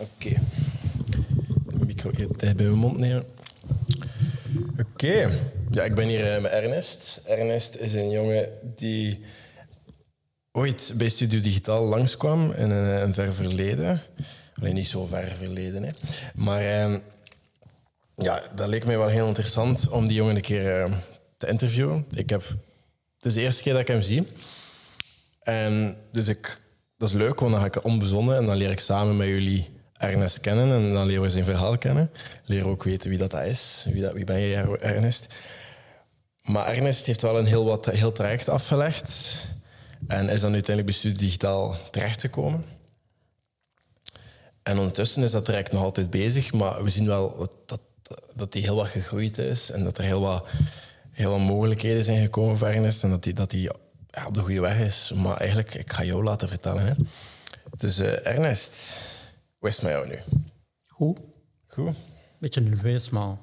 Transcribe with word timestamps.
Oké. 0.00 0.40
De 1.78 1.84
micro 1.86 2.10
dicht 2.10 2.36
bij 2.36 2.54
mijn 2.54 2.72
mond 2.72 2.98
nemen. 2.98 3.24
Oké. 4.78 5.30
Ja, 5.70 5.82
ik 5.82 5.94
ben 5.94 6.08
hier 6.08 6.34
eh, 6.34 6.42
met 6.42 6.50
Ernest. 6.50 7.20
Ernest 7.26 7.74
is 7.74 7.94
een 7.94 8.10
jongen 8.10 8.48
die 8.76 9.24
ooit 10.52 10.94
bij 10.96 11.08
Studio 11.08 11.40
Digitaal 11.40 11.84
langskwam 11.84 12.52
in 12.52 12.70
een, 12.70 13.02
een 13.02 13.14
ver 13.14 13.34
verleden. 13.34 14.02
Alleen 14.54 14.74
niet 14.74 14.88
zo 14.88 15.06
ver 15.06 15.36
verleden, 15.36 15.82
hè. 15.82 15.90
Maar 16.34 16.60
eh, 16.60 16.94
ja, 18.16 18.42
dat 18.54 18.68
leek 18.68 18.84
mij 18.84 18.98
wel 18.98 19.08
heel 19.08 19.26
interessant 19.26 19.88
om 19.88 20.06
die 20.06 20.16
jongen 20.16 20.36
een 20.36 20.42
keer 20.42 20.80
eh, 20.80 20.92
te 21.36 21.46
interviewen. 21.46 22.06
Ik 22.14 22.30
heb, 22.30 22.42
het 23.16 23.26
is 23.26 23.34
de 23.34 23.40
eerste 23.40 23.62
keer 23.62 23.72
dat 23.72 23.82
ik 23.82 23.88
hem 23.88 24.02
zie. 24.02 24.26
En 25.40 25.96
dus 26.12 26.28
ik, 26.28 26.60
dat 26.96 27.08
is 27.08 27.14
leuk, 27.14 27.40
want 27.40 27.52
dan 27.52 27.60
ga 27.60 27.66
ik 27.66 27.84
onbezonnen 27.84 28.36
en 28.36 28.44
dan 28.44 28.56
leer 28.56 28.70
ik 28.70 28.80
samen 28.80 29.16
met 29.16 29.28
jullie 29.28 29.79
Ernest 30.00 30.40
kennen 30.40 30.72
en 30.72 30.92
dan 30.92 31.06
leren 31.06 31.22
we 31.22 31.30
zijn 31.30 31.44
verhaal 31.44 31.78
kennen. 31.78 32.10
Leren 32.44 32.66
ook 32.66 32.82
weten 32.84 33.08
wie 33.08 33.18
dat 33.18 33.34
is. 33.34 33.86
Wie, 33.92 34.02
dat, 34.02 34.12
wie 34.12 34.24
ben 34.24 34.40
je, 34.40 34.78
Ernest? 34.78 35.26
Maar 36.42 36.66
Ernest 36.66 37.06
heeft 37.06 37.22
wel 37.22 37.38
een 37.38 37.46
heel, 37.46 37.64
wat, 37.64 37.86
heel 37.86 38.12
traject 38.12 38.48
afgelegd 38.48 39.46
en 40.06 40.28
is 40.28 40.40
dan 40.40 40.52
uiteindelijk 40.52 41.02
bij 41.02 41.12
Digitaal 41.12 41.76
terechtgekomen. 41.90 42.64
En 44.62 44.78
ondertussen 44.78 45.22
is 45.22 45.30
dat 45.30 45.44
traject 45.44 45.72
nog 45.72 45.82
altijd 45.82 46.10
bezig, 46.10 46.52
maar 46.52 46.84
we 46.84 46.90
zien 46.90 47.06
wel 47.06 47.36
dat, 47.38 47.56
dat, 47.66 47.80
dat 48.34 48.52
hij 48.52 48.62
heel 48.62 48.74
wat 48.74 48.88
gegroeid 48.88 49.38
is 49.38 49.70
en 49.70 49.84
dat 49.84 49.98
er 49.98 50.04
heel 50.04 50.20
wat, 50.20 50.46
heel 51.10 51.30
wat 51.30 51.40
mogelijkheden 51.40 52.04
zijn 52.04 52.22
gekomen 52.22 52.56
voor 52.56 52.68
Ernest 52.68 53.04
en 53.04 53.10
dat 53.10 53.24
hij, 53.24 53.32
dat 53.32 53.52
ja, 53.52 53.74
op 54.26 54.34
de 54.34 54.40
goede 54.40 54.60
weg 54.60 54.78
is. 54.78 55.12
Maar 55.14 55.36
eigenlijk, 55.36 55.74
ik 55.74 55.92
ga 55.92 56.04
jou 56.04 56.24
laten 56.24 56.48
vertellen. 56.48 56.86
Hè. 56.86 56.92
Dus 57.76 57.98
uh, 57.98 58.26
Ernest, 58.26 59.04
hoe 59.60 59.68
is 59.68 59.76
het 59.76 59.84
met 59.84 59.92
jou 59.92 60.08
nu? 60.08 60.40
Goed. 60.86 61.18
Goed? 61.66 61.94
Beetje 62.38 62.60
nerveus, 62.60 63.10
maar... 63.10 63.36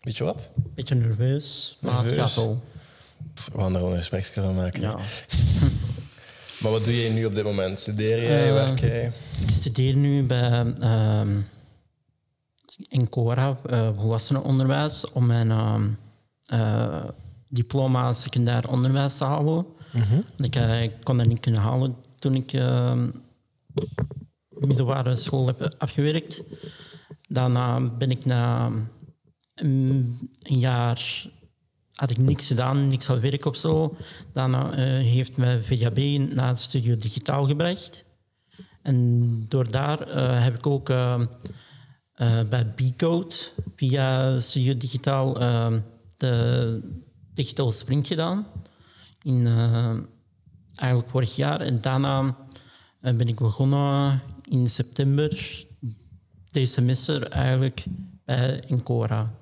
Weet 0.00 0.16
je 0.16 0.24
wat? 0.24 0.50
Beetje 0.74 0.94
nerveus, 0.94 1.78
maar 1.80 2.04
het 2.04 2.12
gaat 2.12 2.34
wel. 2.34 2.62
We 3.34 3.60
gaan 3.60 3.72
er 3.72 3.76
gewoon 3.76 3.90
een 3.90 3.96
gespreksje 3.96 4.40
van 4.40 4.54
maken. 4.54 4.80
Ja. 4.80 4.98
maar 6.60 6.70
wat 6.70 6.84
doe 6.84 7.02
je 7.02 7.10
nu 7.10 7.24
op 7.24 7.34
dit 7.34 7.44
moment? 7.44 7.80
Studeer 7.80 8.22
jij, 8.22 8.48
uh, 8.48 8.52
werk 8.52 8.80
jij? 8.80 9.12
Ik 9.42 9.50
studeer 9.50 9.96
nu 9.96 10.22
bij 10.22 10.74
uh, 10.80 11.20
in 12.88 13.08
Cora, 13.08 13.58
uh, 13.70 13.90
volwassenenonderwijs, 13.96 15.10
om 15.10 15.26
mijn 15.26 15.50
uh, 16.52 17.04
diploma 17.48 18.12
secundair 18.12 18.70
onderwijs 18.70 19.16
te 19.16 19.24
halen. 19.24 19.66
Mhm. 19.92 20.20
ik, 20.36 20.56
ik, 20.56 20.92
kon 21.02 21.16
dat 21.16 21.26
niet 21.26 21.40
kunnen 21.40 21.60
halen 21.60 21.96
toen 22.18 22.34
ik 22.34 22.52
middelbare 24.66 25.16
school 25.16 25.46
heb 25.46 25.74
afgewerkt. 25.78 26.42
Daarna 27.28 27.80
ben 27.80 28.10
ik 28.10 28.24
na 28.24 28.72
een, 29.54 30.18
jaar 30.42 31.26
had 31.92 32.10
ik 32.10 32.18
niks 32.18 32.46
gedaan, 32.46 32.86
niks 32.86 33.10
aan 33.10 33.20
werk 33.20 33.44
of 33.44 33.56
zo. 33.56 33.96
Daarna 34.32 34.70
uh, 34.70 34.76
heeft 35.12 35.36
me 35.36 35.62
VDAB 35.62 35.98
naar 36.34 36.58
studio 36.58 36.96
digitaal 36.96 37.46
gebracht. 37.46 38.04
En 38.82 39.46
door 39.48 39.70
daar 39.70 40.08
uh, 40.08 40.42
heb 40.42 40.58
ik 40.58 40.66
ook 40.66 40.90
uh, 40.90 41.20
bij 42.48 42.64
B-Code 42.64 43.34
via 43.76 44.40
Studio 44.40 44.76
Digitaal 44.76 45.34
de 46.16 46.80
Digital 47.32 47.72
Sprint 47.72 48.06
gedaan. 48.06 48.46
In, 49.22 49.46
eigenlijk 50.74 51.10
vorig 51.10 51.36
jaar. 51.36 51.60
En 51.60 51.80
daarna 51.80 52.36
ben 53.00 53.28
ik 53.28 53.38
begonnen 53.38 54.22
in 54.54 54.66
september 54.66 55.64
deze 56.46 56.72
semester 56.72 57.28
eigenlijk 57.28 57.84
bij 58.24 58.62
Incora. 58.66 59.34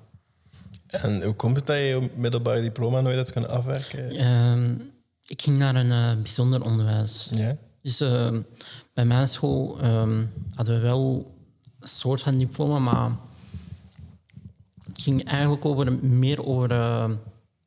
En 0.87 1.23
hoe 1.23 1.33
komt 1.33 1.55
het 1.55 1.65
dat 1.65 1.75
je 1.75 1.83
je 1.83 2.09
middelbare 2.15 2.61
diploma 2.61 3.01
nooit 3.01 3.15
hebt 3.15 3.31
kunnen 3.31 3.49
afwerken? 3.49 4.15
Uh, 4.15 4.75
ik 5.25 5.41
ging 5.41 5.57
naar 5.57 5.75
een 5.75 5.85
uh, 5.85 6.15
bijzonder 6.21 6.63
onderwijs. 6.63 7.29
Ja? 7.31 7.55
Dus 7.81 8.01
uh, 8.01 8.37
bij 8.93 9.05
mijn 9.05 9.27
school 9.27 9.79
ehm, 9.81 10.25
hadden 10.53 10.75
we 10.75 10.81
wel 10.81 11.35
een 11.79 11.87
soort 11.87 12.21
van 12.21 12.37
diploma, 12.37 12.79
maar 12.79 13.11
het 14.83 15.01
ging 15.01 15.25
eigenlijk 15.25 15.65
over, 15.65 15.93
meer 15.93 16.45
over 16.45 16.71
uh, 16.71 17.09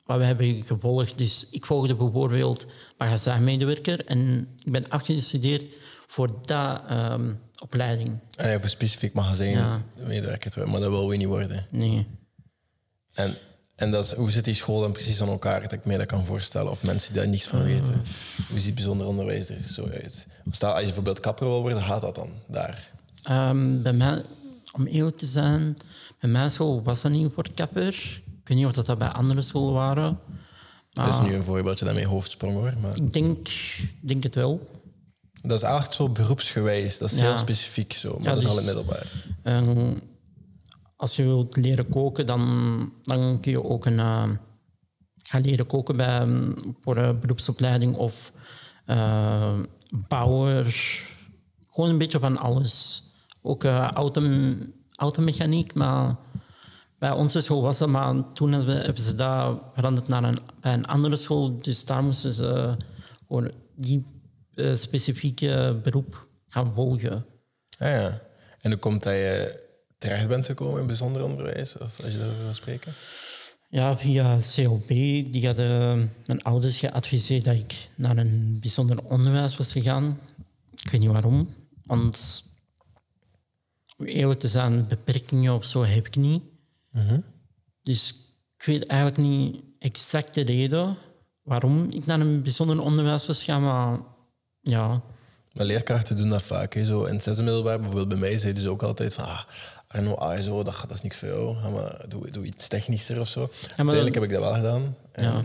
wat 0.04 0.19
we 0.19 0.25
hebben 0.25 0.62
gevolgd. 0.62 1.19
Dus 1.19 1.47
ik 1.50 1.66
volgde 1.66 1.94
bijvoorbeeld 1.94 2.66
magazijnmedewerker 2.99 4.04
en 4.04 4.49
ik 4.65 4.72
ben 4.72 4.88
afgestudeerd 4.88 5.69
voor 6.06 6.31
dat 6.43 6.82
ehm, 6.88 7.32
opleiding. 7.66 8.19
Ah, 8.37 8.47
ja, 8.47 8.60
voor 8.60 8.69
specifiek 8.69 9.12
magazijnmedewerker, 9.12 10.53
ja. 10.60 10.66
maar 10.66 10.81
dat 10.81 10.91
wil 10.91 11.09
we 11.09 11.16
niet 11.16 11.27
worden. 11.27 11.66
Nee. 11.71 12.06
En, 13.15 13.34
en 13.77 13.91
dat 13.91 14.04
is, 14.04 14.12
hoe 14.12 14.31
zit 14.31 14.44
die 14.44 14.54
school 14.54 14.81
dan 14.81 14.93
precies 14.93 15.22
aan 15.22 15.28
elkaar, 15.28 15.62
dat 15.62 15.72
ik 15.72 15.84
me 15.84 15.99
dat 15.99 16.06
kan 16.06 16.25
voorstellen? 16.25 16.71
Of 16.71 16.84
mensen 16.84 17.12
die 17.12 17.22
daar 17.22 17.31
niets 17.31 17.47
van 17.47 17.62
weten? 17.62 17.94
Uh. 17.94 18.49
Hoe 18.49 18.60
ziet 18.60 18.75
bijzonder 18.75 19.06
onderwijs 19.06 19.49
er 19.49 19.56
zo 19.72 19.88
uit? 19.88 20.26
Stel, 20.50 20.71
als 20.71 20.78
je 20.78 20.84
bijvoorbeeld 20.87 21.21
kapper 21.21 21.47
wil 21.47 21.60
worden, 21.60 21.82
gaat 21.82 22.00
dat 22.00 22.15
dan 22.15 22.31
daar? 22.47 22.91
Um, 23.31 23.82
bij 23.82 23.93
mij, 23.93 24.22
om 24.72 24.87
eerlijk 24.87 25.16
te 25.16 25.26
zijn, 25.26 25.76
bij 26.21 26.31
mijn 26.31 26.50
school 26.50 26.82
was 26.82 27.03
dat 27.03 27.12
niet 27.12 27.32
voor 27.34 27.49
kapper. 27.55 28.21
Ik 28.25 28.49
weet 28.49 28.56
niet 28.56 28.66
of 28.66 28.72
dat, 28.72 28.87
dat 28.87 28.99
bij 28.99 29.09
andere 29.09 29.43
scholen 29.43 29.75
waren. 29.75 30.19
Maar 30.93 31.06
dat 31.06 31.15
is 31.15 31.28
nu 31.28 31.34
een 31.34 31.43
voorbeeldje 31.43 31.84
dat 31.84 31.94
mijn 31.94 32.06
hoofd 32.06 32.31
sprong 32.31 32.55
hoor. 32.55 32.72
Maar... 32.81 32.97
Ik 32.97 33.12
denk, 33.12 33.49
denk 34.00 34.22
het 34.22 34.34
wel. 34.34 34.69
Dat 35.46 35.62
is 35.62 35.68
echt 35.68 35.94
zo 35.94 36.08
beroepsgewijs. 36.08 36.98
Dat 36.98 37.10
is 37.10 37.18
heel 37.18 37.36
specifiek 37.36 37.92
zo. 37.92 38.08
Maar 38.10 38.22
ja, 38.22 38.34
dat 38.34 38.42
is 38.42 38.48
al 38.48 38.58
in 38.58 38.64
middelbaar. 38.64 39.06
Um, 39.42 40.00
als 40.96 41.16
je 41.16 41.22
wilt 41.22 41.56
leren 41.56 41.88
koken, 41.88 42.26
dan, 42.26 42.92
dan 43.02 43.40
kun 43.40 43.52
je 43.52 43.64
ook 43.64 43.86
een, 43.86 43.98
uh, 43.98 44.24
gaan 45.22 45.40
leren 45.40 45.66
koken 45.66 45.96
bij, 45.96 46.26
voor 46.82 46.96
een 46.96 47.20
beroepsopleiding 47.20 47.96
of 47.96 48.32
uh, 48.86 49.58
bouwer. 50.08 50.76
Gewoon 51.68 51.90
een 51.90 51.98
beetje 51.98 52.18
van 52.18 52.38
alles. 52.38 53.04
Ook 53.42 53.64
uh, 53.64 53.90
auto, 53.90 54.22
automechaniek, 54.94 55.74
maar 55.74 56.16
bij 56.98 57.12
onze 57.12 57.40
school 57.40 57.62
was 57.62 57.78
dat, 57.78 57.88
maar 57.88 58.32
toen 58.32 58.52
hebben 58.52 58.98
ze 58.98 59.14
dat 59.14 59.58
veranderd 59.74 60.08
naar 60.08 60.24
een, 60.24 60.38
bij 60.60 60.72
een 60.72 60.86
andere 60.86 61.16
school. 61.16 61.58
Dus 61.60 61.84
daar 61.84 62.02
moesten 62.02 62.32
ze 62.32 62.76
gewoon 63.28 63.50
die 63.74 64.16
specifieke 64.75 65.81
beroep 65.83 66.28
gaan 66.49 66.75
volgen. 66.75 67.25
Ah 67.78 67.89
ja, 67.89 68.22
en 68.61 68.71
hoe 68.71 68.81
komt 68.81 69.03
dat 69.03 69.12
je 69.12 69.65
terecht 69.99 70.28
bent 70.28 70.47
gekomen 70.47 70.81
in 70.81 70.87
bijzonder 70.87 71.22
onderwijs? 71.22 71.78
Of 71.78 72.03
als 72.03 72.12
je 72.12 72.19
daarover 72.19 72.44
wil 72.44 72.55
spreken? 72.55 72.93
Ja, 73.69 73.97
via 73.99 74.39
CLB. 74.55 74.89
Die 75.33 75.47
hadden 75.47 76.12
mijn 76.27 76.43
ouders 76.43 76.78
geadviseerd 76.78 77.44
dat 77.44 77.55
ik 77.55 77.89
naar 77.94 78.17
een 78.17 78.59
bijzonder 78.61 79.05
onderwijs 79.05 79.56
was 79.56 79.72
gegaan. 79.72 80.21
Ik 80.83 80.91
weet 80.91 81.00
niet 81.00 81.11
waarom. 81.11 81.55
Want 81.84 82.44
om 83.97 84.06
eerlijk 84.06 84.41
te 84.41 84.49
zijn, 84.49 84.88
beperkingen 84.88 85.55
of 85.55 85.65
zo 85.65 85.84
heb 85.84 86.06
ik 86.06 86.17
niet. 86.17 86.43
Mhm. 86.91 87.21
Dus 87.83 88.15
ik 88.59 88.65
weet 88.65 88.87
eigenlijk 88.87 89.21
niet 89.21 89.62
exact 89.78 90.34
de 90.34 90.41
reden 90.41 90.97
waarom 91.43 91.87
ik 91.91 92.06
naar 92.06 92.21
een 92.21 92.43
bijzonder 92.43 92.81
onderwijs 92.81 93.27
was 93.27 93.44
gaan, 93.44 93.62
maar 93.62 93.99
ja. 94.71 95.03
Maar 95.53 95.66
leerkrachten 95.66 96.16
doen 96.16 96.28
dat 96.28 96.43
vaak. 96.43 96.75
Hè. 96.75 96.84
Zo 96.84 97.04
in 97.04 97.15
het 97.15 97.22
zesde 97.22 97.43
middelbaar, 97.43 97.77
bijvoorbeeld 97.78 98.09
bij 98.09 98.19
mij, 98.19 98.38
zeiden 98.38 98.62
ze 98.62 98.69
ook 98.69 98.82
altijd 98.82 99.15
van... 99.15 99.25
Ah, 99.25 99.41
Arno 99.88 100.15
ASO, 100.15 100.62
dat, 100.62 100.75
dat 100.81 100.91
is 100.91 101.03
niks 101.03 101.19
voor 101.19 101.28
jou. 101.28 101.71
maar 101.72 102.04
doe, 102.09 102.31
doe 102.31 102.44
iets 102.44 102.69
technischer 102.69 103.21
of 103.21 103.28
zo. 103.28 103.50
Uiteindelijk 103.76 104.15
heb 104.15 104.25
ik 104.25 104.31
dat 104.31 104.41
wel 104.41 104.55
gedaan. 104.55 104.97
En, 105.12 105.25
ja. 105.25 105.44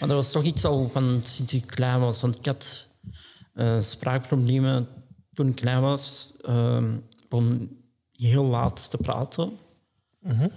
Maar 0.00 0.08
dat 0.08 0.10
was 0.10 0.30
toch 0.30 0.42
iets 0.44 0.64
al 0.64 0.90
van 0.92 1.20
sinds 1.22 1.54
ik 1.54 1.66
klein 1.66 2.00
was. 2.00 2.20
Want 2.20 2.36
ik 2.38 2.46
had 2.46 2.88
uh, 3.54 3.80
spraakproblemen 3.80 4.88
toen 5.34 5.48
ik 5.48 5.54
klein 5.54 5.80
was. 5.80 6.32
Uh, 6.48 6.84
begon 7.28 7.76
heel 8.12 8.44
laat 8.44 8.90
te 8.90 8.96
praten. 8.96 9.58
Mm 10.20 10.38
-hmm. 10.38 10.50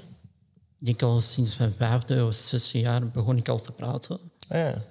Ik 0.78 0.86
denk 0.86 1.02
al 1.02 1.22
sinds 1.22 1.58
mijn 1.58 1.74
vijfde 1.78 2.26
of 2.26 2.34
zesde 2.34 2.80
jaar 2.80 3.08
begon 3.08 3.38
ik 3.38 3.50
al 3.50 3.62
te 3.62 3.72
praten. 3.72 4.20
Ah, 4.50 4.58
ja. 4.58 4.82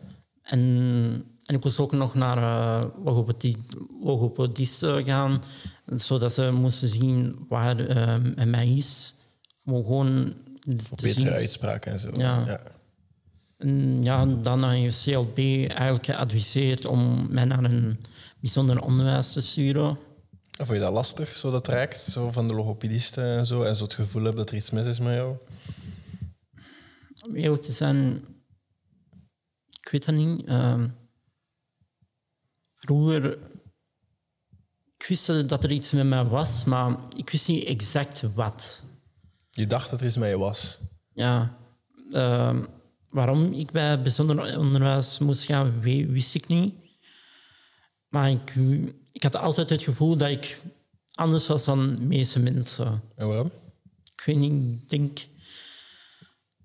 En, 0.43 1.38
en 1.49 1.55
ik 1.55 1.65
moest 1.65 1.79
ook 1.79 1.93
nog 1.93 2.15
naar 2.15 2.37
uh, 2.37 2.85
logopedie, 3.05 3.57
logopedist 4.03 4.85
gaan 4.85 5.41
zodat 5.87 6.33
ze 6.33 6.51
moesten 6.51 6.89
zien 6.89 7.47
waar 7.49 7.81
uh, 7.81 8.45
mij 8.45 8.69
is. 8.69 9.15
Maar 9.63 9.77
gewoon 9.77 10.35
betere 11.01 11.31
uitspraken 11.31 11.93
en 11.93 12.01
zo. 12.01 12.09
Ja. 12.13 12.45
ja. 12.47 12.61
En 13.57 14.03
ja, 14.03 14.27
dan 14.27 14.65
heeft 14.65 15.03
CLB 15.03 15.39
eigenlijk 15.69 16.05
geadviseerd 16.05 16.87
om 16.87 17.27
mij 17.31 17.45
naar 17.45 17.65
een 17.65 17.99
bijzonder 18.41 18.83
onderwijs 18.83 19.33
te 19.33 19.41
sturen. 19.41 19.99
Vond 20.51 20.69
je 20.69 20.79
dat 20.79 20.93
lastig, 20.93 21.37
zo 21.37 21.51
dat 21.51 21.65
traject, 21.65 22.01
zo 22.01 22.33
van 22.33 22.49
de 22.49 22.55
logopedisten 22.55 23.25
en 23.25 23.47
zo, 23.47 23.63
en 23.63 23.77
zo 23.77 23.85
het 23.85 23.95
gevoel 23.95 24.23
hebt 24.23 24.37
dat 24.37 24.51
er 24.51 24.57
iets 24.57 24.71
mis 24.71 24.87
is 24.87 25.01
met 25.01 25.15
jou? 25.15 25.37
Om 27.27 27.35
eerlijk 27.35 27.63
te 27.63 27.73
zijn, 27.73 28.25
ik 29.81 29.89
weet 29.91 30.05
dat 30.05 30.15
niet. 30.15 30.49
Uh, 30.49 30.85
vroeger 32.79 33.39
ik 34.99 35.07
wist 35.07 35.49
dat 35.49 35.65
er 35.65 35.71
iets 35.71 35.91
met 35.91 36.07
mij 36.07 36.25
was, 36.25 36.65
maar 36.65 36.97
ik 37.17 37.31
wist 37.31 37.49
niet 37.49 37.65
exact 37.65 38.23
wat. 38.35 38.83
Je 39.51 39.67
dacht 39.67 39.91
dat 39.91 40.01
er 40.01 40.07
iets 40.07 40.17
met 40.17 40.31
je 40.31 40.39
was. 40.39 40.79
Ja. 41.13 41.59
ehm, 42.11 42.65
waarom 43.09 43.53
ik 43.53 43.71
bij 43.71 44.03
bijzonder 44.03 44.59
onderwijs 44.59 45.19
moest 45.19 45.45
gaan, 45.45 45.81
wist 45.81 46.35
ik 46.35 46.47
niet. 46.47 46.75
Maar 48.09 48.31
ik, 48.31 48.55
ik 49.13 49.23
had 49.23 49.37
altijd 49.37 49.71
het 49.71 49.83
gevoel 49.83 50.17
dat 50.17 50.29
ik 50.29 50.63
anders 51.13 51.47
was 51.47 51.65
dan 51.65 51.97
de 51.97 52.03
meeste 52.03 52.39
mensen. 52.41 53.03
En 53.15 53.29
waarom? 53.29 53.51
Ik 54.05 54.23
weet 54.25 54.37
niet, 54.37 54.83
ik 54.83 54.89
denk 54.89 55.19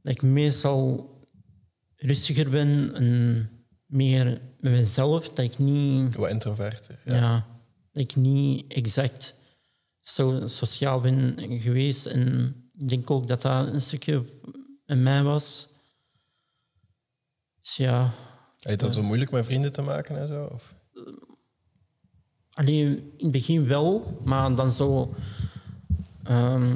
dat 0.02 0.14
ik 0.14 0.22
meestal 0.22 1.12
rustiger 1.96 2.50
ben 2.50 2.96
en 2.96 3.50
meer 3.86 4.42
met 4.64 4.72
mezelf. 4.72 5.28
Dat 5.30 5.46
ik 5.46 5.58
niet, 5.58 6.16
Wat 6.16 6.30
introvert. 6.30 6.90
Ja. 7.06 7.16
ja. 7.16 7.48
dat 7.92 8.04
ik 8.04 8.16
niet 8.16 8.72
exact 8.72 9.36
zo 10.02 10.48
sociaal 10.48 11.02
ben 11.02 11.36
geweest. 11.60 12.06
En 12.06 12.56
ik 12.78 12.88
denk 12.88 13.12
ook 13.12 13.28
dat 13.28 13.42
dat 13.42 13.68
een 13.68 13.82
stukje 13.82 14.24
met 14.86 15.00
mij 15.00 15.24
was. 15.24 15.68
Dus 17.62 17.76
ja, 17.76 18.14
Heb 18.60 18.72
je 18.72 18.86
dat 18.86 18.94
zo 18.94 19.04
moeilijk 19.04 19.32
met 19.32 19.46
vrienden 19.46 19.72
te 19.72 19.82
maken 19.82 20.18
en 20.18 20.28
zo? 20.28 20.44
Of? 20.54 20.76
alleen 22.54 23.12
in 23.18 23.24
het 23.24 23.32
begin 23.32 23.68
wel, 23.68 24.18
maar 24.24 24.56
dan 24.56 24.72
zo... 24.72 25.14
ehm, 26.24 26.76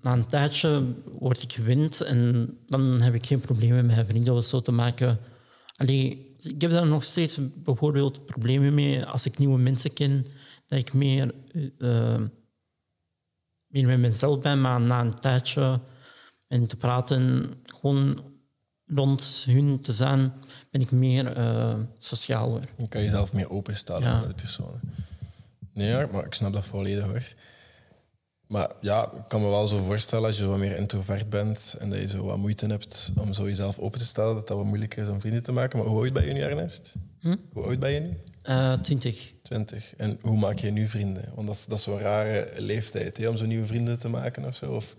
na 0.00 0.12
een 0.12 0.26
tijdje 0.26 0.94
word 1.18 1.42
ik 1.42 1.52
gewend 1.52 2.00
en 2.00 2.50
dan 2.66 3.00
heb 3.00 3.14
ik 3.14 3.26
geen 3.26 3.40
problemen 3.40 3.86
met 3.86 3.94
mijn 3.94 4.06
vrienden 4.06 4.34
of 4.34 4.44
zo 4.44 4.60
te 4.60 4.72
maken. 4.72 5.18
Allee, 5.76 6.31
ik 6.42 6.60
heb 6.60 6.70
daar 6.70 6.86
nog 6.86 7.04
steeds 7.04 7.38
bijvoorbeeld 7.54 8.26
problemen 8.26 8.74
mee 8.74 9.04
als 9.04 9.26
ik 9.26 9.38
nieuwe 9.38 9.58
mensen 9.58 9.92
ken, 9.92 10.26
dat 10.66 10.78
ik 10.78 10.92
meer, 10.92 11.34
eh, 11.78 12.20
meer 13.66 13.86
met 13.86 13.98
mezelf 13.98 14.40
ben, 14.40 14.60
maar 14.60 14.80
na 14.80 15.00
een 15.00 15.14
tijdje 15.14 15.80
en 16.48 16.66
te 16.66 16.76
praten, 16.76 17.50
gewoon 17.64 18.24
rond 18.86 19.44
hun 19.46 19.80
te 19.80 19.92
zijn, 19.92 20.32
ben 20.70 20.80
ik 20.80 20.90
meer 20.90 21.26
eh, 21.26 21.74
socialer. 21.98 22.68
Dan 22.76 22.88
kan 22.88 23.00
je 23.00 23.06
jezelf 23.06 23.32
meer 23.32 23.50
openstellen 23.50 24.02
Ja. 24.02 24.18
naar 24.18 24.28
de 24.28 24.34
personen. 24.34 24.80
Nee, 25.74 25.88
ja, 25.88 26.08
maar 26.12 26.24
ik 26.24 26.34
snap 26.34 26.52
dat 26.52 26.64
volledig 26.64 27.04
hoor. 27.04 27.34
Maar 28.52 28.70
ja, 28.80 29.12
ik 29.12 29.22
kan 29.28 29.40
me 29.40 29.48
wel 29.48 29.66
zo 29.66 29.82
voorstellen 29.82 30.26
als 30.26 30.38
je 30.38 30.46
wat 30.46 30.58
meer 30.58 30.76
introvert 30.76 31.30
bent 31.30 31.76
en 31.78 31.90
dat 31.90 32.00
je 32.00 32.08
zo 32.08 32.24
wat 32.24 32.36
moeite 32.36 32.66
hebt 32.66 33.12
om 33.18 33.32
zo 33.32 33.44
jezelf 33.44 33.78
open 33.78 33.98
te 33.98 34.04
stellen, 34.06 34.34
dat 34.34 34.48
dat 34.48 34.56
wat 34.56 34.66
moeilijker 34.66 35.02
is 35.02 35.08
om 35.08 35.20
vrienden 35.20 35.42
te 35.42 35.52
maken. 35.52 35.78
Maar 35.78 35.86
hoe 35.88 36.02
oud 36.02 36.12
ben 36.12 36.26
je 36.26 36.32
nu, 36.32 36.40
Ernest? 36.40 36.94
Hoe 37.52 37.64
oud 37.64 37.78
ben 37.78 37.90
je 37.90 38.00
nu? 38.00 38.16
Eh, 38.42 38.72
Twintig. 38.72 39.32
20. 39.42 39.94
En 39.96 40.18
hoe 40.22 40.38
maak 40.38 40.58
je 40.58 40.70
nu 40.70 40.86
vrienden? 40.88 41.24
Want 41.34 41.46
dat 41.46 41.56
is, 41.56 41.66
dat 41.66 41.78
is 41.78 41.84
zo'n 41.84 41.98
rare 41.98 42.52
leeftijd 42.56 43.16
hè, 43.16 43.28
om 43.28 43.36
zo 43.36 43.46
nieuwe 43.46 43.66
vrienden 43.66 43.98
te 43.98 44.08
maken 44.08 44.44
of 44.44 44.54
zo. 44.54 44.72
Of, 44.72 44.94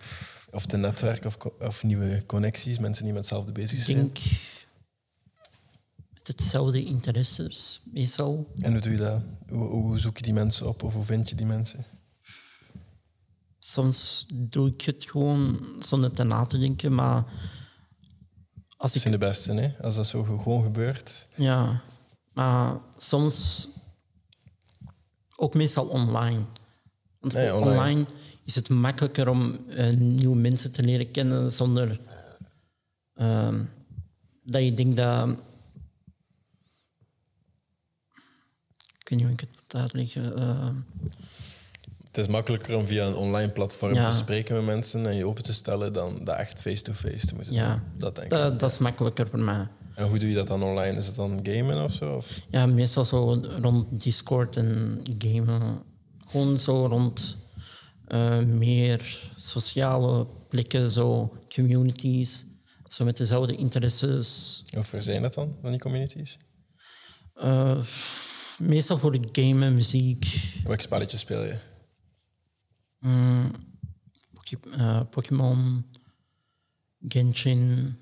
of 0.52 0.66
te 0.66 0.78
netwerken 0.78 1.28
of, 1.28 1.38
of 1.62 1.84
nieuwe 1.84 2.24
connecties, 2.26 2.80
mensen 2.80 3.04
die 3.04 3.14
met 3.14 3.22
hetzelfde 3.22 3.52
bezig 3.52 3.78
Ik 3.80 3.86
zijn. 3.86 3.98
denk 3.98 4.18
met 6.14 6.28
hetzelfde 6.28 6.84
interesses, 6.84 7.82
meestal. 7.92 8.48
En 8.58 8.72
hoe 8.72 8.82
doe 8.82 8.92
je 8.92 8.98
dat? 8.98 9.22
Hoe, 9.50 9.68
hoe 9.68 9.98
zoek 10.00 10.18
je 10.18 10.24
die 10.24 10.34
mensen 10.34 10.68
op 10.68 10.84
of 10.84 10.94
hoe 10.94 11.04
vind 11.04 11.30
je 11.30 11.36
die 11.36 11.46
mensen? 11.46 11.86
Soms 13.74 14.26
doe 14.34 14.68
ik 14.70 14.82
het 14.82 15.10
gewoon 15.12 15.66
zonder 15.80 16.12
te 16.12 16.24
na 16.24 16.46
te 16.46 16.58
denken, 16.58 16.96
maar 16.96 17.16
als 18.78 18.78
Dat 18.78 18.96
ik... 18.96 19.02
zijn 19.02 19.14
de 19.14 19.26
beste, 19.26 19.54
hè? 19.54 19.74
Als 19.82 19.96
dat 19.96 20.08
zo 20.08 20.24
gewoon 20.24 20.64
gebeurt. 20.64 21.28
Ja, 21.36 21.82
maar 22.34 22.78
soms 22.98 23.68
ook 25.36 25.54
meestal 25.54 25.86
online. 25.88 26.42
Want 27.20 27.34
Nee, 27.34 27.56
online. 27.56 27.72
online. 27.80 28.06
is 28.44 28.56
het 28.56 28.70
makkelijker 28.70 29.30
om 29.30 29.70
eh, 29.70 29.92
nieuwe 29.96 30.36
mensen 30.36 30.72
te 30.72 30.84
leren 30.84 31.12
kennen 31.12 31.52
zonder 31.52 32.00
ehm, 33.14 33.64
dat 34.44 34.64
je 34.64 34.74
denkt 34.74 34.96
dat... 34.98 35.30
Ik 39.00 39.10
weet 39.10 39.20
niet 39.20 39.22
hoe 39.22 39.32
ik 39.32 39.40
het 39.40 39.50
moet 39.62 39.82
uitleggen. 39.82 40.38
ehm, 40.38 40.76
Het 42.14 42.26
is 42.26 42.32
makkelijker 42.32 42.76
om 42.78 42.88
via 42.88 43.06
een 43.06 43.16
online 43.16 43.52
platform 43.52 43.94
Ja. 43.94 44.10
te 44.10 44.16
spreken 44.18 44.56
met 44.56 44.66
mensen 44.66 45.06
en 45.06 45.16
je 45.16 45.26
open 45.26 45.44
te 45.44 45.54
stellen 45.54 45.94
dan 45.94 46.20
dat 46.24 46.38
echt 46.38 46.60
face-to-face 46.60 47.26
te 47.26 47.36
moeten 47.36 47.54
Ja. 47.54 47.70
doen. 47.76 47.82
Dat 48.00 48.16
denk 48.16 48.28
ik. 48.28 48.34
dat, 48.38 48.60
dat 48.60 48.72
is 48.72 48.78
makkelijker 48.78 49.28
voor 49.28 49.40
mij. 49.40 49.68
En 49.96 50.08
hoe 50.08 50.20
doe 50.20 50.30
je 50.30 50.36
dat 50.36 50.48
dan 50.48 50.64
online? 50.64 50.98
Is 50.98 51.06
het 51.06 51.16
dan 51.16 51.40
gamen 51.44 51.84
of 51.84 51.94
zo? 51.94 52.16
Of? 52.16 52.42
Ja, 52.50 52.66
meestal 52.66 53.06
zo 53.06 53.42
rond 53.62 54.02
Discord 54.04 54.56
en 54.58 55.02
gamen. 55.18 55.82
Gewoon 56.28 56.58
zo 56.58 56.86
rond 56.86 57.38
eh, 58.08 58.40
meer 58.40 59.20
sociale 59.36 60.28
plekken, 60.50 60.92
zo 60.92 61.34
communities. 61.56 62.46
Zo 62.88 63.06
met 63.06 63.18
dezelfde 63.18 63.56
interesses. 63.56 64.64
Waar 64.92 65.02
zijn 65.02 65.22
dat 65.22 65.34
dan, 65.34 65.56
dan 65.62 65.72
die 65.72 65.80
communities? 65.80 66.38
Eh, 67.36 67.78
meestal 68.58 68.98
voor 68.98 69.12
de 69.12 69.28
gamen, 69.42 69.74
muziek, 69.74 70.26
Welke 70.64 70.82
spelletjes 70.82 71.20
speel 71.20 71.44
je? 71.44 71.58
Mm, 73.04 73.52
eh, 74.78 75.02
Pokémon, 75.10 75.86
Genshin. 77.08 77.96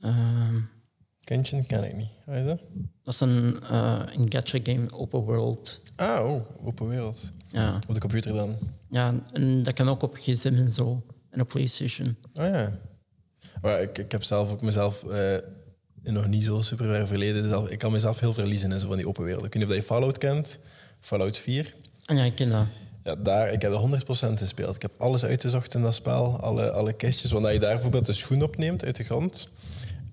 ehm, 0.00 0.56
Kentje 1.24 1.64
ken 1.66 1.84
ik 1.84 1.94
niet. 1.96 2.08
Wat 2.26 2.36
is 2.36 2.44
dat? 2.44 2.60
dat 3.02 3.14
is 3.14 3.20
een, 3.20 3.60
eh, 3.62 4.02
een 4.12 4.32
gacha 4.32 4.58
game, 4.62 4.90
open 4.92 5.20
world. 5.20 5.80
Ah, 5.96 6.26
oh, 6.30 6.66
open 6.66 6.88
wereld. 6.88 7.32
Ja. 7.48 7.78
Op 7.88 7.94
de 7.94 8.00
computer 8.00 8.32
dan? 8.32 8.56
ja, 8.90 9.14
en 9.32 9.62
dat 9.62 9.74
kan 9.74 9.88
ook 9.88 10.02
op 10.02 10.16
gsm 10.16 10.54
en 10.54 10.68
zo. 10.70 11.06
En 11.30 11.40
op 11.40 11.48
PlayStation. 11.48 12.16
Oh 12.34 12.44
ja. 12.44 12.78
Maar 13.62 13.82
ik, 13.82 13.98
ik 13.98 14.12
heb 14.12 14.22
zelf 14.22 14.52
ook 14.52 14.62
mezelf 14.62 15.04
eh, 15.04 15.36
nog 16.02 16.26
niet 16.26 16.44
zo 16.44 16.62
super 16.62 16.86
ver 16.86 17.06
verleden. 17.06 17.48
zelf- 17.48 17.70
ik 17.70 17.78
kan 17.78 17.92
mezelf 17.92 18.20
heel 18.20 18.32
verliezen 18.32 18.72
in 18.72 18.78
zo 18.80 18.86
van 18.86 18.96
die 18.96 19.08
open 19.08 19.24
wereld. 19.24 19.44
Ik 19.44 19.52
weet 19.52 19.62
niet 19.62 19.70
of 19.72 19.78
je 19.78 19.82
Fallout 19.82 20.18
kent. 20.18 20.58
Fallout 21.00 21.36
4. 21.36 21.74
En 22.04 22.16
ja, 22.16 22.24
ik 22.24 22.34
ken 22.34 22.50
dat. 22.50 22.66
Ja, 23.06 23.14
daar, 23.14 23.52
ik 23.52 23.62
heb 23.62 23.72
er 23.72 24.00
100% 24.30 24.32
gespeeld. 24.32 24.74
Ik 24.74 24.82
heb 24.82 24.90
alles 24.98 25.24
uitgezocht 25.24 25.74
in 25.74 25.82
dat 25.82 25.94
spel, 25.94 26.40
alle, 26.40 26.70
alle 26.70 26.92
kistjes. 26.92 27.30
Want 27.30 27.44
als 27.44 27.54
je 27.54 27.60
daar 27.60 27.74
bijvoorbeeld 27.74 28.08
een 28.08 28.14
schoen 28.14 28.42
opneemt 28.42 28.84
uit 28.84 28.96
de 28.96 29.04
grond 29.04 29.48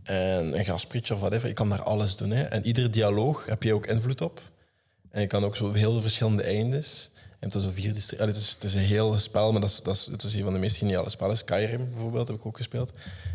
en 0.04 0.58
een 0.58 0.66
gasprietje 0.66 1.14
of 1.14 1.20
whatever, 1.20 1.48
je 1.48 1.54
kan 1.54 1.70
daar 1.70 1.82
alles 1.82 2.18
doen. 2.18 2.30
Hè. 2.32 2.44
En 2.44 2.66
iedere 2.66 2.90
dialoog 2.90 3.46
heb 3.46 3.64
je 3.64 3.74
ook 3.74 3.86
invloed 3.86 4.22
op. 4.22 4.42
En 5.10 5.22
je 5.22 5.28
kan 5.28 5.44
ook 5.44 5.56
zo 5.56 5.72
heel 5.72 6.02
verschillende 6.02 6.44
eindes. 6.44 7.12
En 7.40 7.48
het 7.50 7.56
is, 7.56 7.64
zo 7.64 7.70
vier 7.72 7.88
het, 7.90 8.36
is, 8.38 8.50
het 8.50 8.64
is 8.64 8.74
een 8.74 8.80
heel 8.80 9.20
spel, 9.20 9.52
maar 9.52 9.62
dat 9.62 9.70
is, 9.70 9.82
dat 9.82 9.96
is, 9.96 10.06
het 10.12 10.24
is 10.24 10.34
een 10.36 10.44
van 10.44 10.54
de 10.54 10.60
meest 10.60 10.78
geniale 10.78 11.10
spellen. 11.10 11.38
Skyrim 11.38 11.90
bijvoorbeeld 11.90 12.28
heb 12.28 12.38
ik 12.38 12.46
ook 12.46 12.58
gespeeld. 12.58 12.92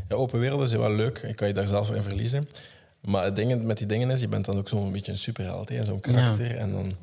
Ja, 0.08 0.14
open 0.14 0.40
wereld 0.40 0.62
is 0.62 0.72
wel 0.72 0.92
leuk. 0.92 1.20
Je 1.26 1.34
kan 1.34 1.48
je 1.48 1.54
daar 1.54 1.66
zelf 1.66 1.90
in 1.90 2.02
verliezen. 2.02 2.48
Maar 3.00 3.24
het 3.24 3.36
ding 3.36 3.62
met 3.62 3.78
die 3.78 3.86
dingen 3.86 4.10
is, 4.10 4.20
je 4.20 4.28
bent 4.28 4.44
dan 4.44 4.58
ook 4.58 4.68
zo'n 4.68 4.92
beetje 4.92 5.12
een 5.12 5.18
superheld. 5.18 5.68
hè, 5.68 5.84
Zo'n 5.84 6.00
karakter. 6.00 6.56
En 6.56 6.72
dan 6.72 6.96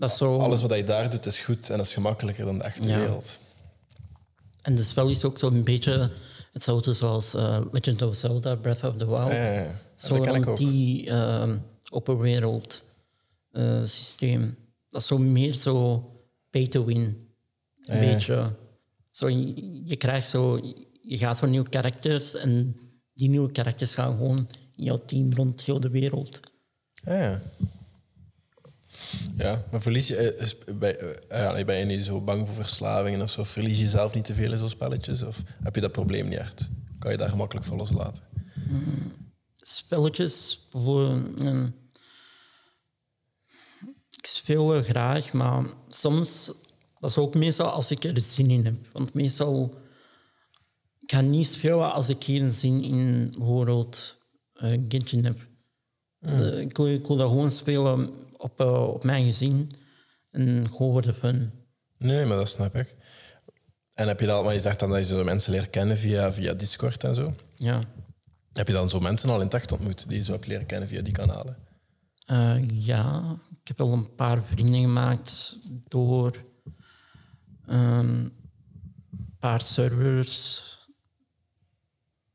Dat 0.00 0.16
zo... 0.16 0.36
alles 0.36 0.62
wat 0.62 0.76
je 0.76 0.84
daar 0.84 1.10
doet 1.10 1.26
is 1.26 1.40
goed 1.40 1.70
en 1.70 1.76
dat 1.76 1.86
is 1.86 1.94
gemakkelijker 1.94 2.44
dan 2.44 2.58
de 2.58 2.64
echte 2.64 2.88
Ja. 2.88 2.98
wereld. 2.98 3.38
En 4.62 4.74
de 4.74 4.82
spel 4.82 5.08
is 5.08 5.24
ook 5.24 5.38
zo'n 5.38 5.62
beetje 5.62 6.10
hetzelfde 6.52 6.92
zoals 6.92 7.34
eh, 7.34 7.60
Legend 7.72 8.02
of 8.02 8.16
Zelda, 8.16 8.54
Breath 8.54 8.84
of 8.84 8.96
the 8.96 9.06
Wild. 9.06 9.32
Ja, 9.32 9.52
ja. 9.52 9.80
Zo 9.94 10.14
rond 10.16 10.56
die 10.56 11.10
ehm, 11.10 11.58
open 11.90 12.18
wereld 12.18 12.84
eh, 13.52 13.80
systeem. 13.84 14.56
Dat 14.88 15.00
is 15.00 15.06
zo 15.06 15.18
meer 15.18 15.54
zo 15.54 16.04
pay 16.50 16.66
to 16.66 16.84
win. 16.84 17.28
Een 17.84 18.00
beetje. 18.00 18.52
Zo, 19.10 19.28
je, 19.28 19.82
je 19.84 19.96
krijgt 19.96 20.28
zo... 20.28 20.60
Je 21.02 21.18
gaat 21.18 21.38
voor 21.38 21.48
nieuwe 21.48 21.68
karakters 21.68 22.34
en 22.34 22.76
die 23.14 23.28
nieuwe 23.28 23.52
karakters 23.52 23.94
gaan 23.94 24.16
gewoon 24.16 24.48
in 24.76 24.84
jouw 24.84 25.00
team 25.06 25.32
rond 25.34 25.62
heel 25.62 25.80
de 25.80 25.90
wereld. 25.90 26.40
Ja, 26.94 27.40
ja. 29.36 29.64
Maar 29.70 29.82
verlies 29.82 30.08
je, 30.08 30.16
eh, 30.16 30.42
is- 30.42 30.56
bij, 30.78 30.96
eh, 31.28 31.64
ben 31.64 31.76
je 31.78 31.84
niet 31.84 32.04
zo 32.04 32.20
bang 32.20 32.46
voor 32.46 32.54
verslavingen 32.54 33.20
of 33.22 33.30
zo? 33.30 33.44
Verlies 33.44 33.78
je 33.78 33.88
zelf 33.88 34.14
niet 34.14 34.24
te 34.24 34.34
veel 34.34 34.52
in 34.52 34.58
zo'n 34.58 34.68
spelletjes? 34.68 35.22
Of 35.22 35.42
heb 35.62 35.74
je 35.74 35.80
dat 35.80 35.92
probleem 35.92 36.28
niet 36.28 36.38
echt? 36.38 36.68
Kan 36.98 37.10
je 37.10 37.16
daar 37.16 37.28
gemakkelijk 37.28 37.66
van 37.66 37.76
loslaten? 37.76 38.22
spelletjes. 39.62 40.66
Bijvoorbeeld, 40.70 41.44
eh, 41.44 41.62
ik 44.10 44.26
speel 44.26 44.68
wel 44.68 44.82
graag, 44.82 45.32
maar 45.32 45.64
soms, 45.88 46.52
dat 46.98 47.10
is 47.10 47.18
ook 47.18 47.34
meestal 47.34 47.68
als 47.68 47.90
ik 47.90 48.04
er 48.04 48.20
zin 48.20 48.50
in 48.50 48.64
heb. 48.64 48.74
Want 48.92 49.14
meestal, 49.14 49.74
ik 51.00 51.10
ga 51.12 51.20
niet 51.20 51.46
spelen 51.46 51.92
als 51.92 52.08
ik 52.08 52.24
geen 52.24 52.52
zin 52.52 52.82
in 52.82 53.34
bijvoorbeeld 53.38 54.16
eh 54.54 54.78
Genshin 54.88 55.24
heb. 55.24 55.48
De- 56.18 56.60
ik, 56.62 56.76
wil, 56.76 56.86
ik 56.88 57.06
wil 57.06 57.16
dat 57.16 57.28
gewoon 57.28 57.50
spelen 57.50 58.10
op, 58.40 58.60
eh, 58.60 58.88
op 58.88 59.04
mijn 59.04 59.24
gezin 59.24 59.70
en 60.30 60.66
gewoon 60.70 60.92
voor 60.92 61.02
de 61.02 61.14
fun. 61.14 61.52
Nee, 61.98 62.26
maar 62.26 62.36
dat 62.36 62.48
snap 62.48 62.74
ik. 62.74 62.96
En 63.94 64.08
heb 64.08 64.20
je 64.20 64.26
dat, 64.26 64.44
maar 64.44 64.54
je 64.54 64.60
zegt 64.60 64.80
dan 64.80 64.90
dat 64.90 64.98
je 64.98 65.04
zo 65.04 65.24
mensen 65.24 65.52
leert 65.52 65.70
kennen 65.70 65.96
via, 65.96 66.32
via 66.32 66.54
Discord 66.54 67.04
en 67.04 67.14
zo. 67.14 67.34
Ja. 67.54 67.82
Heb 68.52 68.66
je 68.66 68.72
dan 68.72 68.88
zo 68.88 69.00
mensen 69.00 69.30
al 69.30 69.38
in 69.38 69.44
het 69.44 69.54
echt 69.54 69.72
ontmoet 69.72 70.08
die 70.08 70.16
je 70.16 70.22
zo 70.22 70.32
hebt 70.32 70.46
leren 70.46 70.66
kennen 70.66 70.88
via 70.88 71.02
die 71.02 71.12
kanalen? 71.12 71.56
Eh, 72.26 72.68
ja, 72.68 73.36
ik 73.60 73.68
heb 73.68 73.80
al 73.80 73.92
een 73.92 74.14
paar 74.14 74.42
vrienden 74.44 74.80
gemaakt 74.80 75.58
door 75.88 76.44
ehm, 77.66 78.08
een 78.08 79.36
paar 79.38 79.60
servers. 79.60 80.64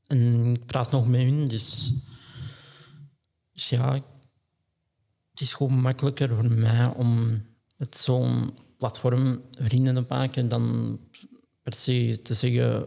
En 0.08 0.54
ik 0.56 0.66
praat 0.66 0.92
nog 0.92 1.08
met 1.08 1.22
hun, 1.22 1.48
dus, 1.48 1.94
dus 3.52 3.70
ja, 3.70 4.04
het 5.36 5.44
is 5.44 5.54
gewoon 5.54 5.74
makkelijker 5.80 6.30
voor 6.36 6.52
mij 6.52 6.86
om 6.96 7.42
met 7.78 7.98
zo'n 7.98 8.54
platform 8.78 9.42
vrienden 9.60 9.94
te 9.96 10.04
maken 10.10 10.48
dan 10.48 11.00
per 11.64 11.74
se 11.74 12.20
te 12.24 12.34
zeggen 12.34 12.86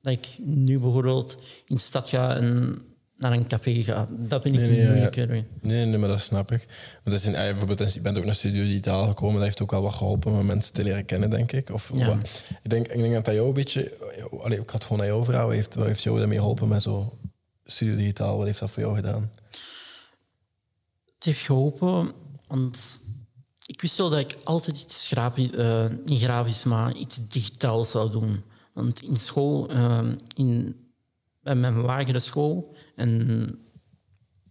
dat 0.00 0.12
ik 0.12 0.28
nu 0.38 0.78
bijvoorbeeld 0.78 1.36
in 1.66 1.74
de 1.74 1.80
stad 1.80 2.08
ga 2.08 2.36
en 2.36 2.82
naar 3.16 3.32
een 3.32 3.46
café 3.46 3.82
ga. 3.82 4.08
Dat 4.10 4.42
vind 4.42 4.54
ik 4.54 4.60
Nee, 4.60 4.70
nee, 4.70 5.00
ja. 5.00 5.26
Nee, 5.60 5.84
nee, 5.86 5.98
maar 5.98 6.08
dat 6.08 6.20
snap 6.20 6.52
ik. 6.52 6.66
Maar 6.68 7.00
dat 7.04 7.12
is 7.12 7.24
in, 7.24 7.34
eh, 7.34 7.42
bijvoorbeeld, 7.50 7.94
je 7.94 8.00
bent 8.00 8.18
ook 8.18 8.24
naar 8.24 8.34
Studio 8.34 8.62
Digitaal 8.62 9.06
gekomen. 9.06 9.34
Dat 9.34 9.44
heeft 9.44 9.62
ook 9.62 9.70
wel 9.70 9.82
wat 9.82 9.92
geholpen 9.94 10.32
om 10.32 10.46
mensen 10.46 10.72
te 10.72 10.82
leren 10.82 11.04
kennen, 11.04 11.30
denk 11.30 11.52
ik. 11.52 11.70
Of, 11.70 11.92
Ja. 11.94 12.06
wat- 12.06 12.42
ik, 12.62 12.70
denk, 12.70 12.88
ik 12.88 13.00
denk 13.00 13.14
dat 13.14 13.24
dat 13.24 13.34
jou 13.34 13.46
een 13.48 13.54
beetje... 13.54 13.92
Allee, 14.42 14.58
ik 14.60 14.70
had 14.70 14.82
gewoon 14.82 14.98
naar 14.98 15.06
jou 15.06 15.24
vragen. 15.24 15.46
Wat 15.46 15.54
heeft, 15.54 15.74
wat 15.74 15.86
heeft 15.86 16.02
jou 16.02 16.18
daarmee 16.18 16.38
geholpen 16.38 16.68
met 16.68 16.82
zo 16.82 17.18
Studio 17.64 17.96
Digitaal? 17.96 18.36
Wat 18.36 18.46
heeft 18.46 18.58
dat 18.58 18.70
voor 18.70 18.82
jou 18.82 18.94
gedaan? 18.96 19.30
Het 21.22 21.32
heeft 21.32 21.46
geholpen, 21.46 22.12
want 22.46 23.00
ik 23.66 23.80
wist 23.80 23.98
wel 23.98 24.10
dat 24.10 24.18
ik 24.18 24.38
altijd 24.44 24.82
iets 24.82 25.06
grafisch, 25.06 25.50
eh, 25.50 25.86
niet 26.04 26.22
grafisch, 26.22 26.64
maar 26.64 26.96
iets 26.96 27.28
digitaals 27.28 27.90
zou 27.90 28.10
doen. 28.10 28.44
Want 28.74 29.02
in 29.02 29.16
school, 29.16 29.68
eh, 29.68 30.08
in, 30.34 30.76
bij 31.40 31.54
mijn 31.54 31.80
lagere 31.80 32.18
school 32.18 32.76
en 32.96 33.18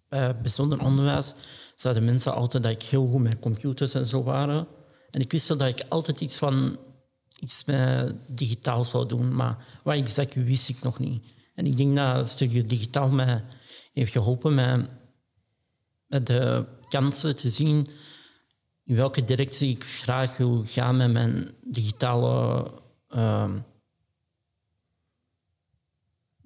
bij 0.08 0.42
bijzonder 0.42 0.82
onderwijs, 0.82 1.34
zeiden 1.76 2.06
mensen 2.06 2.34
altijd 2.34 2.64
dat 2.64 2.72
ik 2.72 2.84
heel 2.84 3.08
goed 3.08 3.22
met 3.22 3.40
computers 3.40 3.94
en 3.94 4.06
zo 4.06 4.24
waren. 4.24 4.68
En 5.10 5.22
ik 5.22 5.32
wist 5.32 5.48
wel 5.48 5.58
dat 5.58 5.68
ik 5.68 5.86
altijd 5.90 6.22
iets 6.22 6.38
van 6.38 6.78
iets 7.40 7.66
met 7.66 8.16
digitaal 8.28 8.86
zou 8.86 9.06
doen, 9.06 9.36
maar 9.36 9.66
wat 9.84 9.96
exact 9.96 10.34
wist 10.34 10.70
ik 10.70 10.82
nog 10.82 11.00
niet. 11.00 11.26
En 11.56 11.66
ik 11.66 11.78
denk 11.78 11.96
dat 11.96 12.30
Studio 12.30 12.66
Digitaal 12.66 13.10
mij 13.10 13.44
heeft 13.92 14.12
geholpen 14.12 14.54
met 14.54 14.90
de 16.24 16.66
kansen 16.90 17.36
te 17.36 17.50
zien 17.50 17.88
in 18.84 18.96
welke 18.96 19.24
directie 19.26 19.70
ik 19.70 19.84
graag 19.84 20.38
wil 20.38 20.64
gaan 20.66 20.98
met 20.98 21.12
mijn 21.12 21.50
digitale, 21.68 22.66
ehm, 23.10 23.58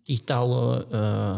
digitale 0.03 0.87
eh, 0.91 1.37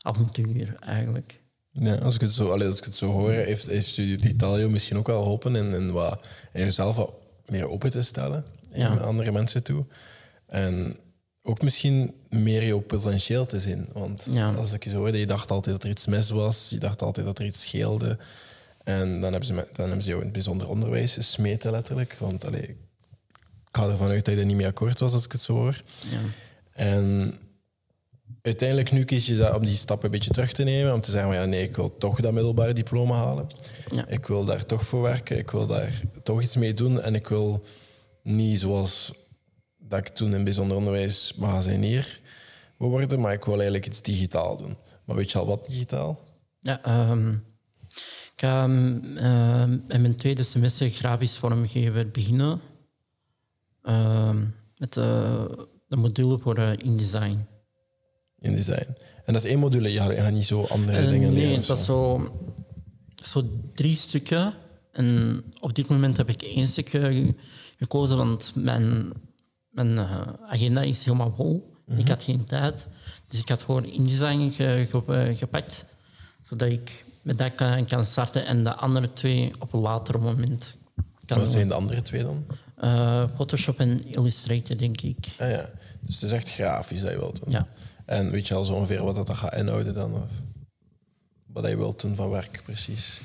avontuur 0.00 0.74
eigenlijk. 0.78 1.42
Ja, 1.70 1.94
als 1.94 2.14
ik 2.14 2.20
het 2.20 2.32
zo, 2.32 2.48
allee, 2.48 2.66
als 2.68 2.78
ik 2.78 2.84
het 2.84 2.94
zo 2.94 3.10
hoor, 3.10 3.30
heeft, 3.30 3.66
heeft 3.66 3.86
Studio 3.86 4.16
Digitaal 4.16 4.68
misschien 4.68 4.96
ook 4.96 5.06
wel 5.06 5.22
geholpen 5.22 5.56
in, 5.56 5.72
in, 5.72 5.92
wat, 5.92 6.26
in 6.52 6.64
jezelf 6.64 6.96
wat 6.96 7.12
meer 7.46 7.68
open 7.68 7.90
te 7.90 8.02
stellen 8.02 8.44
Ja. 8.72 8.88
naar 8.94 9.04
andere 9.04 9.32
mensen 9.32 9.62
toe. 9.62 9.86
En 10.46 10.96
ook 11.46 11.62
misschien 11.62 12.14
meer 12.28 12.66
jouw 12.66 12.80
potentieel 12.80 13.46
te 13.46 13.60
zien. 13.60 13.88
Want 13.92 14.26
Ja. 14.30 14.52
als 14.52 14.72
ik 14.72 14.84
je 14.84 14.90
zo 14.90 14.96
hoorde, 14.96 15.18
je 15.18 15.26
dacht 15.26 15.50
altijd 15.50 15.74
dat 15.74 15.84
er 15.84 15.90
iets 15.90 16.06
mis 16.06 16.30
was, 16.30 16.66
je 16.70 16.78
dacht 16.78 17.02
altijd 17.02 17.26
dat 17.26 17.38
er 17.38 17.44
iets 17.44 17.60
scheelde. 17.62 18.18
En 18.84 19.20
dan 19.20 19.30
hebben 19.30 19.44
ze, 19.48 19.54
dan 19.54 19.64
hebben 19.86 20.02
ze 20.02 20.08
jou 20.08 20.18
in 20.18 20.24
het 20.24 20.32
bijzonder 20.32 20.68
onderwijs 20.68 21.12
gesmeten, 21.12 21.70
letterlijk. 21.70 22.16
Want 22.18 22.46
allee, 22.46 22.62
ik 22.62 22.76
ga 23.72 23.88
ervan 23.88 24.08
uit 24.10 24.24
dat 24.24 24.34
je 24.34 24.40
er 24.40 24.46
niet 24.46 24.56
mee 24.56 24.66
akkoord 24.66 25.00
was, 25.00 25.12
als 25.12 25.24
ik 25.24 25.32
het 25.32 25.40
zo 25.40 25.52
hoor. 25.54 25.80
Ja. 26.08 26.20
En 26.72 27.34
uiteindelijk 28.42 28.92
nu 28.92 29.04
kies 29.04 29.26
je 29.26 29.36
dat 29.36 29.56
om 29.56 29.64
die 29.64 29.76
stap 29.76 30.02
een 30.04 30.10
beetje 30.10 30.30
terug 30.30 30.52
te 30.52 30.62
nemen. 30.64 30.92
Om 30.94 31.00
te 31.00 31.10
zeggen, 31.10 31.30
van, 31.30 31.40
ja, 31.40 31.46
nee, 31.46 31.62
ik 31.62 31.76
wil 31.76 31.96
toch 31.98 32.20
dat 32.20 32.32
middelbare 32.32 32.72
diploma 32.72 33.14
halen. 33.14 33.46
Ja. 33.88 34.06
Ik 34.08 34.26
wil 34.26 34.44
daar 34.44 34.66
toch 34.66 34.82
voor 34.86 35.02
werken. 35.02 35.38
Ik 35.38 35.50
wil 35.50 35.66
daar 35.66 36.00
toch 36.22 36.42
iets 36.42 36.56
mee 36.56 36.72
doen. 36.72 37.00
En 37.02 37.14
ik 37.14 37.28
wil 37.28 37.64
niet 38.22 38.60
zoals 38.60 39.12
dat 39.88 39.98
ik 39.98 40.08
toen 40.08 40.34
in 40.34 40.44
bijzonder 40.44 40.76
onderwijs 40.76 41.34
magazinier 41.36 42.20
wil 42.78 42.88
worden. 42.88 43.20
Maar 43.20 43.32
ik 43.32 43.44
wil 43.44 43.54
eigenlijk 43.54 43.86
iets 43.86 44.02
digitaal 44.02 44.56
doen. 44.56 44.76
Maar 45.04 45.16
weet 45.16 45.30
je 45.32 45.38
al 45.38 45.46
wat 45.46 45.66
digitaal? 45.66 46.20
Ja, 46.60 46.82
ehm, 46.82 47.28
ik 48.34 48.40
ga 48.40 48.62
ehm, 48.64 49.16
ehm, 49.16 49.72
in 49.88 50.00
mijn 50.00 50.16
tweede 50.16 50.42
semester 50.42 50.88
grafisch 50.88 51.38
vormgever 51.38 52.08
beginnen. 52.08 52.60
Met 54.76 54.92
de, 54.92 55.68
de 55.88 55.96
module 55.96 56.38
voor 56.38 56.56
eh, 56.56 56.70
InDesign. 56.78 57.46
In 58.38 58.56
design. 58.56 58.94
En 59.24 59.32
dat 59.32 59.44
is 59.44 59.50
één 59.50 59.58
module. 59.58 59.92
Je 59.92 59.98
gaat, 59.98 60.10
je 60.14 60.20
gaat 60.20 60.32
niet 60.32 60.44
zo 60.44 60.62
andere 60.64 60.98
Eh, 60.98 61.08
dingen 61.08 61.32
nee, 61.32 61.36
leren. 61.42 61.50
het 61.60 61.60
of 61.62 61.66
was 61.68 61.84
zo. 61.84 62.30
zo, 63.14 63.42
drie 63.74 63.94
stukken. 63.96 64.54
En 64.92 65.42
op 65.60 65.74
dit 65.74 65.88
moment 65.88 66.16
heb 66.16 66.28
ik 66.28 66.42
één 66.42 66.68
stukje 66.68 67.00
ge- 67.00 67.34
gekozen, 67.78 68.16
want 68.16 68.52
mijn, 68.54 69.12
mijn 69.74 69.98
eh, 69.98 70.28
agenda 70.48 70.80
is 70.80 71.04
helemaal 71.04 71.34
vol. 71.36 71.72
Ik 71.96 72.08
had 72.08 72.22
geen 72.22 72.44
tijd. 72.44 72.86
Dus 73.28 73.40
ik 73.40 73.48
had 73.48 73.62
gewoon 73.62 73.84
InDesign 73.84 74.50
ge, 74.50 74.86
ge- 74.90 75.14
eh, 75.14 75.36
gepakt, 75.36 75.84
zodat 76.42 76.68
ik 76.68 77.04
met 77.22 77.38
dat 77.38 77.54
kan, 77.54 77.86
kan 77.86 78.06
starten 78.06 78.46
en 78.46 78.64
de 78.64 78.74
andere 78.74 79.12
twee 79.12 79.52
op 79.58 79.72
een 79.72 79.80
later 79.80 80.20
moment 80.20 80.74
kan 81.26 81.38
Wat 81.38 81.48
zijn 81.48 81.68
de 81.68 81.74
andere 81.74 82.02
twee 82.02 82.22
dan? 82.22 82.44
Eh, 82.76 83.24
Photoshop 83.34 83.78
en 83.78 84.06
Illustrator, 84.10 84.76
denk 84.76 85.00
ik. 85.00 85.26
Ah, 85.38 85.50
ja. 85.50 85.70
Dus 86.00 86.14
het 86.14 86.22
is 86.24 86.32
echt 86.32 86.48
grafisch 86.50 87.00
dat 87.00 87.10
je 87.10 87.18
wilt 87.18 87.44
doen. 87.44 87.52
Ja. 87.52 87.66
En 88.04 88.30
weet 88.30 88.48
je 88.48 88.54
al 88.54 88.64
zo 88.64 88.72
ongeveer 88.74 89.04
wat 89.04 89.14
dat 89.14 89.26
dan 89.26 89.36
gaat 89.36 89.54
inhouden 89.54 89.94
dan? 89.94 90.14
Of 90.14 90.28
wat 91.46 91.66
je 91.68 91.76
wilt 91.76 92.00
doen 92.00 92.14
van 92.14 92.30
werk, 92.30 92.60
precies? 92.64 93.20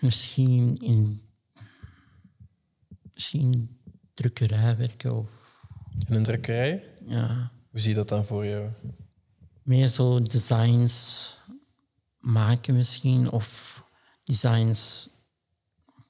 Misschien 0.00 0.76
in 0.80 1.20
misschien 3.14 3.75
drukkerij 4.16 4.76
werken 4.76 5.16
of 5.16 5.30
In 6.08 6.14
een 6.14 6.22
drukkerij? 6.22 6.84
ja, 7.06 7.50
Hoe 7.70 7.80
zie 7.80 7.88
je 7.90 7.94
dat 7.96 8.08
dan 8.08 8.24
voor 8.24 8.46
jou? 8.46 8.68
meer 9.62 9.88
zo 9.88 10.22
designs 10.22 11.28
maken 12.18 12.74
misschien 12.74 13.30
of 13.30 13.82
designs 14.24 15.08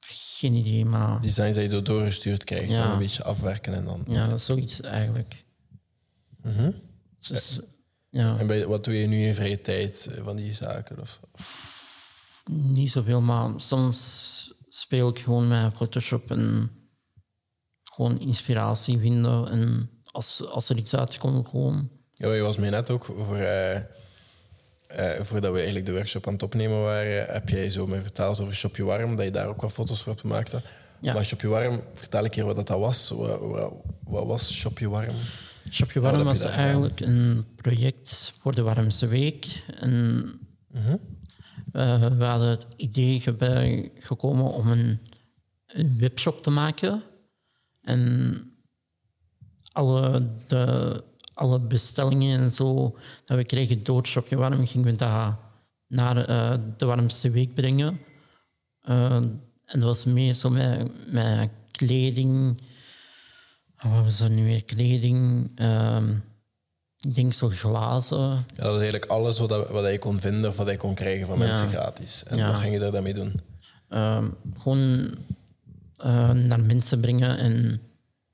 geen 0.00 0.54
idee, 0.54 0.84
maar 0.84 1.20
Designs 1.22 1.54
dat 1.54 1.64
je 1.64 1.70
door 1.70 1.84
doorgestuurd 1.84 2.44
krijgt 2.44 2.70
Ja. 2.70 2.84
en 2.84 2.90
een 2.92 2.98
beetje 2.98 3.24
afwerken 3.24 3.74
en 3.74 3.84
dan... 3.84 4.04
ja, 4.08 4.36
zoiets 4.36 4.80
eigenlijk. 4.80 5.44
Mhm. 6.42 6.70
Dus, 7.18 7.60
ja, 8.10 8.38
En 8.38 8.46
bij, 8.46 8.66
wat 8.66 8.84
doe 8.84 8.94
je 8.94 9.06
nu 9.06 9.26
in 9.26 9.34
vrije 9.34 9.60
tijd 9.60 10.06
eh, 10.06 10.24
van 10.24 10.36
die 10.36 10.54
zaken? 10.54 11.00
Of, 11.00 11.20
niet 12.50 12.90
zoveel, 12.90 13.20
maar 13.20 13.50
soms 13.56 14.54
speel 14.68 15.08
ik 15.08 15.18
gewoon 15.18 15.48
met 15.48 15.74
Photoshop 15.74 16.30
en 16.30 16.70
gewoon 17.96 18.18
inspiratie 18.20 18.98
vinden 18.98 19.48
en 19.48 19.90
als, 20.10 20.48
als 20.50 20.68
er 20.68 20.76
iets 20.76 20.96
uitkomt, 20.96 21.48
gewoon 21.48 21.88
ja, 22.14 22.32
je 22.32 22.42
was 22.42 22.56
mij 22.56 22.70
net 22.70 22.90
ook 22.90 23.04
voor... 23.04 23.36
eh, 23.36 23.76
eh, 23.76 23.84
voordat 25.24 25.50
we 25.50 25.56
eigenlijk 25.56 25.86
de 25.86 25.92
workshop 25.92 26.26
aan 26.26 26.32
het 26.32 26.42
opnemen 26.42 26.82
waren, 26.82 27.26
heb 27.32 27.48
jij 27.48 27.70
zo 27.70 27.86
me 27.86 28.00
verteld 28.02 28.40
over 28.40 28.54
Shopje 28.54 28.84
Warm, 28.84 29.16
dat 29.16 29.24
je 29.24 29.30
daar 29.30 29.46
ook 29.48 29.60
wat 29.60 29.72
foto's 29.72 29.98
voor 30.02 30.08
hebt 30.12 30.20
gemaakt. 30.20 30.54
Ja. 31.00 31.12
Maar 31.12 31.24
Shopje 31.24 31.48
Warm, 31.48 31.80
vertel 31.94 32.24
een 32.24 32.30
keer 32.30 32.44
wat 32.44 32.66
dat 32.66 32.78
was. 32.78 33.10
Wat, 33.10 33.40
wat, 33.40 33.72
wat 34.04 34.26
was 34.26 34.52
Shopje 34.54 34.88
Warm? 34.88 35.14
Shopje 35.70 36.00
Warm 36.00 36.24
was 36.24 36.38
gedaan? 36.40 36.52
eigenlijk 36.54 37.00
een 37.00 37.44
project 37.56 38.32
voor 38.40 38.54
de 38.54 38.62
Warmste 38.62 39.06
Week. 39.06 39.62
En 39.80 40.24
Mhm. 40.70 40.96
we 42.18 42.24
hadden 42.24 42.48
het 42.48 42.66
idee 42.76 43.20
ge- 43.20 43.90
gekomen 43.98 44.52
om 44.52 44.70
een, 44.70 44.98
een 45.66 45.96
webshop 45.98 46.42
te 46.42 46.50
maken. 46.50 47.02
En 47.86 48.40
alle, 49.72 50.26
de, 50.46 51.02
alle 51.34 51.58
bestellingen 51.60 52.40
en 52.40 52.52
zo 52.52 52.96
dat 53.24 53.36
we 53.36 53.44
kregen 53.44 53.82
door 53.82 54.06
Shopje 54.06 54.36
Warm, 54.36 54.66
gingen 54.66 54.86
we 54.86 54.94
dat 54.96 55.34
naar 55.86 56.16
eh, 56.16 56.58
de 56.76 56.86
Warmste 56.86 57.30
Week 57.30 57.54
brengen. 57.54 57.98
Eh, 58.80 59.14
en 59.14 59.40
dat 59.80 59.82
was 59.82 60.04
meer 60.04 60.34
zo 60.34 60.50
met, 60.50 60.90
met 61.12 61.50
kleding. 61.70 62.60
Wat 63.82 64.04
was 64.04 64.20
er 64.20 64.30
nu 64.30 64.44
weer? 64.44 64.64
Kleding. 64.64 65.50
ehm, 65.54 66.10
ik 67.00 67.14
denk 67.14 67.32
zo 67.32 67.48
glazen. 67.48 68.18
Ja, 68.18 68.44
dat 68.56 68.64
was 68.64 68.74
eigenlijk 68.80 69.04
alles 69.10 69.38
wat, 69.38 69.48
dat- 69.48 69.70
wat 69.70 69.90
je 69.90 69.98
kon 69.98 70.20
vinden 70.20 70.50
of 70.50 70.56
wat 70.56 70.66
je 70.68 70.76
kon 70.76 70.94
krijgen 70.94 71.26
van 71.26 71.38
Ja. 71.38 71.44
mensen 71.44 71.68
gratis. 71.68 72.24
En 72.24 72.36
Ja. 72.36 72.50
wat 72.50 72.60
ging 72.60 72.72
je 72.72 72.78
daar 72.78 72.92
dan 72.92 73.02
mee 73.02 73.14
doen? 73.14 73.40
Ehm, 73.88 74.28
gewoon 74.58 75.14
eh, 75.98 76.30
naar 76.32 76.60
mensen 76.60 77.00
brengen 77.00 77.38
en 77.38 77.80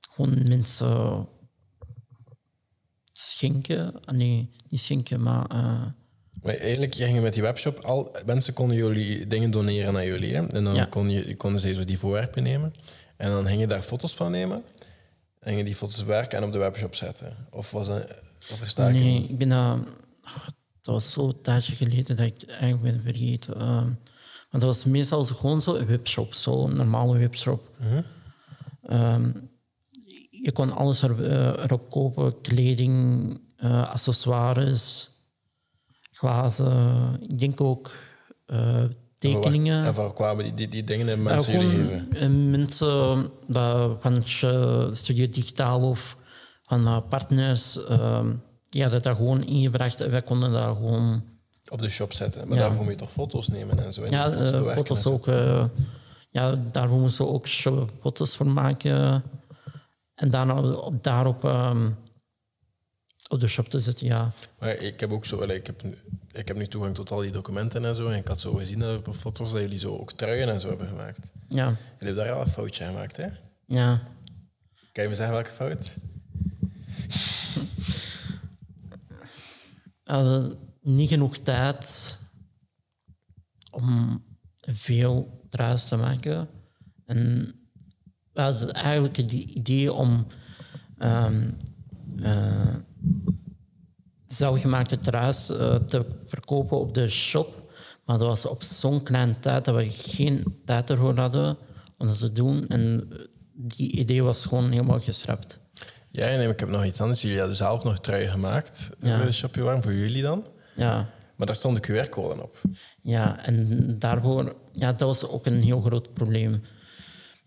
gewoon 0.01 0.47
mensen 0.47 1.27
schenken. 3.13 4.05
Ah, 4.05 4.15
nee, 4.15 4.49
niet 4.69 4.79
schenken, 4.79 5.21
maar 5.21 5.45
eh, 5.45 5.85
Maar 6.41 6.55
eigenlijk, 6.55 6.93
je 6.93 7.03
ging 7.05 7.21
met 7.21 7.33
die 7.33 7.41
webshop, 7.41 7.79
al, 7.79 8.15
mensen 8.25 8.53
konden 8.53 8.77
jullie 8.77 9.27
dingen 9.27 9.51
doneren 9.51 9.95
aan 9.95 10.05
jullie. 10.05 10.35
Hè? 10.35 10.47
En 10.47 10.63
dan 10.63 10.75
Ja. 10.75 10.85
kon 10.85 11.09
je, 11.09 11.35
konden 11.35 11.61
ze 11.61 11.73
zo 11.73 11.85
die 11.85 11.97
voorwerpen 11.99 12.43
nemen. 12.43 12.71
En 13.17 13.29
dan 13.29 13.47
ging 13.47 13.59
je 13.59 13.67
daar 13.67 13.81
foto's 13.81 14.15
van 14.15 14.31
nemen. 14.31 14.63
En 15.39 15.57
je 15.57 15.63
die 15.63 15.75
foto's 15.75 15.99
bewerken 15.99 16.37
en 16.37 16.43
op 16.43 16.51
de 16.51 16.57
webshop 16.57 16.95
zetten. 16.95 17.35
Of 17.51 17.71
was 17.71 17.87
dat... 17.87 18.07
Of 18.51 18.57
versta 18.57 18.87
ik 18.87 18.93
nee, 18.93 19.23
ik 19.29 19.37
ben 19.37 19.49
dat... 19.49 19.77
dat 20.81 20.93
was 20.93 21.11
zo 21.13 21.27
een 21.27 21.41
tijdje 21.41 21.75
geleden 21.75 22.15
dat 22.15 22.25
ik 22.25 22.43
eigenlijk 22.49 22.81
ben 22.81 23.01
vergeten. 23.13 23.99
Dat 24.59 24.63
was 24.63 24.85
meestal 24.85 25.23
zo- 25.23 25.35
gewoon 25.35 25.61
zo'n 25.61 25.85
webshop, 25.85 26.33
zo'n 26.33 26.75
normale 26.75 27.17
webshop. 27.17 27.69
Ehm, 28.83 29.31
je 30.29 30.51
kon 30.51 30.71
alles 30.71 31.01
er, 31.01 31.23
eh, 31.23 31.63
erop 31.63 31.89
kopen, 31.89 32.41
kleding, 32.41 33.39
eh, 33.55 33.81
accessoires, 33.87 35.09
glazen. 36.11 37.17
Ik 37.29 37.37
denk 37.39 37.61
ook 37.61 37.91
eh, 38.45 38.83
tekeningen. 39.17 39.85
En 39.85 39.93
waar 39.93 40.13
kwamen 40.13 40.43
die, 40.43 40.53
die, 40.53 40.67
die 40.67 40.83
dingen 40.83 41.09
en 41.09 41.23
mensen 41.23 41.51
jullie 41.53 41.69
geven? 41.69 42.49
mensen 42.49 43.29
dat 43.47 43.97
van 44.01 44.23
Studio 44.95 45.29
Digitaal 45.29 45.81
of 45.81 46.17
van 46.61 47.07
partners, 47.07 47.85
ehm 47.85 48.33
ja, 48.69 48.89
dat 48.89 49.03
dat 49.03 49.15
gewoon 49.15 49.43
ingebracht. 49.43 50.01
en 50.01 50.11
Wij 50.11 50.21
konden 50.21 50.51
dat 50.51 50.75
gewoon, 50.75 51.23
Op 51.69 51.81
de 51.81 51.89
shop 51.89 52.13
zetten. 52.13 52.47
Maar 52.47 52.57
Ja. 52.57 52.63
daarvoor 52.63 52.83
moet 52.83 52.93
je 52.93 52.99
toch 52.99 53.11
foto's 53.11 53.47
nemen 53.47 53.79
en 53.85 53.93
zo. 53.93 54.01
En 54.03 54.09
ja, 54.11 54.31
foto's 54.31 54.51
eh, 54.51 54.73
foto's 54.73 55.05
ook. 55.05 55.27
eh, 55.27 55.65
ja, 56.31 56.55
daarvoor 56.71 56.99
moesten 56.99 57.25
we 57.25 57.31
ook 57.31 57.47
foto's 58.01 58.35
voor 58.35 58.47
maken. 58.47 59.23
En 60.15 60.29
daarna 60.29 60.61
op, 60.61 61.03
daarop 61.03 61.43
ehm, 61.45 61.89
op 63.29 63.39
de 63.39 63.47
shop 63.47 63.69
te 63.69 63.79
zetten, 63.79 64.07
ja. 64.07 64.31
Maar 64.59 64.69
ik 64.75 64.99
heb 64.99 65.11
ook 65.11 65.25
zo, 65.25 65.41
ik, 65.41 65.65
heb 65.67 65.83
nu, 65.83 65.97
ik 66.31 66.47
heb 66.47 66.57
nu 66.57 66.67
toegang 66.67 66.95
tot 66.95 67.11
al 67.11 67.19
die 67.21 67.31
documenten 67.31 67.85
en 67.85 67.95
zo. 67.95 68.07
En 68.09 68.17
ik 68.17 68.27
had 68.27 68.39
zo 68.39 68.53
gezien 68.53 68.79
dat 68.79 69.07
op 69.07 69.15
foto's 69.15 69.51
dat 69.51 69.61
jullie 69.61 69.77
zo 69.79 69.97
ook 69.97 70.11
truien 70.11 70.49
en 70.49 70.59
zo 70.59 70.67
hebben 70.69 70.87
gemaakt. 70.87 71.31
Ja, 71.49 71.63
Jullie 71.65 71.77
hebben 71.97 72.15
daar 72.15 72.31
al 72.31 72.41
een 72.41 72.47
foutje 72.47 72.85
gemaakt, 72.85 73.17
hè? 73.17 73.27
ja. 73.65 74.01
Kan 74.91 75.03
je 75.03 75.09
me 75.09 75.15
zeggen 75.15 75.35
welke 75.35 75.51
fout? 75.51 75.97
Hadden 80.03 80.57
niet 80.83 81.09
genoeg 81.09 81.37
tijd 81.37 82.19
om 83.71 84.23
veel 84.61 85.45
truis 85.49 85.87
te 85.87 85.97
maken. 85.97 86.49
En 87.05 87.53
we 88.33 88.41
hadden 88.41 88.73
eigenlijk 88.73 89.17
het 89.17 89.31
idee 89.31 89.93
om 89.93 90.27
ehm 90.97 91.49
eh, 92.21 92.75
zelfgemaakte 94.25 94.99
truis 94.99 95.49
eh, 95.49 95.75
te 95.75 96.05
verkopen 96.25 96.79
op 96.79 96.93
de 96.93 97.09
shop. 97.09 97.71
Maar 98.05 98.17
dat 98.17 98.27
was 98.27 98.45
op 98.45 98.63
zo'n 98.63 99.03
kleine 99.03 99.39
tijd 99.39 99.65
dat 99.65 99.75
we 99.75 99.89
geen 99.89 100.61
tijd 100.65 100.89
ervoor 100.89 101.15
hadden 101.17 101.57
om 101.97 102.07
dat 102.07 102.17
te 102.17 102.31
doen. 102.31 102.67
En 102.67 103.09
die 103.53 103.91
idee 103.91 104.23
was 104.23 104.45
gewoon 104.45 104.71
helemaal 104.71 104.99
geschrapt. 104.99 105.59
Ja, 106.09 106.25
nee, 106.35 106.47
ik 106.47 106.59
heb 106.59 106.69
nog 106.69 106.85
iets 106.85 107.01
anders. 107.01 107.21
Jullie 107.21 107.37
hadden 107.37 107.55
zelf 107.55 107.83
nog 107.83 107.99
truien 107.99 108.29
gemaakt 108.31 108.89
Ja. 109.01 109.23
de 109.25 109.31
shop 109.31 109.55
warm, 109.55 109.83
voor 109.83 109.93
jullie 109.93 110.21
dan. 110.21 110.45
Ja. 110.75 111.09
Maar 111.35 111.47
daar 111.47 111.55
stond 111.55 111.83
de 111.83 111.93
QR-code 112.05 112.43
op. 112.43 112.61
Ja, 113.01 113.45
en 113.45 113.95
daarvoor, 113.99 114.55
ja, 114.71 114.91
dat 114.93 115.07
was 115.07 115.27
ook 115.27 115.45
een 115.45 115.61
heel 115.61 115.81
groot 115.81 116.13
probleem. 116.13 116.61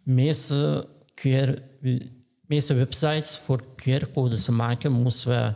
meeste, 0.02 0.86
QR, 1.14 1.58
meeste 2.46 2.74
websites 2.74 3.36
voor 3.44 3.62
QR-codes 3.76 4.44
te 4.44 4.52
maken, 4.52 4.92
moesten 4.92 5.30
we 5.30 5.54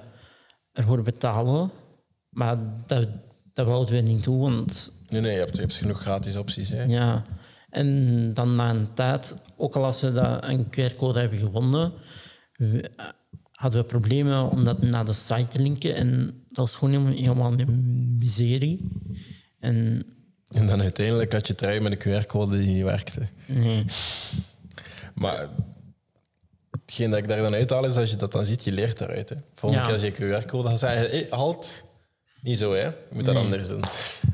ervoor 0.73 1.03
betalen. 1.03 1.71
Maar 2.31 2.59
dat, 2.87 3.09
dat 3.53 3.67
wilden 3.67 3.95
we 3.95 4.01
niet 4.01 4.25
doen, 4.25 4.41
want 4.41 4.93
Nee, 5.09 5.21
nee, 5.21 5.33
je 5.33 5.39
hebt, 5.39 5.55
je 5.55 5.61
hebt 5.61 5.75
genoeg 5.75 6.01
gratis 6.01 6.37
opties. 6.37 6.69
Hè? 6.69 6.83
ja. 6.85 7.25
En 7.71 8.35
dan 8.35 8.55
na 8.55 8.71
een 8.71 8.93
tijd, 8.95 9.35
ook 9.57 9.77
al 9.77 9.85
als 9.85 10.01
we 10.01 10.13
dat 10.13 10.45
een 10.45 10.67
QR-code 10.67 11.19
hebben 11.21 11.39
gevonden, 11.39 11.93
we- 12.53 12.91
hadden 13.53 13.81
we 13.81 13.87
problemen 13.87 14.51
om 14.51 14.65
dat 14.65 14.83
naar 14.83 15.05
de 15.05 15.13
site 15.13 15.47
te 15.47 15.61
linken. 15.63 15.95
En 15.95 16.40
dat 16.51 16.57
was 16.57 16.77
gewoon 16.77 17.13
helemaal, 17.13 17.53
een 17.53 18.17
miserie. 18.19 18.89
En 19.59 20.05
En 20.49 20.67
dan 20.67 20.81
uiteindelijk 20.81 21.33
had 21.33 21.47
je 21.47 21.55
trui 21.55 21.81
met 21.81 21.93
een 22.07 22.23
QR-code 22.23 22.59
die 22.59 22.67
niet 22.75 22.83
werkte. 22.85 23.29
nee, 23.47 23.85
Maar 25.15 25.49
hetgeen 26.71 27.11
dat 27.11 27.19
ik 27.19 27.29
daar 27.29 27.43
dan 27.43 27.55
uithaal 27.55 27.85
is, 27.87 27.97
als 27.97 28.11
je 28.11 28.17
dat 28.17 28.33
dan 28.33 28.47
ziet, 28.47 28.65
je 28.65 28.73
leert 28.73 28.99
daaruit. 28.99 29.29
Hè. 29.29 29.37
Volgende 29.55 29.85
Ja. 29.85 29.89
keer 29.99 30.09
als 30.09 30.19
je 30.19 30.41
QR-code 30.43 30.69
gaat 30.69 30.79
zeggen, 30.79 31.11
hey, 31.11 31.27
halt. 31.31 31.85
Niet 32.43 32.59
zo, 32.59 32.73
hè. 32.73 32.85
Je 32.85 32.95
moet 33.13 33.25
dat 33.25 33.35
Nee. 33.35 33.43
anders 33.45 33.69
doen. 33.69 33.83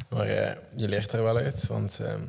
Maar 0.09 0.27
eh, 0.27 0.57
je 0.77 0.89
leert 0.89 1.13
er 1.13 1.23
wel 1.23 1.37
uit, 1.37 1.67
want... 1.67 1.99
ehm, 2.03 2.21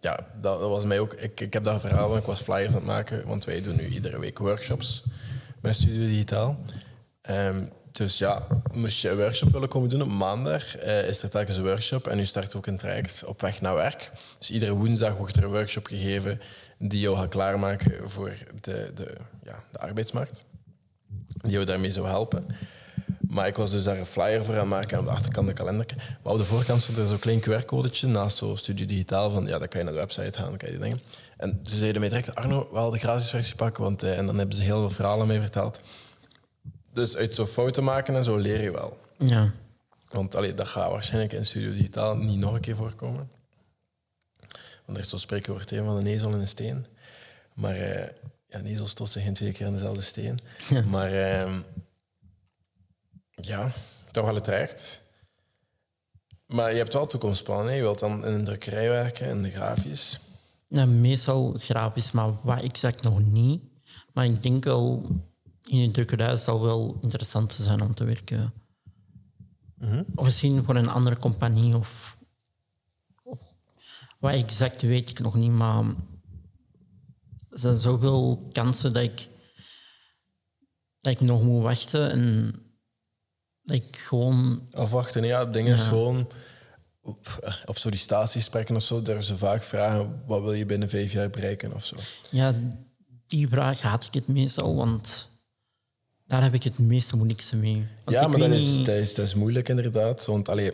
ja, 0.00 0.14
dat, 0.40 0.60
dat 0.60 0.68
was 0.68 0.84
mij 0.84 1.00
ook... 1.00 1.14
Ik, 1.14 1.40
ik 1.40 1.52
heb 1.52 1.62
dat 1.62 1.80
verhaal, 1.80 2.08
want 2.08 2.20
ik 2.20 2.26
was 2.26 2.40
flyers 2.40 2.68
aan 2.72 2.74
het 2.78 2.84
maken, 2.86 3.26
want 3.26 3.44
wij 3.44 3.60
doen 3.60 3.76
nu 3.76 3.86
iedere 3.86 4.18
week 4.18 4.38
workshops 4.38 5.02
met 5.60 5.74
Studio 5.74 6.06
Digitaal. 6.06 6.58
Ehm, 7.22 7.66
dus 7.92 8.18
ja, 8.18 8.46
moest 8.72 9.02
je 9.02 9.08
een 9.10 9.16
workshop 9.16 9.52
willen 9.52 9.68
komen 9.68 9.88
doen 9.88 10.02
op 10.02 10.08
maandag, 10.08 10.76
eh, 10.76 11.08
is 11.08 11.22
er 11.22 11.30
telkens 11.30 11.56
een 11.56 11.64
workshop 11.64 12.06
en 12.06 12.16
nu 12.16 12.26
start 12.26 12.54
ook 12.54 12.66
een 12.66 12.76
traject 12.76 13.24
op 13.24 13.40
weg 13.40 13.60
naar 13.60 13.74
werk. 13.74 14.10
Dus 14.38 14.50
iedere 14.50 14.72
woensdag 14.72 15.16
wordt 15.16 15.36
er 15.36 15.44
een 15.44 15.50
workshop 15.50 15.86
gegeven 15.86 16.40
die 16.78 17.00
jou 17.00 17.16
gaat 17.16 17.28
klaarmaken 17.28 18.10
voor 18.10 18.32
de, 18.60 18.90
de, 18.94 19.16
ja, 19.44 19.62
de 19.72 19.78
arbeidsmarkt. 19.78 20.44
Die 21.42 21.52
jou 21.52 21.64
daarmee 21.64 21.90
zou 21.90 22.06
helpen. 22.06 22.46
Maar 23.28 23.46
ik 23.46 23.56
was 23.56 23.70
dus 23.70 23.84
daar 23.84 23.98
een 23.98 24.06
flyer 24.06 24.44
voor 24.44 24.58
aan 24.58 24.68
maken 24.68 24.98
aan 24.98 25.04
de 25.04 25.10
achterkant 25.10 25.48
een 25.48 25.54
kalender. 25.54 25.86
Maar 26.22 26.32
op 26.32 26.38
de 26.38 26.44
voorkant 26.44 26.82
stond 26.82 26.98
er 26.98 27.06
zo'n 27.06 27.18
klein 27.18 27.40
QR-codetje 27.40 28.06
naast 28.06 28.36
zo'n 28.36 28.56
Studio 28.56 28.86
Digitaal 28.86 29.30
van 29.30 29.46
ja, 29.46 29.58
dan 29.58 29.68
kan 29.68 29.78
je 29.78 29.84
naar 29.84 29.94
de 29.94 30.00
website 30.00 30.38
gaan, 30.38 30.56
kan 30.56 30.70
je 30.70 30.74
die 30.74 30.82
dingen. 30.82 31.00
En 31.36 31.60
ze 31.62 31.76
zeiden 31.76 32.00
mij 32.00 32.08
direct, 32.10 32.34
Arno, 32.34 32.68
wel 32.72 32.90
de 32.90 32.98
gratis 32.98 33.30
versie 33.30 33.54
pakken, 33.54 33.82
want 33.82 34.02
eh, 34.02 34.18
en 34.18 34.26
dan 34.26 34.38
hebben 34.38 34.56
ze 34.56 34.62
heel 34.62 34.78
veel 34.78 34.90
verhalen 34.90 35.26
mee 35.26 35.40
verteld. 35.40 35.80
Dus 36.92 37.16
uit 37.16 37.34
zo'n 37.34 37.46
fouten 37.46 37.84
maken 37.84 38.14
en 38.14 38.24
zo 38.24 38.36
leer 38.36 38.62
je 38.62 38.70
wel. 38.72 38.98
ja. 39.18 39.52
Want 40.08 40.34
allee, 40.34 40.54
dat 40.54 40.66
gaat 40.66 40.90
waarschijnlijk 40.90 41.32
in 41.32 41.46
Studio 41.46 41.72
Digitaal 41.72 42.16
niet 42.16 42.38
nog 42.38 42.54
een 42.54 42.60
keer 42.60 42.76
voorkomen. 42.76 43.30
Want 44.84 44.98
er 44.98 45.04
is 45.04 45.08
zo'n 45.08 45.18
spreekwoord 45.18 45.70
van 45.70 45.96
een 45.96 46.06
ezel 46.06 46.32
en 46.32 46.40
een 46.40 46.48
steen. 46.48 46.86
Maar 47.54 47.74
eh 47.76 48.08
ja, 48.50 48.58
een 48.58 48.66
ezel 48.66 48.86
stoot 48.86 49.08
zich 49.08 49.22
geen 49.22 49.32
twee 49.32 49.52
keer 49.52 49.66
in 49.66 49.72
dezelfde 49.72 50.02
steen. 50.02 50.38
Maar 50.88 51.12
ehm, 51.12 51.60
ja, 53.30 53.72
toch 54.10 54.24
wel 54.24 54.34
het 54.34 54.46
recht. 54.46 55.02
Maar 56.46 56.70
je 56.70 56.76
hebt 56.76 56.92
wel 56.92 57.06
toekomstplannen. 57.06 57.74
Je 57.74 57.80
wilt 57.80 57.98
dan 57.98 58.26
in 58.26 58.32
een 58.32 58.44
drukkerij 58.44 58.88
werken, 58.88 59.28
in 59.28 59.42
de 59.42 59.50
grafisch. 59.50 60.20
Ja, 60.66 60.86
meestal 60.86 61.54
grafisch, 61.58 62.10
maar 62.10 62.32
wat 62.42 62.62
exact 62.62 63.02
nog 63.02 63.20
niet. 63.20 63.62
Maar 64.12 64.24
ik 64.24 64.42
denk 64.42 64.64
wel, 64.64 65.06
in 65.66 65.78
een 65.78 65.92
drukkerij 65.92 66.36
zou 66.36 66.60
wel 66.60 66.98
interessant 67.02 67.52
zijn 67.52 67.80
om 67.80 67.94
te 67.94 68.04
werken. 68.04 68.52
Of 70.14 70.24
misschien 70.24 70.64
voor 70.64 70.76
een 70.76 70.88
andere 70.88 71.16
compagnie 71.16 71.76
of, 71.76 72.18
of 73.22 73.38
wat 74.18 74.32
exact 74.32 74.82
weet 74.82 75.10
ik 75.10 75.18
nog 75.18 75.34
niet, 75.34 75.50
maar 75.50 75.84
er 77.50 77.58
zijn 77.58 77.76
zoveel 77.76 78.48
kansen 78.52 78.92
dat 78.92 79.02
ik, 79.02 79.28
dat 81.00 81.12
ik 81.12 81.20
nog 81.20 81.42
moet 81.42 81.62
wachten 81.62 82.10
en 82.10 82.52
dat 83.62 83.76
ik 83.76 83.96
gewoon 83.96 84.68
Afwachten, 84.70 85.24
ja, 85.24 85.44
dingen 85.44 85.74
is 85.74 85.82
gewoon 85.82 86.28
op, 87.00 87.54
op 87.64 87.78
sollicitatiesprekken 87.78 88.76
of 88.76 88.82
zo, 88.82 89.02
daar 89.02 89.22
ze 89.22 89.36
vaak 89.36 89.62
vragen 89.62 90.22
wat 90.26 90.42
wil 90.42 90.52
je 90.52 90.66
binnen 90.66 90.88
vijf 90.88 91.12
jaar 91.12 91.30
bereiken 91.30 91.74
of 91.74 91.84
zo. 91.84 91.96
Ja, 92.30 92.54
die 93.26 93.48
vraag 93.48 93.80
haat 93.80 94.04
ik 94.04 94.14
het 94.14 94.28
meestal, 94.28 94.74
want 94.74 95.29
daar 96.30 96.42
heb 96.42 96.54
ik 96.54 96.62
het 96.62 96.78
meeste 96.78 97.16
moeilijkste 97.16 97.56
mee. 97.56 97.86
Want 98.04 98.16
ja, 98.20 98.26
maar 98.28 98.38
dat 98.38 98.50
is, 98.50 98.66
niet- 98.76 98.86
dat, 98.86 98.94
is, 98.94 99.14
dat 99.14 99.26
is 99.26 99.34
moeilijk 99.34 99.68
inderdaad. 99.68 100.26
Want 100.26 100.48
allee, 100.48 100.72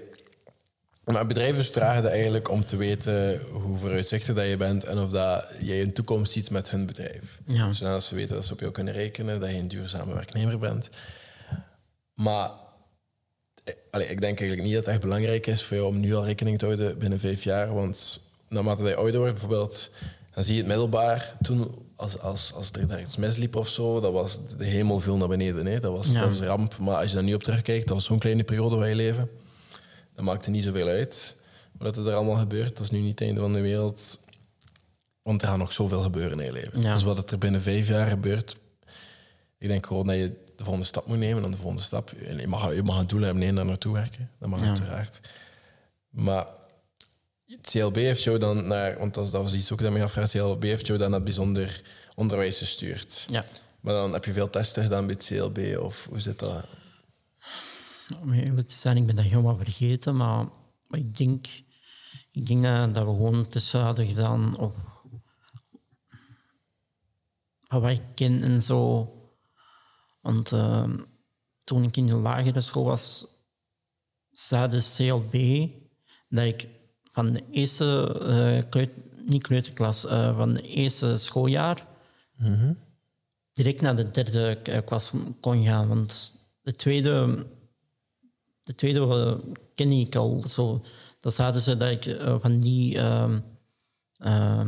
maar 1.05 1.27
bedrijven 1.27 1.65
vragen 1.65 2.03
dat 2.03 2.13
eigenlijk 2.13 2.51
om 2.51 2.65
te 2.65 2.77
weten 2.77 3.41
hoe 3.53 3.77
vooruitzichtig 3.79 4.35
dat 4.35 4.49
je 4.49 4.57
bent 4.57 4.85
en 4.85 4.99
of 4.99 5.11
dat 5.11 5.45
jij 5.61 5.83
een 5.83 5.93
toekomst 5.93 6.33
ziet 6.33 6.51
met 6.51 6.71
hun 6.71 6.87
bedrijf. 6.87 7.39
Ja. 7.47 7.73
Zodat 7.73 8.03
ze 8.05 8.15
weten 8.15 8.35
dat 8.35 8.45
ze 8.45 8.53
op 8.53 8.61
jou 8.61 8.73
kunnen 8.73 8.95
rekenen, 8.95 9.41
dat 9.41 9.51
je 9.51 9.57
een 9.57 9.69
duurzame 9.69 10.15
werknemer 10.15 10.59
bent. 10.59 10.89
Maar 12.15 12.51
eh, 13.65 13.75
allee, 13.91 14.07
ik 14.09 14.21
denk 14.21 14.39
eigenlijk 14.39 14.63
niet 14.69 14.75
dat 14.77 14.85
het 14.85 14.95
echt 14.95 15.03
belangrijk 15.03 15.47
is 15.47 15.63
voor 15.63 15.77
jou 15.77 15.89
om 15.89 16.01
nu 16.01 16.15
al 16.15 16.25
rekening 16.25 16.59
te 16.59 16.65
houden 16.65 16.99
binnen 16.99 17.21
vijf 17.21 17.45
jaar. 17.45 17.75
Want 17.75 18.21
naarmate 18.49 18.83
dat 18.83 18.91
je 18.91 18.97
ouder 18.97 19.19
wordt, 19.19 19.33
bijvoorbeeld, 19.33 19.91
dan 20.35 20.45
zie 20.45 20.53
je 20.55 20.59
het 20.61 20.69
middelbaar. 20.69 21.33
Toen, 21.43 21.86
als, 21.97 22.19
als, 22.19 22.53
als 22.55 22.71
er 22.73 22.87
daar 22.87 23.01
iets 23.01 23.17
misliep 23.17 23.57
of 23.57 23.69
zo, 23.69 24.01
dat 24.01 24.13
was 24.13 24.39
de 24.57 24.65
hemel 24.65 25.01
viel 25.01 25.17
naar 25.17 25.29
beneden. 25.29 25.67
Hè. 25.67 25.81
Dat, 25.81 25.97
was, 25.97 26.13
Ja. 26.13 26.21
dat 26.21 26.29
was 26.29 26.41
een 26.41 26.47
ramp. 26.47 26.79
Maar 26.79 26.97
als 26.97 27.09
je 27.09 27.15
daar 27.15 27.25
nu 27.25 27.35
op 27.35 27.43
terugkijkt, 27.43 27.87
dat 27.87 27.97
was 27.97 28.05
zo'n 28.05 28.19
kleine 28.19 28.45
periode 28.45 28.77
van 28.77 28.89
je 28.89 28.95
leven. 28.95 29.31
Dat 30.15 30.25
maakte 30.25 30.51
niet 30.51 30.65
zoveel 30.65 30.87
uit. 30.89 31.37
Wat 31.79 31.97
er 31.97 32.15
allemaal 32.15 32.37
gebeurt, 32.37 32.77
dat 32.77 32.85
is 32.85 32.91
nu 32.91 32.99
niet 32.99 33.11
het 33.19 33.21
einde 33.21 33.41
van 33.41 33.53
de 33.53 33.61
wereld. 33.61 34.19
Want 35.23 35.43
er 35.43 35.49
gaat 35.49 35.59
nog 35.59 35.73
zoveel 35.73 36.01
gebeuren 36.03 36.39
in 36.41 36.45
je 36.45 36.53
leven. 36.53 36.83
Ja. 36.83 36.93
Dus 36.93 37.03
wat 37.03 37.31
er 37.31 37.39
binnen 37.39 37.63
vijf 37.63 37.89
jaar 37.89 38.07
gebeurt, 38.09 38.57
ik 39.59 39.69
denk 39.69 39.87
gewoon 39.87 40.07
dat 40.07 40.17
je 40.17 40.33
de 40.57 40.63
volgende 40.65 40.87
stap 40.87 41.07
moet 41.07 41.19
nemen. 41.19 41.45
En 41.45 41.51
de 41.51 41.57
volgende 41.57 41.83
stap, 41.83 42.11
je 42.39 42.47
mag, 42.49 42.75
je 42.75 42.83
mag 42.83 42.99
een 43.01 43.07
doel 43.07 43.21
hebben, 43.21 43.43
nee, 43.43 43.53
daar 43.53 43.65
naartoe 43.65 43.93
werken. 43.93 44.31
Dat 44.39 44.49
mag 44.49 44.61
Ja. 44.61 44.67
uiteraard. 44.67 45.21
Maar 46.11 46.47
CLB 47.63 47.95
heeft 47.95 48.23
jou 48.23 48.39
dan 48.39 48.67
naar, 48.67 48.99
want 48.99 49.15
dat 49.15 49.23
was, 49.23 49.33
dat 49.33 49.43
was 49.43 49.55
iets 49.55 49.73
ook 49.73 49.81
dat 49.81 49.93
mij 49.93 50.03
afvraagt, 50.03 50.31
CLB 50.31 50.63
heeft 50.63 50.87
jou 50.87 50.99
dan 50.99 51.09
naar 51.11 51.19
het 51.19 51.29
bijzonder 51.29 51.83
onderwijs 52.15 52.59
gestuurd. 52.59 53.27
Ja. 53.31 53.45
Maar 53.81 53.95
dan 53.95 54.13
heb 54.13 54.25
je 54.25 54.33
veel 54.33 54.51
testen 54.51 54.83
gedaan 54.83 55.07
bij 55.07 55.15
het 55.19 55.27
CLB, 55.27 55.79
of 55.79 56.07
hoe 56.11 56.21
zit 56.21 56.39
dat? 56.39 56.67
Om 58.21 58.33
eerlijk 58.33 58.69
te 58.69 58.75
zijn, 58.75 58.97
ik 58.97 59.07
ben 59.07 59.17
dat 59.17 59.25
helemaal 59.25 59.57
vergeten, 59.57 60.17
maar, 60.17 60.49
maar 60.87 61.01
ik 61.01 61.17
denk, 61.17 61.47
ik 62.33 62.47
denk 62.47 62.63
dat, 62.63 62.95
dat 62.95 63.05
we 63.05 63.11
gewoon 63.11 63.49
tussen 63.49 63.81
hadden 63.81 64.07
gedaan 64.07 64.59
op 64.59 64.97
op 67.69 67.83
wat 67.83 67.91
ik 67.91 68.03
ken 68.15 68.43
en 68.43 68.63
zo. 68.63 69.11
Want 70.21 70.53
uh, 70.53 70.91
toen 71.65 71.85
ik 71.85 71.97
in 71.97 72.07
de 72.07 72.17
lagere 72.17 72.61
school 72.61 72.85
was, 72.85 73.27
zei 74.31 74.69
de 74.69 74.93
CLB 74.97 75.69
dat 76.29 76.45
ik 76.45 76.69
van 77.17 77.33
de 77.33 77.43
eerste, 77.51 78.17
uh, 78.23 78.71
kleut, 78.71 78.91
niet 79.27 79.43
kleuterklas, 79.43 80.05
uh, 80.05 80.37
van 80.37 80.55
de 80.55 80.63
eerste 80.63 81.17
schooljaar 81.17 81.87
Mhm. 82.37 82.73
direct 83.53 83.81
naar 83.81 83.97
de 83.97 84.11
derde 84.11 84.59
eh, 84.63 84.85
klas 84.85 85.13
kon 85.41 85.65
gaan. 85.65 85.89
Want 85.89 86.33
de 86.63 86.73
tweede, 86.73 87.47
de 88.63 88.75
tweede 88.75 89.01
uh, 89.01 89.55
ken 89.75 89.93
ik 89.93 90.15
al 90.15 90.45
zo. 90.49 90.83
Dat 91.21 91.35
zaten 91.35 91.61
ze 91.61 91.77
dat 91.77 91.91
ik 91.91 92.17
van 92.41 92.61
die 92.61 92.95
uh, 92.95 93.35
uh, 94.19 94.65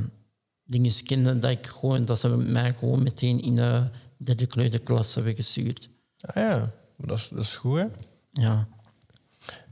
dingen 0.65 0.93
kende, 1.05 1.39
dat, 1.39 1.51
ik 1.51 1.67
gewoon, 1.67 2.05
dat 2.05 2.19
ze 2.19 2.29
mij 2.29 2.75
gewoon 2.75 3.03
meteen 3.03 3.41
in 3.41 3.55
de 3.55 3.91
derde 4.17 4.47
kleuterklas 4.47 5.15
hebben 5.15 5.35
gestuurd. 5.35 5.89
Ah 6.21 6.35
ja, 6.35 6.71
dat 6.97 7.19
is, 7.19 7.29
dat 7.29 7.45
is 7.45 7.57
goed, 7.57 7.79
hè? 7.79 7.87
Ja. 8.33 8.69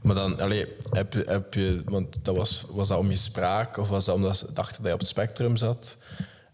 Maar 0.01 0.15
dan, 0.15 0.39
allee, 0.39 0.65
heb, 0.89 1.13
je, 1.13 1.23
heb 1.27 1.53
je, 1.53 1.81
want 1.85 2.17
dat 2.21 2.35
was, 2.35 2.65
was 2.69 2.87
dat 2.87 2.97
om 2.97 3.09
je 3.09 3.15
spraak 3.15 3.77
of 3.77 3.89
was 3.89 4.05
dat 4.05 4.15
omdat 4.15 4.37
ze 4.37 4.53
dachten 4.53 4.77
dat 4.77 4.85
je 4.85 4.93
op 4.93 4.99
het 4.99 5.07
spectrum 5.07 5.57
zat? 5.57 5.97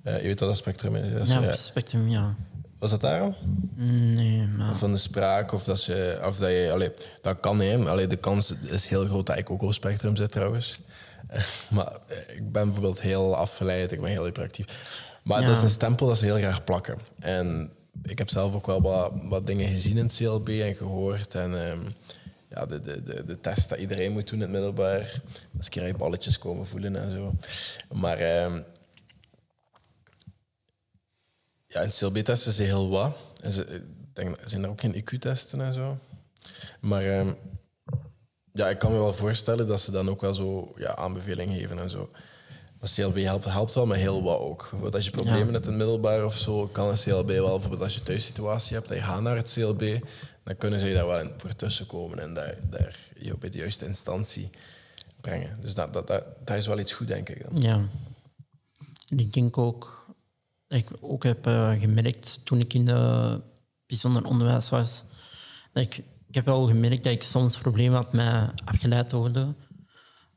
Uh, 0.04 0.18
je 0.18 0.24
weet 0.24 0.40
wat 0.40 0.50
dat 0.50 0.58
spectrum 0.58 0.96
is? 0.96 1.30
Ja, 1.30 1.40
op 1.40 1.46
het 1.46 1.60
spectrum, 1.60 2.10
ja. 2.10 2.36
Was 2.80 2.92
dat 2.92 3.02
daarom? 3.02 3.36
Nee, 3.76 4.48
maar... 4.48 4.76
Van 4.76 4.92
de 4.92 4.98
spraak, 4.98 5.52
of 5.52 5.64
dat 5.64 5.84
je... 5.84 6.20
Of 6.26 6.38
dat, 6.38 6.50
je 6.50 6.70
allee, 6.74 6.92
dat 7.22 7.40
kan, 7.40 7.60
hè. 7.60 7.78
Allee, 7.78 8.08
de 8.08 8.16
kans 8.16 8.52
is 8.52 8.88
heel 8.88 9.06
groot 9.06 9.26
dat 9.26 9.38
ik 9.38 9.50
ook 9.50 9.62
op 9.62 9.68
het 9.68 9.76
spectrum 9.76 10.16
zit, 10.16 10.32
trouwens. 10.32 10.80
maar 11.76 11.92
ik 12.28 12.52
ben 12.52 12.64
bijvoorbeeld 12.64 13.02
heel 13.02 13.36
afgeleid, 13.36 13.92
ik 13.92 14.02
ben 14.02 14.10
heel 14.10 14.24
hyperactief. 14.24 14.66
Maar 15.24 15.42
ja. 15.42 15.48
dat 15.48 15.56
is 15.56 15.64
een 15.64 15.70
stempel 15.70 16.08
dat 16.08 16.18
ze 16.18 16.26
heel 16.26 16.38
graag 16.38 16.64
plakken. 16.64 16.98
En 17.20 17.72
ik 18.04 18.18
heb 18.18 18.30
zelf 18.30 18.56
ook 18.56 18.66
wel 18.66 18.82
wat, 18.82 19.12
wat 19.24 19.48
dingen 19.48 19.68
gezien 19.68 19.98
in 19.98 20.06
het 20.06 20.16
CLB 20.16 20.48
en 20.48 20.76
gehoord. 20.76 21.36
En 21.36 21.54
um, 21.54 21.88
ja, 22.54 22.66
de, 22.66 22.80
de, 22.80 23.04
de, 23.04 23.26
de, 23.26 23.40
test 23.40 23.70
dat 23.70 23.78
iedereen 23.78 24.12
moet 24.12 24.30
doen 24.30 24.36
in 24.36 24.42
het 24.42 24.52
middelbaar. 24.52 25.22
Als 25.58 25.92
balletjes 25.98 26.38
komen 26.38 26.68
voelen 26.68 26.96
en 26.96 27.12
zo. 27.12 27.36
Maar 27.92 28.44
um, 28.44 28.66
ja, 31.68 31.82
in 31.82 31.90
CLB-testen 31.90 32.52
is 32.52 32.58
heel 32.58 32.90
wat. 32.90 33.16
En 33.42 33.52
ze, 33.52 33.66
ik 33.66 33.84
denk, 34.14 34.38
zijn 34.46 34.64
er 34.64 34.70
ook 34.70 34.82
geen 34.82 34.96
IQ-testen 34.96 35.62
en 35.62 35.74
zo. 35.74 35.98
Maar 36.80 37.20
um, 37.20 37.36
ja, 38.54 38.70
ik 38.70 38.80
kan 38.80 38.92
me 38.92 38.98
wel 38.98 39.14
voorstellen 39.14 39.68
dat 39.68 39.82
ze 39.82 39.92
dan 39.92 40.10
ook 40.10 40.22
wel 40.22 40.34
zo 40.34 40.74
ja, 40.76 40.96
aanbevelingen 40.96 41.58
geven 41.58 41.80
en 41.80 41.90
zo. 41.90 42.10
Maar 42.80 42.92
CLB 42.96 43.18
helpt, 43.18 43.46
helpt 43.46 43.76
wel 43.76 43.86
met 43.86 44.00
heel 44.00 44.24
wat 44.24 44.40
ook. 44.40 44.60
Bijvoorbeeld 44.60 44.96
als 44.96 45.06
je 45.06 45.12
problemen 45.12 45.46
ja. 45.46 45.52
hebt 45.52 45.66
in 45.66 45.72
het 45.72 45.82
middelbaar 45.82 46.26
of 46.26 46.38
zo, 46.38 46.68
kan 46.68 46.90
een 46.90 46.96
CLB 46.96 47.28
wel, 47.28 47.50
bijvoorbeeld 47.50 47.82
als 47.82 47.94
je 47.94 48.04
thuissituatie 48.04 48.76
hebt, 48.76 48.88
dat 48.88 48.98
je 48.98 49.04
gaat 49.04 49.22
naar 49.22 49.36
het 49.36 49.54
CLB, 49.54 50.00
dan 50.44 50.58
kunnen 50.58 50.80
ze 50.80 50.88
je 50.88 50.94
daar 50.94 51.08
wel 51.08 51.20
in 51.20 51.32
voor 51.38 51.56
tussenkomen 51.56 52.20
en 52.20 52.34
daar, 52.34 52.58
daar 52.70 53.00
je 53.18 53.38
bij 53.38 53.50
de 53.50 53.58
juiste 53.58 53.86
instantie 53.86 54.50
brengen. 55.22 55.62
Dus 55.62 55.74
dat, 55.74 55.94
dat, 55.94 56.08
dat, 56.08 56.26
dat 56.46 56.58
is 56.58 56.68
wel 56.68 56.80
iets 56.80 56.94
goed, 56.94 57.08
denk 57.08 57.30
ik. 57.30 57.44
Dan. 57.44 57.62
Ja. 57.62 57.82
Ik 59.18 59.34
denk 59.34 59.58
ook, 59.58 60.08
ik 60.68 60.88
ook 61.02 61.24
heb 61.24 61.48
uh, 61.48 61.80
gemerkt 61.80 62.46
toen 62.46 62.60
ik 62.60 62.74
in 62.74 62.86
de 62.86 63.42
bijzonder 63.86 64.26
onderwijs 64.26 64.70
was, 64.70 65.04
dat 65.72 65.84
ik, 65.84 65.98
ik 66.28 66.36
heb 66.36 66.46
wel 66.46 66.68
gemerkt 66.68 67.04
dat 67.04 67.14
ik 67.14 67.24
soms 67.24 67.58
problemen 67.58 67.98
had 67.98 68.14
met 68.14 68.52
afgeleid 68.66 69.12
worden. 69.12 69.56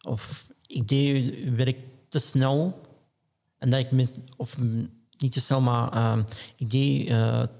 Of 0.03 0.47
ik 0.66 0.88
deed 0.88 1.35
werk 1.55 1.79
te 2.09 2.19
snel. 2.19 2.81
En 3.59 3.71
dat 3.71 3.81
ik 3.81 3.90
met, 3.90 4.11
of 4.37 4.59
niet 5.16 5.33
te 5.33 5.40
snel, 5.40 5.61
maar 5.61 5.95
uh, 5.95 6.25
ik 6.57 6.71
deed 6.71 7.14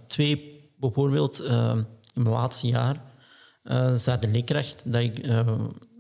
twee, 0.07 0.71
bijvoorbeeld 0.79 1.43
mijn 2.17 2.35
laatste 2.35 2.67
jaar, 2.67 3.01
zei 3.97 4.19
de 4.19 4.29
leerkracht 4.29 4.93
dat 4.93 5.03
ik, 5.03 5.27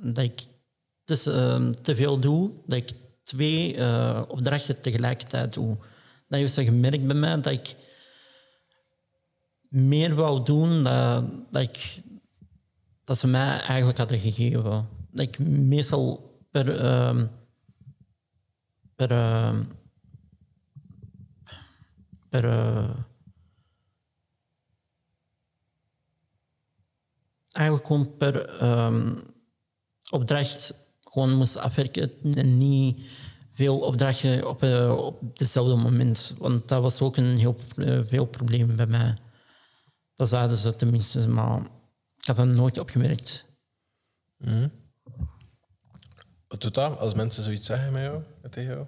dat 0.02 0.18
ik 0.18 0.44
dus, 1.04 1.22
te 1.22 1.92
veel 1.94 2.18
doe, 2.18 2.50
dat 2.66 2.78
ik 2.78 2.92
twee 3.24 3.74
opdrachten 4.28 4.80
tegelijkertijd 4.80 5.52
doe. 5.52 5.76
Dat 6.28 6.38
heeft 6.38 6.52
ze 6.52 6.64
gemerkt 6.64 7.06
bij 7.06 7.16
mij 7.16 7.40
dat 7.40 7.52
ik 7.52 7.74
meer 9.68 10.14
wou 10.14 10.44
doen 10.44 10.82
dan 10.82 11.46
dat, 11.50 11.62
ik, 11.62 12.02
dat 13.04 13.18
ze 13.18 13.26
mij 13.26 13.60
eigenlijk 13.60 13.98
hadden 13.98 14.18
gegeven. 14.18 14.88
Dat 15.10 15.26
ik 15.26 15.38
meestal 15.38 16.34
per 16.50 16.66
per, 18.96 19.10
uh, 19.10 19.60
per 22.28 22.44
eigenlijk 27.56 27.86
gewoon 27.86 28.16
per 28.16 28.62
um, 28.62 29.22
opdracht 30.10 30.74
gewoon 31.02 31.36
moest 31.36 31.56
afwerken 31.56 32.12
en 32.32 32.58
niet 32.58 33.06
veel 33.52 33.78
opdrachten 33.78 34.48
op, 34.48 34.62
uh, 34.62 34.96
op 34.96 35.38
hetzelfde 35.38 35.74
moment. 35.76 36.34
Want 36.38 36.68
dat 36.68 36.82
was 36.82 37.00
ook 37.00 37.16
een 37.16 37.38
heel 37.38 37.56
veel 38.06 38.26
probleem 38.26 38.76
bij 38.76 38.86
mij. 38.86 39.16
Dat 40.14 40.28
zeiden 40.28 40.56
ze 40.56 40.76
tenminste, 40.76 41.28
maar 41.28 41.60
ik 42.18 42.26
heb 42.26 42.36
dat 42.36 42.46
nooit 42.46 42.78
opgemerkt. 42.78 43.44
Mm. 44.36 44.70
Wat 46.48 46.60
doet 46.60 46.74
dat 46.74 46.98
als 46.98 47.14
mensen 47.14 47.42
zoiets 47.42 47.66
zeggen 47.66 47.92
met 47.92 48.02
jou, 48.02 48.22
tegen 48.50 48.72
jou? 48.74 48.86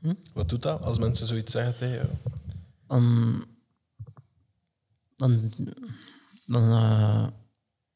Hm? 0.00 0.14
Wat 0.32 0.48
doet 0.48 0.62
dat 0.62 0.82
als 0.82 0.98
mensen 0.98 1.26
zoiets 1.26 1.52
zeggen 1.52 1.76
tegen 1.76 1.94
jou? 1.94 2.08
Dan, 2.86 3.44
dan, 5.16 5.52
dan 6.46 6.62
uh, 6.62 7.26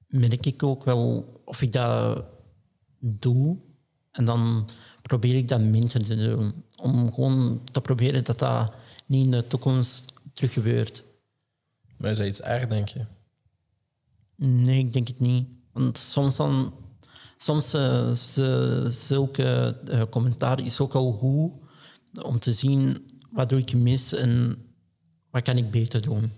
merk 0.07 0.47
ik 0.47 0.63
ook 0.63 0.85
wel 0.85 1.33
of 1.45 1.63
ik 1.63 1.73
dat 1.73 2.25
doe. 2.99 3.57
En 4.13 4.25
dan 4.25 4.69
probeer 5.03 5.35
ik 5.35 5.49
dat 5.49 5.61
minder 5.61 6.05
te 6.05 6.17
doen. 6.17 6.65
Om 6.77 7.13
gewoon 7.13 7.61
te 7.73 7.81
proberen 7.81 8.25
dat 8.25 8.39
dat 8.39 8.73
niet 9.07 9.25
in 9.25 9.31
de 9.31 9.47
toekomst 9.47 10.13
terug 10.33 10.53
gebeurt. 10.53 11.05
Maar 11.97 12.11
is 12.11 12.17
dat 12.17 12.27
iets 12.27 12.41
erg, 12.41 12.67
denk 12.69 12.89
je? 12.89 13.05
Nee, 14.37 14.79
ik 14.79 14.93
denk 14.93 15.09
het 15.09 15.21
niet. 15.21 15.49
Want 15.73 15.99
soms 15.99 16.37
dan 16.37 16.75
soms 17.37 17.75
uh, 17.75 18.11
zulke 18.89 19.77
uh, 19.91 20.03
commentaar 20.11 20.61
is 20.61 20.81
ook 20.81 20.95
al 20.95 21.13
goed 21.13 21.53
om 22.23 22.39
te 22.39 22.53
zien 22.53 23.11
wat 23.31 23.49
doe 23.49 23.59
ik 23.59 23.75
mis 23.75 24.13
en 24.13 24.59
wat 25.31 25.43
kan 25.43 25.57
ik 25.57 25.71
beter 25.71 26.01
doen. 26.01 26.33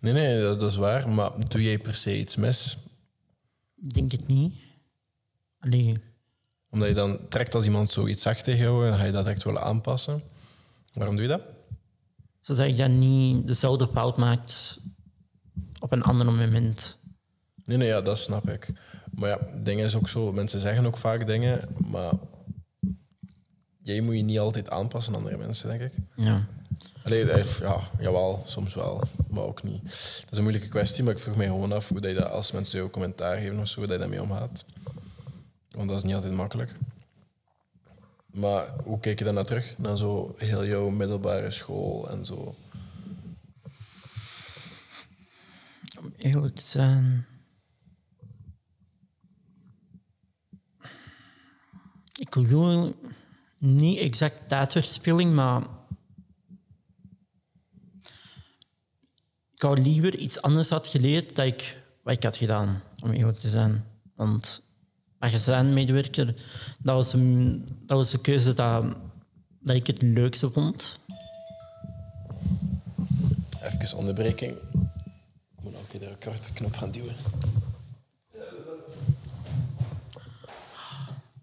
Nee, 0.00 0.12
nee, 0.12 0.40
dat 0.40 0.62
is 0.62 0.76
waar. 0.76 1.08
Maar 1.08 1.30
doe 1.48 1.62
jij 1.62 1.78
per 1.78 1.94
se 1.94 2.18
iets 2.18 2.36
mis? 2.36 2.78
Ik 3.82 3.92
denk 3.92 4.12
het 4.12 4.26
niet. 4.26 4.54
Allee. 5.60 6.00
Omdat 6.70 6.88
je 6.88 6.94
dan 6.94 7.28
trekt 7.28 7.54
als 7.54 7.64
iemand 7.64 7.90
zoiets 7.90 8.22
zegt 8.22 8.44
tegen 8.44 8.64
jou, 8.64 8.88
dan 8.88 8.98
ga 8.98 9.04
je 9.04 9.12
dat 9.12 9.26
echt 9.26 9.42
willen 9.42 9.62
aanpassen. 9.62 10.22
Waarom 10.92 11.16
doe 11.16 11.24
je 11.24 11.30
dat? 11.30 11.42
Zodat 12.40 12.66
ik 12.66 12.76
dan 12.76 12.98
niet 12.98 13.46
dezelfde 13.46 13.88
fout 13.88 14.16
maakt 14.16 14.80
op 15.80 15.92
een 15.92 16.02
ander 16.02 16.26
moment. 16.26 16.98
Nee, 17.64 17.76
nee, 17.76 17.88
ja, 17.88 18.00
dat 18.00 18.18
snap 18.18 18.50
ik. 18.50 18.72
Maar 19.10 19.28
ja, 19.28 19.38
dingen 19.62 19.84
is 19.84 19.94
ook 19.94 20.08
zo. 20.08 20.32
Mensen 20.32 20.60
zeggen 20.60 20.86
ook 20.86 20.96
vaak 20.96 21.26
dingen, 21.26 21.68
maar 21.90 22.12
jij 23.80 24.00
moet 24.00 24.16
je 24.16 24.22
niet 24.22 24.38
altijd 24.38 24.70
aanpassen 24.70 25.14
aan 25.14 25.18
andere 25.18 25.36
mensen, 25.36 25.68
denk 25.68 25.80
ik. 25.80 25.92
Ja. 26.16 26.46
Allee, 27.08 27.44
ja, 27.60 27.80
jawel, 27.98 28.42
soms 28.46 28.74
wel, 28.74 29.02
maar 29.30 29.42
ook 29.42 29.62
niet. 29.62 29.82
Dat 29.82 30.30
is 30.30 30.36
een 30.36 30.42
moeilijke 30.42 30.68
kwestie, 30.68 31.04
maar 31.04 31.12
ik 31.12 31.18
vroeg 31.18 31.36
mij 31.36 31.46
gewoon 31.46 31.72
af 31.72 31.88
hoe 31.88 32.00
dat 32.00 32.10
je 32.10 32.16
dat, 32.16 32.30
als 32.30 32.52
mensen 32.52 32.78
jou 32.78 32.90
commentaar 32.90 33.38
geven 33.38 33.58
of 33.58 33.68
zo, 33.68 33.78
hoe 33.78 33.86
dat 33.86 33.94
je 33.94 34.00
daarmee 34.00 34.22
omgaat. 34.22 34.64
Want 35.70 35.88
dat 35.88 35.98
is 35.98 36.04
niet 36.04 36.14
altijd 36.14 36.32
makkelijk. 36.32 36.72
Maar 38.26 38.74
hoe 38.82 39.00
kijk 39.00 39.18
je 39.18 39.24
dan 39.24 39.34
naar 39.34 39.44
terug, 39.44 39.74
naar 39.78 39.96
zo 39.96 40.34
heel 40.36 40.66
jouw 40.66 40.88
middelbare 40.88 41.50
school 41.50 42.10
en 42.10 42.24
zo? 42.24 42.54
Om 46.00 46.12
eerlijk 46.16 46.54
te 46.54 46.62
zijn... 46.62 47.26
Ik 52.18 52.34
wil 52.34 52.94
niet 53.58 53.98
exact 53.98 54.48
tijdverspilling, 54.48 55.34
maar 55.34 55.62
ik 59.58 59.78
liever 59.78 60.16
iets 60.16 60.42
anders 60.42 60.68
had 60.68 60.86
geleerd 60.86 61.36
dat 61.36 61.46
ik, 61.46 61.82
wat 62.02 62.14
ik 62.14 62.22
had 62.22 62.36
gedaan, 62.36 62.82
om 63.02 63.10
eerlijk 63.10 63.38
te 63.38 63.48
zijn. 63.48 63.84
Want 64.14 64.62
magazijnmedewerker, 65.18 66.26
dat 66.78 66.94
was 66.94 67.12
een, 67.12 67.64
dat 67.86 67.96
was 67.96 68.12
een 68.12 68.20
keuze 68.20 68.54
dat, 68.54 68.84
dat 69.60 69.76
ik 69.76 69.86
het 69.86 70.02
leukste 70.02 70.50
vond. 70.50 70.98
Even 73.62 73.96
onderbreking. 73.96 74.56
Ik 75.56 75.62
moet 75.62 75.74
ook 75.74 76.00
de 76.00 76.16
korte 76.20 76.52
knop 76.52 76.76
gaan 76.76 76.90
duwen. 76.90 77.16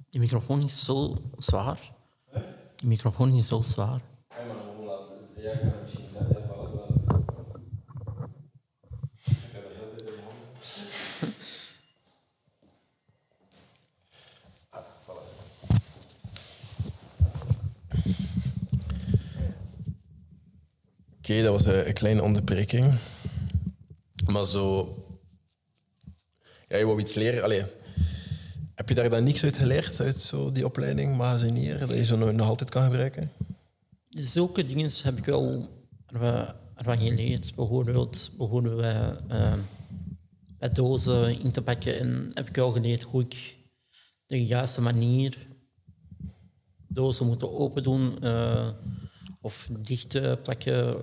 Die 0.09 0.19
microfoon 0.19 0.61
is 0.61 0.85
zo 0.85 1.17
zwaar. 1.37 1.91
Die 2.75 2.87
microfoon 2.87 3.33
is 3.33 3.47
zo 3.47 3.61
zwaar. 3.61 4.01
Ja, 4.29 4.45
maar 4.45 4.55
het 5.33 5.43
Ja, 5.43 5.57
kan 5.57 5.71
Oké, 21.25 21.41
dat 21.41 21.51
was 21.51 21.65
een, 21.65 21.93
kleine 21.93 22.23
onderbreking. 22.23 22.93
Maar 24.25 24.45
zo... 24.45 24.95
Ja, 26.67 26.77
je 26.77 26.85
wou 26.85 26.99
iets 26.99 27.13
leren. 27.13 27.43
Allee, 27.43 27.63
heb 28.75 28.89
je 28.89 28.95
daar 28.95 29.09
dan 29.09 29.23
niks 29.23 29.43
uit 29.43 29.57
geleerd, 29.57 29.99
uit 29.99 30.15
zo 30.15 30.51
die 30.51 30.65
opleiding, 30.65 31.15
magazinier, 31.15 31.79
dat 31.79 31.89
je 31.89 32.05
zo 32.05 32.17
nog, 32.17 32.31
nog 32.31 32.47
altijd 32.47 32.69
kan 32.69 32.83
gebruiken? 32.83 33.31
Zulke 34.09 34.65
dingen 34.65 34.91
heb 35.03 35.17
ik 35.17 35.25
wel 35.25 35.69
ervan 36.75 36.97
geleerd. 36.97 37.55
Bijvoorbeeld, 37.55 38.31
bijvoorbeeld 38.37 38.77
bij, 38.77 39.17
eh, 39.27 39.53
bij 40.57 40.71
dozen 40.71 41.41
in 41.41 41.51
te 41.51 41.61
pakken. 41.61 41.99
En 41.99 42.29
heb 42.33 42.47
ik 42.47 42.55
wel 42.55 42.71
geleerd 42.71 43.01
hoe 43.01 43.21
ik 43.21 43.57
de 44.25 44.45
juiste 44.45 44.81
manier 44.81 45.47
dozen 46.87 47.25
moeten 47.25 47.53
open 47.53 47.83
doen 47.83 48.21
eh, 48.21 48.69
of 49.45 49.67
dicht 49.79 50.15
eh, 50.15 50.33
plakken. 50.43 50.97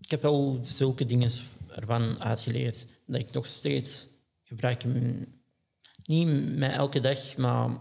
Ik 0.00 0.10
heb 0.10 0.22
wel 0.22 0.58
zulke 0.62 1.04
dingen 1.04 1.30
ervan 1.68 2.20
uitgeleerd. 2.20 2.86
Dat 3.06 3.20
ik 3.20 3.30
nog 3.32 3.46
steeds 3.46 4.08
gebruik. 4.42 4.84
in- 4.84 5.42
Niet 6.04 6.56
met 6.56 6.72
elke 6.72 7.00
dag, 7.00 7.36
maar 7.36 7.76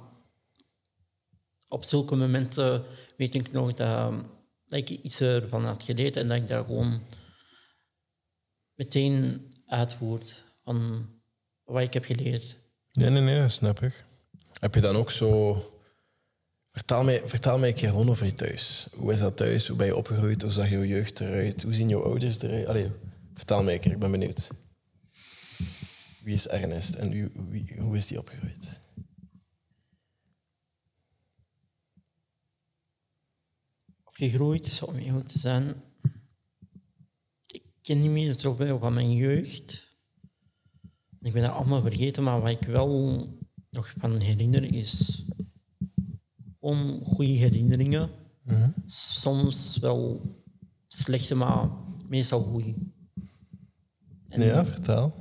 op 1.68 1.84
zulke 1.84 2.16
momenten 2.16 2.84
weet 3.18 3.34
ik 3.34 3.52
nog 3.52 3.74
dat, 3.74 4.14
ik 4.68 4.90
iets 4.90 5.20
ervan 5.20 5.66
had 5.66 5.84
geleerd 5.84 6.16
en 6.16 6.28
dat 6.28 6.38
ik 6.38 6.48
daar 6.48 6.66
gewoon 6.66 7.02
meteen 8.74 9.42
uitvoert 9.66 10.44
van 10.64 11.10
wat 11.64 11.82
ik 11.82 11.94
heb 11.94 12.06
geleerd. 12.06 12.56
Nee, 12.92 13.10
nee, 13.10 13.22
nee, 13.22 13.50
snap 13.50 13.82
ik. 13.82 14.06
Heb 14.60 14.76
je 14.76 14.82
dan 14.82 14.96
ook 14.96 15.12
zo... 15.12 15.58
Vertel 16.74 17.04
mij, 17.04 17.28
vertel 17.28 17.58
mij 17.58 17.70
een 17.70 17.76
keer 17.76 17.90
gewoon 17.90 18.10
over 18.10 18.26
je 18.26 18.34
thuis. 18.34 18.88
Hoe 18.96 19.12
is 19.12 19.20
dat 19.20 19.38
thuis? 19.38 19.68
Hoe 19.68 19.78
ben 19.78 19.86
je 19.86 19.96
opgegroeid? 19.96 20.42
Hoe 20.42 20.52
zag 20.52 20.70
jouw 20.70 20.84
jeugd 20.84 21.20
eruit? 21.20 21.64
Hoe 21.64 21.74
zien 21.74 21.90
jouw 21.90 22.04
ouders 22.04 22.42
eruit? 22.42 22.68
Allee, 22.68 22.92
vertel 23.34 23.64
mij 23.64 23.74
een 23.74 23.80
keer, 23.80 23.92
ik 23.92 24.00
ben 24.00 24.12
benieuwd. 24.12 24.48
Wie 26.24 26.34
is 26.34 26.48
Ernest 26.48 26.94
en 26.94 27.10
wie, 27.50 27.78
hoe 27.80 27.96
is 27.96 28.08
die 28.08 28.20
opgegroeid? 28.20 28.80
Opgegroeid, 34.04 34.84
om 34.84 34.96
heel 34.96 35.24
te 35.24 35.40
zijn. 35.40 35.84
Ik 37.48 37.64
ken 37.82 38.00
niet 38.00 38.12
meer 38.12 38.40
zoveel 38.40 38.80
van 38.80 38.94
mijn 38.94 39.14
jeugd. 39.16 39.92
Ik 41.22 41.34
ben 41.34 41.42
dat 41.42 41.52
allemaal 41.52 41.82
vergeten, 41.82 42.24
maar 42.24 42.42
wat 42.42 42.50
ik 42.50 42.64
wel 42.64 43.28
nog 43.70 43.94
van 43.98 44.22
herinner 44.22 44.74
is 44.74 45.24
gewoon 46.64 47.00
goede 47.04 47.32
herinneringen. 47.32 48.10
Soms 48.86 49.78
wel 49.78 50.22
slechte, 50.88 51.36
maar 51.36 51.70
meestal 52.08 52.44
goede. 52.44 52.74
En 54.30 54.42
Ja, 54.44 54.66
vertel. 54.66 55.14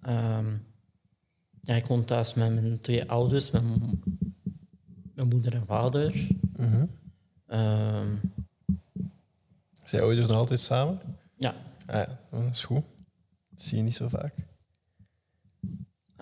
Ehm, 0.00 0.56
ja, 1.62 1.74
ik 1.74 1.86
woon 1.86 2.04
thuis 2.04 2.34
met 2.34 2.54
mijn 2.54 2.80
twee 2.80 3.10
ouders, 3.10 3.50
mijn, 3.50 4.00
mijn 5.14 5.28
moeder 5.28 5.54
en 5.54 5.66
vader. 5.66 6.28
Ehm, 7.46 8.16
Zijn 9.84 10.00
je 10.02 10.06
ouders 10.08 10.26
nog 10.26 10.36
altijd 10.36 10.60
samen? 10.60 10.98
ja, 11.36 11.54
Ah, 11.86 11.94
ja, 11.94 12.18
dat 12.30 12.50
is 12.50 12.64
goed. 12.64 12.84
Dat 13.50 13.62
zie 13.62 13.76
je 13.76 13.82
niet 13.82 13.94
zo 13.94 14.08
vaak. 14.08 14.34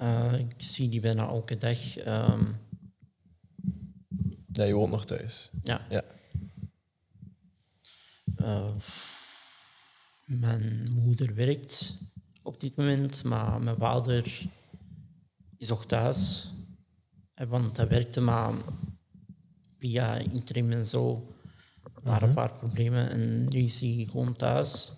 Eh, 0.03 0.38
ik 0.38 0.55
zie 0.57 0.88
die 0.88 1.01
bijna 1.01 1.27
elke 1.29 1.57
dag. 1.57 1.97
Ehm, 1.97 2.45
Ja, 4.53 4.65
je 4.65 4.73
woont 4.75 4.91
nog 4.91 5.05
thuis. 5.05 5.51
ja. 5.62 5.87
Ja. 5.91 6.03
Eh, 8.37 8.71
mijn 10.25 10.93
moeder 10.93 11.35
werkt 11.35 11.95
op 12.43 12.61
dit 12.61 12.77
moment, 12.77 13.25
maar 13.25 13.62
mijn 13.62 13.77
vader 13.77 14.43
is 15.57 15.69
nog 15.69 15.87
thuis. 15.87 16.51
Eh, 17.35 17.47
Want 17.47 17.77
hij 17.77 17.88
werkte, 17.88 18.21
maar 18.21 18.55
via 19.79 20.15
interim 20.17 20.71
en 20.73 20.87
zo 20.87 21.35
waren 22.03 22.29
een 22.29 22.35
paar 22.35 22.55
problemen. 22.55 23.11
En 23.11 23.45
nu 23.45 23.61
is 23.61 23.81
hij 23.81 24.07
gewoon 24.11 24.33
thuis. 24.35 24.93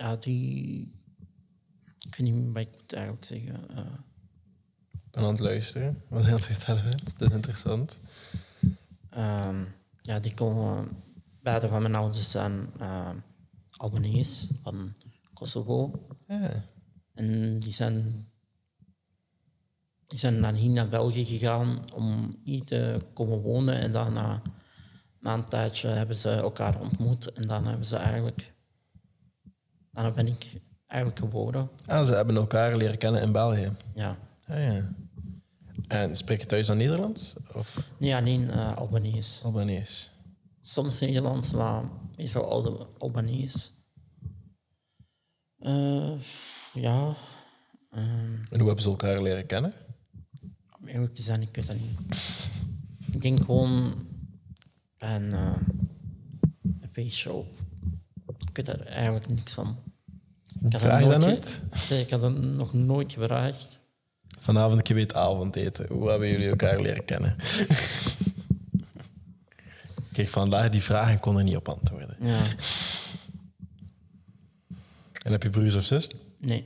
Ja, 0.00 0.16
die... 0.16 0.92
Ik 1.98 2.16
weet 2.16 2.26
niet 2.26 2.34
meer 2.34 2.52
wat 2.52 2.62
ik 2.62 2.72
moet 2.80 2.92
eigenlijk 2.92 3.24
zeggen. 3.24 3.54
Ik 4.90 5.10
ben 5.10 5.22
aan 5.22 5.28
het 5.28 5.38
luisteren. 5.38 6.02
Wat 6.08 6.26
het 6.26 6.46
vertellen 6.46 6.82
bent. 6.82 7.18
Dat 7.18 7.28
is 7.28 7.36
interessant. 7.36 8.00
Ehm, 9.10 9.64
ja, 10.02 10.20
die 10.20 10.34
komen... 10.34 10.88
Beide 11.42 11.68
van 11.68 11.82
mijn 11.82 11.94
ouders 11.94 12.30
zijn 12.30 12.70
uh, 12.80 13.10
Albanese, 13.76 14.48
van 14.62 14.94
Kosovo. 15.32 16.06
Ja. 16.28 16.64
En 17.14 17.58
die 17.58 17.72
zijn, 17.72 18.26
die 20.06 20.18
zijn 20.18 20.40
dan 20.40 20.54
hier 20.54 20.70
naar 20.70 20.88
België 20.88 21.24
gegaan 21.24 21.92
om 21.94 22.32
hier 22.44 22.64
te 22.64 22.98
komen 23.14 23.40
wonen. 23.40 23.78
En 23.78 23.92
daarna, 23.92 24.42
na 25.20 25.34
een 25.34 25.48
tijdje, 25.48 25.88
hebben 25.88 26.16
ze 26.16 26.30
elkaar 26.30 26.80
ontmoet. 26.80 27.32
En 27.32 27.46
dan 27.46 27.66
hebben 27.66 27.86
ze 27.86 27.96
eigenlijk... 27.96 28.52
Daarna 29.90 30.10
ben 30.10 30.26
ik 30.26 30.60
eigenlijk 30.86 31.20
geboren. 31.20 31.70
Ah, 31.86 32.06
ze 32.06 32.12
hebben 32.14 32.36
elkaar 32.36 32.76
leren 32.76 32.98
kennen 32.98 33.22
in 33.22 33.32
België. 33.32 33.72
Ja. 33.94 34.16
Ah, 34.46 34.56
ja. 34.64 34.92
En 35.88 36.16
spreek 36.16 36.40
je 36.40 36.46
thuis 36.46 36.66
dan 36.66 36.76
Nederlands? 36.76 37.34
Of 37.52 37.90
Niet 37.98 38.12
alleen 38.12 38.50
eh 38.50 38.76
Albanese. 38.76 39.44
Albanese? 39.44 40.08
Soms 40.60 41.00
Nederlands, 41.00 41.52
maar 41.52 41.84
meestal 42.16 42.44
Al- 42.50 42.88
Albanese. 42.98 43.68
Eh, 45.58 46.12
ja. 46.74 47.14
ehm, 47.90 48.34
En 48.50 48.58
hoe 48.58 48.66
hebben 48.66 48.80
ze 48.82 48.88
elkaar 48.88 49.22
leren 49.22 49.46
kennen? 49.46 49.72
om 50.80 50.86
eerlijk 50.86 51.14
te 51.14 51.22
zijn, 51.22 51.42
ik 51.42 51.56
weet 51.56 51.66
dat 51.66 51.76
niet. 51.76 51.98
Ik 53.12 53.20
denk 53.22 53.44
gewoon 53.44 54.06
een, 54.98 55.32
eh, 55.32 55.56
een 56.62 56.88
feestje. 56.92 57.44
Ik 58.50 58.56
weet 58.56 58.66
daar 58.66 58.80
eigenlijk 58.80 59.28
niks 59.28 59.52
van. 59.52 59.78
Ik 60.64 60.72
had 60.72 60.80
Vraag 60.80 61.02
je 61.02 61.08
dat 61.08 61.20
nooit? 61.20 61.62
Nee, 61.90 62.00
ik 62.00 62.10
had 62.10 62.20
dat 62.20 62.38
nog 62.38 62.72
nooit 62.72 63.12
gevraagd. 63.12 63.78
Vanavond 64.38 64.88
een 64.88 64.94
weet 64.94 65.14
avondeten. 65.14 65.86
Hoe 65.88 66.10
hebben 66.10 66.28
jullie 66.28 66.48
elkaar 66.48 66.80
leren 66.80 67.04
kennen? 67.04 67.36
Kijk, 70.12 70.28
vandaag 70.28 70.68
die 70.68 70.82
vragen 70.82 71.20
kon 71.20 71.38
er 71.38 71.44
niet 71.44 71.56
op 71.56 71.68
antwoorden. 71.68 72.16
Ja, 72.20 72.40
En 75.22 75.32
heb 75.32 75.42
je 75.42 75.50
broers 75.50 75.74
of 75.74 75.84
zus? 75.84 76.08
nee. 76.38 76.64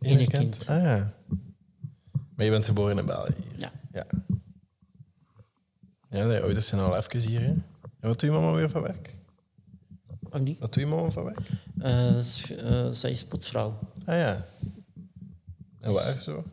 Eén 0.00 0.28
kind. 0.28 0.66
Ah 0.68 0.82
ja. 0.82 1.12
Maar 2.34 2.44
je 2.44 2.50
bent 2.50 2.64
geboren 2.64 2.98
in 2.98 3.06
België? 3.06 3.34
Ja. 3.56 3.72
Ja. 3.92 4.04
Ja, 6.10 6.32
je 6.32 6.42
ouders 6.42 6.66
zijn 6.66 6.80
al 6.80 6.96
even 6.96 7.20
hier. 7.20 7.40
Hè? 7.40 7.46
En 7.46 7.64
wat 8.00 8.20
doe 8.20 8.30
je 8.30 8.36
mama 8.36 8.52
weer 8.52 8.70
van 8.70 8.82
werk? 8.82 9.11
Wat 10.32 10.72
doe 10.72 10.82
je 10.82 10.86
mama 10.88 11.10
van 11.10 11.24
werk? 11.24 11.38
Eh, 11.78 12.18
eh, 12.86 12.92
zij 12.92 13.10
is 13.10 13.24
poetsvrouw. 13.24 13.78
Ah 14.04 14.16
ja. 14.16 14.46
En 15.80 15.92
waar 15.92 16.20
zo? 16.20 16.44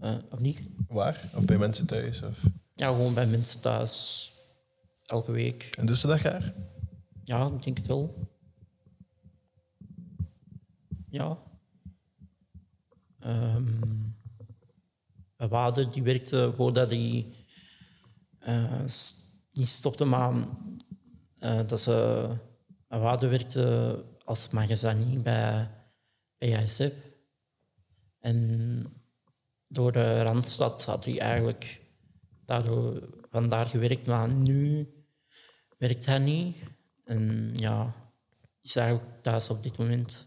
Eh, 0.00 0.16
of 0.30 0.38
niet? 0.38 0.60
Waar? 0.88 1.30
Of 1.34 1.44
bij 1.44 1.58
mensen 1.58 1.86
thuis? 1.86 2.22
Of... 2.22 2.42
Ja, 2.74 2.86
gewoon 2.86 3.14
bij 3.14 3.26
mensen 3.26 3.60
thuis. 3.60 4.32
Elke 5.04 5.32
week. 5.32 5.62
En 5.78 5.86
doet 5.86 5.96
ze 5.96 6.06
dat 6.06 6.18
graag? 6.18 6.52
Ja, 7.24 7.46
ik 7.46 7.62
denk 7.62 7.76
het 7.76 7.86
wel. 7.86 8.28
Ja. 11.10 11.38
Ehm 13.20 13.72
mijn 15.36 15.50
vader 15.50 15.90
die 15.90 16.02
werkte 16.02 16.52
voordat 16.56 16.90
hij 16.90 17.26
s- 18.86 19.14
niet 19.52 19.68
stopte, 19.68 20.04
maar 20.04 20.34
dat 21.66 21.80
ze, 21.80 22.28
vader 23.00 23.30
werkte 23.30 24.04
als 24.24 24.50
magazinier 24.50 25.22
bij 25.22 25.70
BASF. 26.38 26.92
En 28.20 28.86
door 29.68 29.92
de 29.92 30.22
Randstad 30.22 30.84
had 30.84 31.04
hij 31.04 31.18
eigenlijk 31.18 31.80
daardoor 32.44 33.08
vandaar 33.30 33.66
gewerkt, 33.66 34.06
maar 34.06 34.28
nu 34.28 34.88
werkt 35.78 36.06
hij 36.06 36.18
niet. 36.18 36.56
En 37.04 37.50
ja, 37.54 37.94
is 38.62 38.76
eigenlijk 38.76 39.22
thuis 39.22 39.50
op 39.50 39.62
dit 39.62 39.78
moment. 39.78 40.26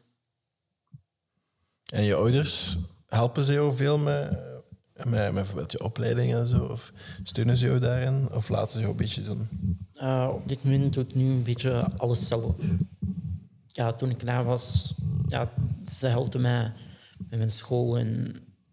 En 1.85 2.03
je 2.03 2.15
ouders, 2.15 2.77
helpen 3.07 3.43
ze 3.43 3.53
jou 3.53 3.75
veel 3.75 3.97
met, 3.97 4.39
met, 4.97 5.09
met 5.09 5.33
bijvoorbeeld 5.33 5.71
je 5.71 5.83
opleiding 5.83 6.33
en 6.35 6.47
zo? 6.47 6.63
Of 6.63 6.91
steunen 7.23 7.57
ze 7.57 7.65
jou 7.65 7.79
daarin? 7.79 8.27
Of 8.31 8.49
laten 8.49 8.71
ze 8.71 8.77
jou 8.79 8.91
een 8.91 8.97
beetje 8.97 9.21
doen? 9.21 9.47
Uh, 10.01 10.29
op 10.33 10.47
dit 10.47 10.63
moment 10.63 10.93
doe 10.93 11.03
ik 11.03 11.15
nu 11.15 11.25
een 11.29 11.43
beetje 11.43 11.87
alles 11.97 12.27
zelf. 12.27 12.55
Ja, 13.67 13.93
toen 13.93 14.09
ik 14.09 14.17
klaar 14.17 14.43
was, 14.43 14.93
ja, 15.27 15.49
ze 15.91 16.07
helpten 16.07 16.41
mij 16.41 16.73
met 17.29 17.37
mijn 17.39 17.51
school 17.51 17.97
en 17.97 18.21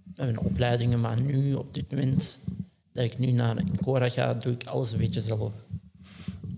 met 0.04 0.16
mijn 0.26 0.38
opleidingen. 0.38 1.00
Maar 1.00 1.20
nu, 1.20 1.54
op 1.54 1.74
dit 1.74 1.90
moment, 1.90 2.40
dat 2.92 3.04
ik 3.04 3.18
nu 3.18 3.30
naar 3.30 3.56
Cora 3.82 4.08
ga, 4.08 4.34
doe 4.34 4.52
ik 4.52 4.66
alles 4.66 4.92
een 4.92 4.98
beetje 4.98 5.20
zelf. 5.20 5.52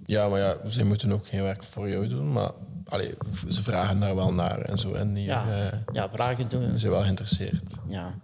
Ja, 0.02 0.29
maar 0.29 0.38
ja, 0.38 0.68
ze 0.68 0.85
moeten 0.85 1.12
ook 1.12 1.26
geen 1.26 1.42
werk 1.42 1.62
voor 1.62 1.88
jou 1.88 2.09
doen, 2.09 2.33
maar 2.33 2.50
allee, 2.85 3.14
ze 3.48 3.62
vragen 3.62 4.00
daar 4.00 4.14
wel 4.14 4.33
naar 4.35 4.61
en 4.61 4.79
zo. 4.79 4.92
En 4.92 5.14
hier, 5.14 5.24
Ja, 5.26 5.48
eh, 5.70 5.79
ja 5.92 6.09
vragen 6.12 6.48
doen. 6.48 6.62
ze 6.70 6.79
zijn 6.79 6.92
wel 6.92 7.02
geïnteresseerd. 7.02 7.76
Ja. 7.88 8.14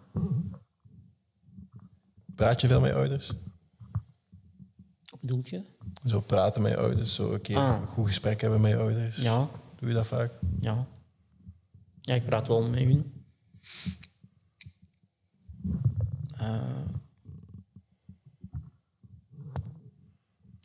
Praat 2.34 2.60
je 2.60 2.66
veel 2.66 2.80
met 2.80 2.90
je 2.90 2.96
ouders? 2.96 3.26
Wat 5.10 5.20
bedoel 5.20 5.40
je? 5.44 5.62
Zo 6.04 6.20
praten 6.20 6.62
met 6.62 6.70
je 6.72 6.78
ouders, 6.78 7.14
zo 7.14 7.32
een 7.32 7.40
keer 7.40 7.56
Ah. 7.56 7.80
een 7.80 7.86
goed 7.86 8.06
gesprek 8.06 8.40
hebben 8.40 8.60
met 8.60 8.70
je 8.70 8.76
ouders. 8.78 9.16
Ja, 9.16 9.48
Doe 9.78 9.88
je 9.88 9.94
dat 9.94 10.06
vaak? 10.06 10.32
ja. 10.60 10.86
Ja, 12.00 12.14
ik 12.14 12.24
praat 12.24 12.48
wel 12.48 12.62
met 12.62 12.80
hun. 12.80 13.12
Eh, 16.36 16.78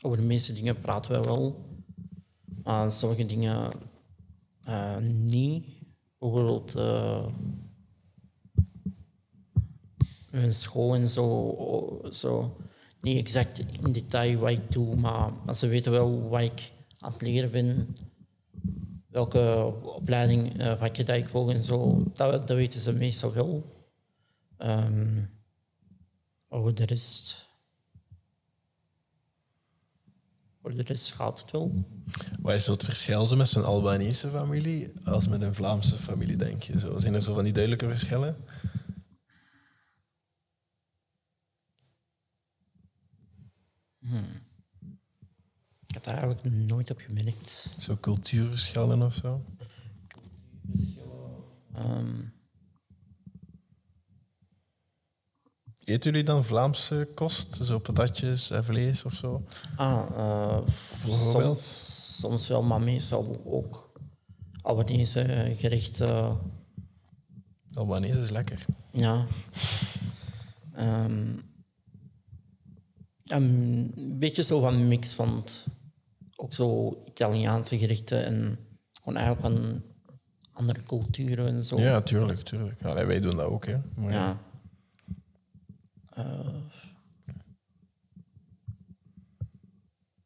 over 0.01 0.17
de 0.17 0.23
meeste 0.25 0.53
dingen 0.53 0.79
praten 0.79 1.11
we 1.11 1.27
wel. 1.27 1.65
Maar 2.63 2.91
sommige 2.91 3.25
dingen 3.25 3.71
eh, 4.63 4.97
niet. 5.07 5.65
Bijvoorbeeld 6.19 6.75
eh, 6.75 7.25
mijn 10.31 10.53
school 10.53 11.07
zo, 11.07 12.01
zo. 12.11 12.57
Niet 13.01 13.17
exact 13.17 13.59
in 13.81 13.91
detail 13.91 14.37
wat 14.37 14.49
ik 14.49 14.71
doe, 14.71 14.95
maar, 14.95 15.31
maar 15.45 15.55
ze 15.55 15.67
weten 15.67 15.91
wel 15.91 16.29
wat 16.29 16.41
ik 16.41 16.71
aan 16.99 17.11
het 17.11 17.21
leren 17.21 17.51
ben 17.51 17.95
welke 19.07 19.73
opleiding, 19.83 20.61
uh, 20.61 20.79
vakken 20.79 21.05
dat 21.05 21.15
ik 21.15 21.27
volg 21.27 21.51
en 21.51 21.63
zo, 21.63 22.03
dat, 22.13 22.47
dat 22.47 22.57
weten 22.57 22.79
ze 22.79 22.93
meestal 22.93 23.33
wel. 23.33 23.75
Ehm 24.57 25.19
maar 26.49 26.59
voor 26.59 26.73
de 26.73 26.85
rest... 26.85 27.45
De 30.61 30.83
rest 30.83 31.13
gaat 31.13 31.39
het 31.39 31.51
wel. 31.51 31.85
Wat 32.41 32.53
is 32.53 32.67
het 32.67 32.83
verschil 32.83 33.35
met 33.35 33.47
zo'n 33.47 33.63
Albanese 33.63 34.29
familie 34.29 34.93
als 35.03 35.27
met 35.27 35.41
een 35.41 35.53
Vlaamse 35.53 35.95
familie, 35.95 36.35
denk 36.35 36.63
je? 36.63 36.79
Zo, 36.79 36.97
zijn 36.97 37.13
er 37.13 37.21
zo 37.21 37.33
van 37.33 37.43
die 37.43 37.53
duidelijke 37.53 37.89
verschillen? 37.89 38.35
Ik 45.87 45.93
heb 45.93 46.03
daar 46.03 46.17
eigenlijk 46.17 46.55
nooit 46.55 46.91
op 46.91 46.99
gemerkt. 46.99 47.75
Zo 47.77 47.97
cultuurverschillen 48.01 49.01
of 49.01 49.13
zo? 49.13 49.45
Ehm, 51.73 52.15
Eten 55.83 56.11
jullie 56.11 56.25
dan 56.25 56.43
Vlaamse 56.43 57.07
kost? 57.15 57.55
Zo 57.55 57.79
patatjes 57.79 58.49
en 58.49 58.63
vlees 58.63 59.03
of 59.03 59.13
zo? 59.13 59.45
ah, 59.75 60.05
eh, 60.15 60.67
soms, 61.05 62.17
soms 62.19 62.47
wel, 62.47 62.63
maar 62.63 62.81
meestal 62.81 63.41
ook 63.45 63.91
Albanese 64.61 65.51
gerechten. 65.55 66.37
Albanese 67.73 68.19
is 68.19 68.29
lekker. 68.29 68.65
Ja. 68.91 69.25
Ehm, 70.73 71.33
ja, 71.33 71.41
een 73.27 73.91
beetje 74.19 74.43
zo 74.43 74.59
van 74.59 74.87
mix 74.87 75.13
van 75.13 75.43
ook 76.35 76.53
zo 76.53 76.97
Italiaanse 77.07 77.77
gerechten 77.77 78.25
en 78.25 78.57
gewoon 78.93 79.17
eigenlijk 79.19 79.55
van 79.55 79.81
andere 80.51 80.83
culturen 80.83 81.47
en 81.47 81.63
zo. 81.63 81.79
Ja, 81.79 82.01
tuurlijk, 82.01 82.39
tuurlijk. 82.39 82.83
Allee, 82.85 83.05
wij 83.05 83.19
doen 83.19 83.35
dat 83.37 83.45
ook, 83.45 83.65
hè. 83.65 83.77
Maar 83.95 84.11
ja. 84.11 84.39
Ja. 86.15 86.35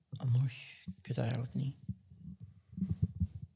Wat 0.10 0.32
nog? 0.32 0.44
Ik 0.86 1.08
weet 1.08 1.16
het 1.16 1.18
eigenlijk 1.18 1.54
niet. 1.54 1.76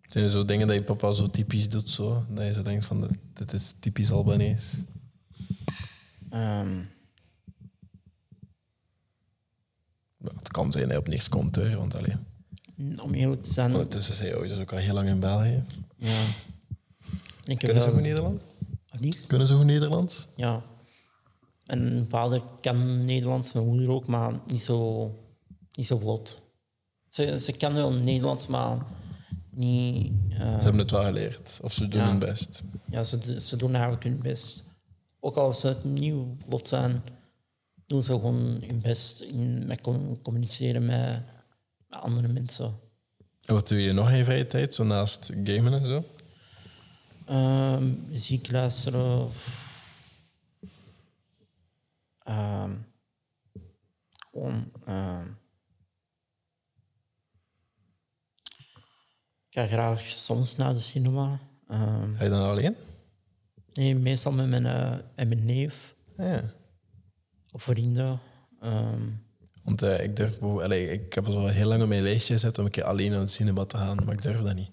Zijn 0.01 0.23
er 0.23 0.29
zo 0.29 0.45
dingen 0.45 0.67
dat 0.67 0.75
je 0.75 0.84
papa 0.84 1.12
zo 1.12 1.29
typisch 1.29 1.69
doet, 1.69 1.89
zo? 1.89 2.25
Dat 2.29 2.45
je 2.45 2.53
zo 2.53 2.62
denkt 2.62 2.86
van, 2.86 3.17
dit- 3.34 3.53
is 3.53 3.73
typisch 3.79 4.12
Albanees. 4.12 4.84
Ehm, 6.29 6.81
Ja, 10.14 10.14
het 10.38 10.51
kan 10.51 10.71
zijn 10.71 10.83
dat 10.83 10.91
hij 10.91 10.99
op 11.01 11.07
niks 11.07 11.29
komt, 11.29 11.55
hè. 11.55 11.75
Want 11.77 11.95
allee, 11.95 12.15
om 13.03 13.13
eerlijk 13.13 13.41
te 13.43 13.53
zijn, 13.53 13.71
ondertussen 13.71 14.15
zijn 14.15 14.33
ouders 14.33 14.59
ook 14.59 14.71
al 14.71 14.77
heel 14.77 14.93
lang 14.93 15.07
in 15.07 15.19
België. 15.19 15.63
ja. 15.97 16.21
Ik 17.45 17.57
Kunnen 17.57 17.81
ze 17.81 17.89
goed 17.89 18.01
Nederlands? 18.01 18.43
Niet? 18.99 19.25
Kunnen 19.27 19.47
ze 19.47 19.53
goed 19.55 19.65
Nederlands? 19.65 20.27
Ja. 20.35 20.61
Mijn 21.65 22.05
vader 22.09 22.41
kan 22.61 22.97
Nederlands, 23.05 23.53
mijn 23.53 23.65
moeder 23.65 23.91
ook, 23.91 24.07
maar 24.07 24.39
niet 24.47 24.61
zo, 24.61 25.11
niet 25.71 25.85
zo 25.85 25.99
vlot. 25.99 26.41
Ze, 27.09 27.39
ze 27.39 27.51
kan 27.51 27.73
wel 27.73 27.91
Nederlands, 27.93 28.47
maar 28.47 28.85
niet... 29.49 30.13
eh, 30.29 30.38
Ze 30.38 30.43
hebben 30.63 30.77
het 30.77 30.91
wel 30.91 31.03
geleerd. 31.03 31.59
Of 31.61 31.73
ze 31.73 31.88
doen 31.88 32.01
Ja. 32.01 32.07
hun 32.07 32.19
best. 32.19 32.63
ja, 32.89 33.03
ze, 33.03 33.41
ze 33.41 33.55
doen 33.55 33.73
eigenlijk 33.73 34.03
hun 34.03 34.19
best. 34.21 34.63
Ook 35.19 35.35
als 35.35 35.59
ze 35.59 35.67
het 35.67 35.83
nieuw 35.83 36.35
vlot 36.45 36.67
zijn, 36.67 37.03
doen 37.86 38.04
ze 38.04 38.12
gewoon 38.12 38.36
hun 38.67 38.82
best 38.82 39.21
in, 39.21 39.65
met 39.67 39.82
com- 39.82 40.21
communiceren 40.21 40.86
met, 40.86 41.24
met 41.88 42.00
andere 42.00 42.28
mensen. 42.28 42.80
En 43.45 43.54
wat 43.54 43.67
doe 43.67 43.82
je 43.82 43.91
nog 43.93 44.10
in 44.10 44.17
je 44.17 44.24
vrije 44.24 44.45
tijd, 44.45 44.74
zo 44.74 44.84
naast 44.84 45.32
gamen 45.43 45.74
en 45.74 45.86
zo? 45.86 46.04
Muziek 48.10 48.52
luisteren. 48.52 49.30
Ehm, 52.19 52.71
gewoon. 54.32 54.71
ehm, 54.86 55.28
ik 59.50 59.62
ga 59.62 59.65
graag 59.67 60.02
soms 60.02 60.56
naar 60.56 60.74
de 60.74 60.80
cinema. 60.80 61.39
Ga 61.67 62.24
je 62.24 62.30
dan 62.30 62.50
alleen? 62.50 62.76
nee, 63.74 63.95
meestal 63.95 64.32
met 64.32 64.48
mijn, 64.50 64.65
eh, 64.65 64.91
en 65.15 65.28
mijn 65.28 65.45
neef 65.45 65.95
Ja. 66.17 66.54
Of 67.56 67.63
vrienden. 67.63 68.20
Ehm, 68.60 69.02
Want 69.63 69.82
eh, 69.82 70.04
ik 70.04 70.15
durf... 70.15 70.30
bijvoorbeeld- 70.30 70.63
allee, 70.63 70.89
ik 70.91 71.13
heb 71.13 71.28
al 71.28 71.48
heel 71.48 71.68
lang 71.68 71.82
op 71.82 71.88
mijn 71.88 72.04
lijstje 72.04 72.34
gezet 72.34 72.58
om 72.60 72.65
een 72.65 72.72
keer 72.72 72.84
alleen 72.84 73.12
naar 73.12 73.20
het 73.20 73.32
cinema 73.32 73.65
te 73.65 73.78
gaan, 73.78 73.96
maar 74.06 74.13
ik 74.13 74.22
durf 74.22 74.41
dat 74.41 74.56
niet. 74.56 74.70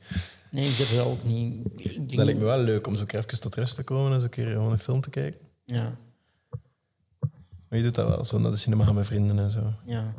nee, 0.51 0.68
ik 0.68 0.77
durf 0.77 0.95
dat 0.95 1.07
ook 1.07 1.25
niet. 1.25 1.66
Ik 1.77 1.85
denk- 1.95 2.09
Dat 2.16 2.25
lijkt 2.25 2.38
me 2.40 2.45
wel 2.47 2.59
leuk 2.59 2.87
om 2.87 2.97
zo 2.97 3.05
even 3.07 3.40
tot 3.40 3.55
rust 3.55 3.75
te 3.75 3.83
komen 3.83 4.12
en 4.12 4.18
zo 4.18 4.25
een 4.25 4.31
keer 4.31 4.47
gewoon 4.47 4.73
een 4.73 4.79
film 4.79 5.01
te 5.01 5.11
kijken. 5.11 5.40
Ja, 5.64 5.97
Maar 7.68 7.79
je 7.79 7.83
doet 7.85 7.95
dat 7.95 8.09
wel, 8.09 8.25
zo 8.25 8.38
naar 8.38 8.51
de 8.51 8.57
cinema 8.57 8.85
gaan 8.85 8.95
met 8.95 9.07
vrienden 9.07 9.38
en 9.38 9.51
zo. 9.51 9.73
ja. 9.87 10.14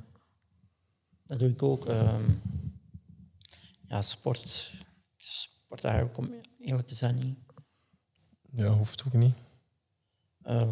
Dat 1.26 1.40
doe 1.40 1.50
ik 1.50 1.64
ook. 1.64 1.86
ehm, 1.86 2.22
ja, 3.88 4.02
sport. 4.02 4.72
Sport 5.18 5.84
eigenlijk, 5.84 6.18
om 6.18 6.34
eerlijk 6.60 6.88
te 6.88 6.96
zijn, 6.96 7.16
niet. 7.16 7.38
Ja, 8.54 8.68
hoeft 8.70 9.04
ook 9.08 9.14
niet. 9.14 9.34
Eh, 10.42 10.72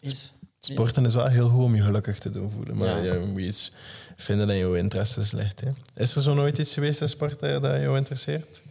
is. 0.00 0.32
Sporten 0.58 1.06
is 1.06 1.14
wel 1.14 1.26
heel 1.26 1.48
goed 1.48 1.62
om 1.64 1.74
je 1.74 1.82
gelukkig 1.82 2.18
te 2.18 2.30
doen 2.30 2.50
voelen. 2.50 2.76
Maar 2.76 3.04
Ja. 3.04 3.12
je 3.14 3.18
moet 3.20 3.40
iets 3.40 3.72
vinden 4.16 4.46
dat 4.46 4.56
in 4.56 4.62
jouw 4.62 4.74
interesses 4.74 5.32
ligt. 5.32 5.60
Hè. 5.60 5.70
Is 5.94 6.16
er 6.16 6.22
zo 6.22 6.34
nooit 6.34 6.58
iets 6.58 6.72
geweest 6.74 7.00
in 7.00 7.08
sport 7.08 7.40
dat, 7.40 7.62
dat 7.62 7.80
jou 7.80 7.96
interesseert? 7.96 8.62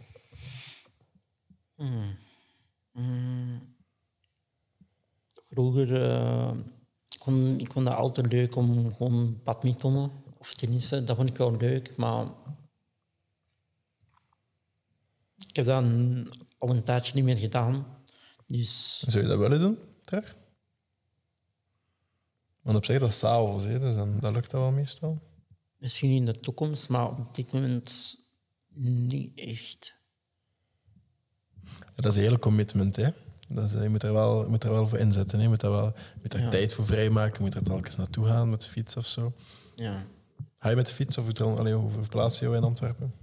Hmm. 1.74 2.16
Hmm. 2.92 3.74
Vroeger, 5.50 6.02
eh, 6.02 6.52
ik, 7.08 7.20
vond, 7.22 7.60
ik 7.60 7.72
vond 7.72 7.86
dat 7.86 7.94
altijd 7.96 8.32
leuk 8.32 8.56
om 8.56 8.94
gewoon 8.94 9.40
badmintonnen 9.44 10.10
of 10.38 10.54
tennissen. 10.54 11.04
Dat 11.04 11.16
vond 11.16 11.28
ik 11.28 11.36
wel 11.36 11.56
leuk, 11.56 11.96
maar 11.96 12.26
ik 15.48 15.56
heb 15.56 15.66
dat 15.66 15.84
al 16.58 16.68
een 16.70 16.82
tijdje 16.82 17.14
niet 17.14 17.24
meer 17.24 17.38
gedaan. 17.38 17.86
Dus 18.46 18.98
Zou 19.06 19.22
je 19.22 19.28
dat 19.28 19.38
willen 19.38 19.60
doen, 19.60 19.78
terug? 20.04 20.34
Want 22.66 22.78
op 22.78 22.84
zich, 22.84 22.98
dat 23.00 23.08
is 23.10 23.18
s'avonds, 23.18 23.64
dus 23.64 23.94
dan, 23.94 24.20
dat 24.20 24.32
lukt 24.32 24.50
dat 24.50 24.60
wel 24.60 24.70
meestal. 24.70 25.18
misschien 25.78 26.10
in 26.10 26.24
de 26.24 26.40
toekomst, 26.40 26.88
maar 26.88 27.08
op 27.08 27.34
dit 27.34 27.52
moment 27.52 28.16
niet 28.74 29.38
echt. 29.38 29.94
Dat 31.94 32.04
is 32.12 32.16
een 32.16 32.22
hele 32.22 32.38
commitment, 32.38 32.96
hè. 32.96 33.08
Dat 33.48 33.64
is, 33.64 33.82
je, 33.82 33.88
moet 33.88 34.02
er 34.02 34.12
wel, 34.12 34.42
je 34.42 34.48
moet 34.48 34.64
er 34.64 34.70
wel 34.70 34.86
voor 34.88 34.98
inzetten. 34.98 35.36
Hè. 35.38 35.42
Je 35.42 35.48
moet, 35.48 35.60
daar 35.60 35.70
wel, 35.70 35.84
je 35.94 36.18
moet 36.22 36.34
er 36.34 36.40
Ja. 36.40 36.48
tijd 36.48 36.72
voor 36.74 36.84
vrijmaken. 36.84 37.34
Je 37.36 37.40
moet 37.40 37.54
er 37.54 37.62
telkens 37.62 37.96
naartoe 37.96 38.26
gaan 38.26 38.50
met 38.50 38.60
de 38.60 38.68
fiets 38.68 38.96
of 38.96 39.06
zo. 39.06 39.32
Ja. 39.74 40.06
Ga 40.56 40.68
je 40.70 40.76
met 40.76 40.86
de 40.86 40.94
fiets 40.94 41.18
of 41.18 41.38
hoe, 41.38 41.56
allee, 41.56 41.74
hoe 41.74 41.90
verplaats 41.90 42.38
je 42.38 42.44
jou 42.44 42.56
in 42.56 42.62
Antwerpen? 42.64 43.14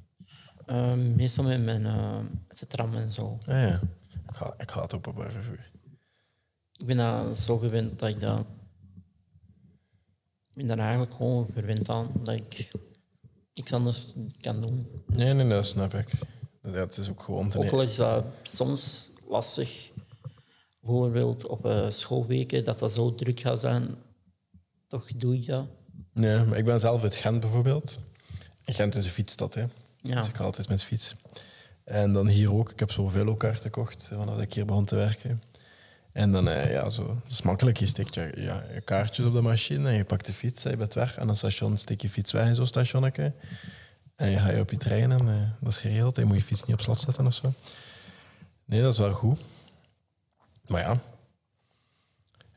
Uh, 0.67 0.93
meestal 0.93 1.43
met 1.43 1.63
mijn 1.63 1.81
uh, 1.81 2.19
de 2.59 2.67
tram 2.67 2.93
en 2.95 3.11
zo. 3.11 3.37
Ja, 3.45 3.65
ja. 3.67 3.81
Ik, 4.29 4.35
ga, 4.35 4.53
ik 4.57 4.71
ga 4.71 4.81
het 4.81 4.95
openbaar 4.95 5.31
vervoer. 5.31 5.71
Ik 6.77 6.85
ben 6.85 6.97
daar 6.97 7.35
zo 7.35 7.57
gewend 7.57 7.99
dat 7.99 8.09
ik 8.09 8.19
dat... 8.19 8.45
Ik 10.55 10.59
ben 10.59 10.67
daar 10.67 10.79
eigenlijk 10.79 11.13
gewoon 11.13 11.47
gewend 11.53 11.89
aan 11.89 12.11
dat 12.23 12.35
ik 12.35 12.71
niks 13.53 13.73
anders 13.73 14.13
kan 14.41 14.61
doen. 14.61 14.87
Nee, 15.07 15.33
nee, 15.33 15.47
dat 15.47 15.65
snap 15.65 15.93
ik. 15.93 16.11
Dat 16.61 16.73
het 16.73 16.97
is 16.97 17.09
ook 17.09 17.21
gewoon... 17.21 17.53
Ook 17.55 17.71
al 17.71 17.81
is 17.81 17.95
dat 17.95 18.25
soms 18.41 19.11
lastig, 19.27 19.91
bijvoorbeeld 20.81 21.47
op 21.47 21.65
uh, 21.65 21.89
schoolweken, 21.89 22.63
dat 22.63 22.79
dat 22.79 22.93
zo 22.93 23.15
druk 23.15 23.39
gaat 23.39 23.59
zijn, 23.59 23.95
toch 24.87 25.07
doe 25.15 25.35
ik 25.35 25.45
dat. 25.45 25.65
Nee, 26.13 26.43
maar 26.43 26.57
ik 26.57 26.65
ben 26.65 26.79
zelf 26.79 27.03
uit 27.03 27.15
Gent 27.15 27.39
bijvoorbeeld. 27.39 27.99
Gent 28.63 28.95
is 28.95 29.05
een 29.05 29.11
fietsstad, 29.11 29.53
hè. 29.53 29.61
Ja. 30.01 30.19
Dus 30.19 30.27
ik 30.27 30.35
ga 30.35 30.43
altijd 30.43 30.69
met 30.69 30.83
fiets. 30.83 31.15
En 31.83 32.13
dan 32.13 32.27
hier 32.27 32.53
ook. 32.53 32.71
Ik 32.71 32.79
heb 32.79 32.91
zo 32.91 33.07
velokaart 33.07 33.61
gekocht 33.61 34.09
vanaf 34.13 34.41
ik 34.41 34.53
hier 34.53 34.65
begon 34.65 34.85
te 34.85 34.95
werken. 34.95 35.41
En 36.13 36.31
dan, 36.31 36.47
eh, 36.49 36.71
ja, 36.71 36.89
zo, 36.89 37.07
dat 37.07 37.31
is 37.31 37.41
makkelijk. 37.41 37.77
Je 37.77 37.85
steekt 37.85 38.15
je, 38.15 38.31
ja, 38.35 38.63
je 38.73 38.81
kaartjes 38.81 39.25
op 39.25 39.33
de 39.33 39.41
machine 39.41 39.89
en 39.89 39.95
je 39.95 40.03
pakt 40.03 40.25
de 40.25 40.33
fiets, 40.33 40.63
je 40.63 40.77
bent 40.77 40.93
weg. 40.93 41.17
En 41.17 41.27
dan 41.27 41.35
station 41.35 41.77
steek 41.77 42.01
je 42.01 42.09
fiets 42.09 42.31
weg 42.31 42.45
in 42.45 42.55
zo'n 42.55 42.65
stationnetje. 42.65 43.33
En 44.15 44.29
je 44.29 44.37
gaat 44.37 44.53
je 44.53 44.59
op 44.59 44.71
je 44.71 44.77
trein 44.77 45.11
en 45.11 45.27
uh, 45.27 45.33
dat 45.59 45.71
is 45.71 45.79
geregeld. 45.79 46.15
Je 46.15 46.25
moet 46.25 46.37
je 46.37 46.43
fiets 46.43 46.63
niet 46.63 46.75
op 46.75 46.81
slot 46.81 46.99
zetten 46.99 47.25
of 47.25 47.33
zo. 47.33 47.53
Nee, 48.65 48.81
dat 48.81 48.93
is 48.93 48.99
wel 48.99 49.11
goed. 49.11 49.39
Maar 50.67 50.81
ja, 50.81 50.99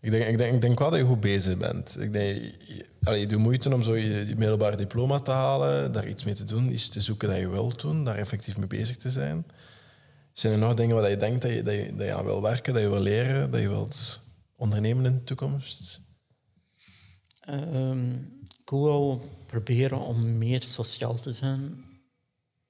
ik 0.00 0.10
denk, 0.10 0.24
ik, 0.24 0.38
denk, 0.38 0.54
ik 0.54 0.60
denk 0.60 0.78
wel 0.78 0.90
dat 0.90 0.98
je 0.98 1.04
goed 1.04 1.20
bezig 1.20 1.56
bent. 1.56 2.00
Ik 2.00 2.12
denk, 2.12 2.42
je, 2.66 2.86
allee, 3.02 3.26
doet 3.26 3.38
moeite 3.38 3.74
om 3.74 3.82
zo 3.82 3.94
je, 3.94 4.26
je 4.26 4.76
diploma 4.76 5.20
te 5.20 5.30
halen, 5.30 5.92
daar 5.92 6.08
iets 6.08 6.24
mee 6.24 6.34
te 6.34 6.44
doen, 6.44 6.72
iets 6.72 6.88
te 6.88 7.00
zoeken 7.00 7.28
dat 7.28 7.38
je 7.38 7.48
wilt 7.48 7.80
doen, 7.80 8.04
daar 8.04 8.16
effectief 8.16 8.58
mee 8.58 8.66
bezig 8.66 8.96
te 8.96 9.10
zijn. 9.10 9.44
Zijn 10.38 10.52
er 10.52 10.58
nog 10.58 10.74
dingen 10.74 10.96
waar 10.96 11.10
je 11.10 11.16
denkt 11.16 11.42
dat 11.42 11.50
je, 11.50 11.62
dat 11.62 11.74
je, 11.74 11.96
dat 11.96 12.06
je 12.06 12.14
aan 12.14 12.24
wil 12.24 12.42
werken, 12.42 12.72
dat 12.72 12.82
je 12.82 12.88
wil 12.88 13.00
leren, 13.00 13.50
dat 13.50 13.60
je 13.60 13.68
wilt 13.68 14.20
ondernemen 14.56 15.04
in 15.04 15.14
de 15.14 15.24
toekomst? 15.24 16.00
Um, 17.50 18.40
ik 18.60 18.70
wil 18.70 19.20
proberen 19.46 19.98
om 19.98 20.38
meer 20.38 20.62
sociaal 20.62 21.14
te 21.14 21.32
zijn. 21.32 21.84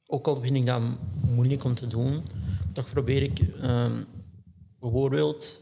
Ook 0.06 0.26
al 0.26 0.40
vind 0.40 0.56
ik 0.56 0.66
dat 0.66 0.82
moeilijk 1.20 1.64
om 1.64 1.74
te 1.74 1.86
doen, 1.86 2.22
toch 2.72 2.90
probeer 2.90 3.22
ik 3.22 3.40
um, 3.62 4.06
bijvoorbeeld 4.80 5.60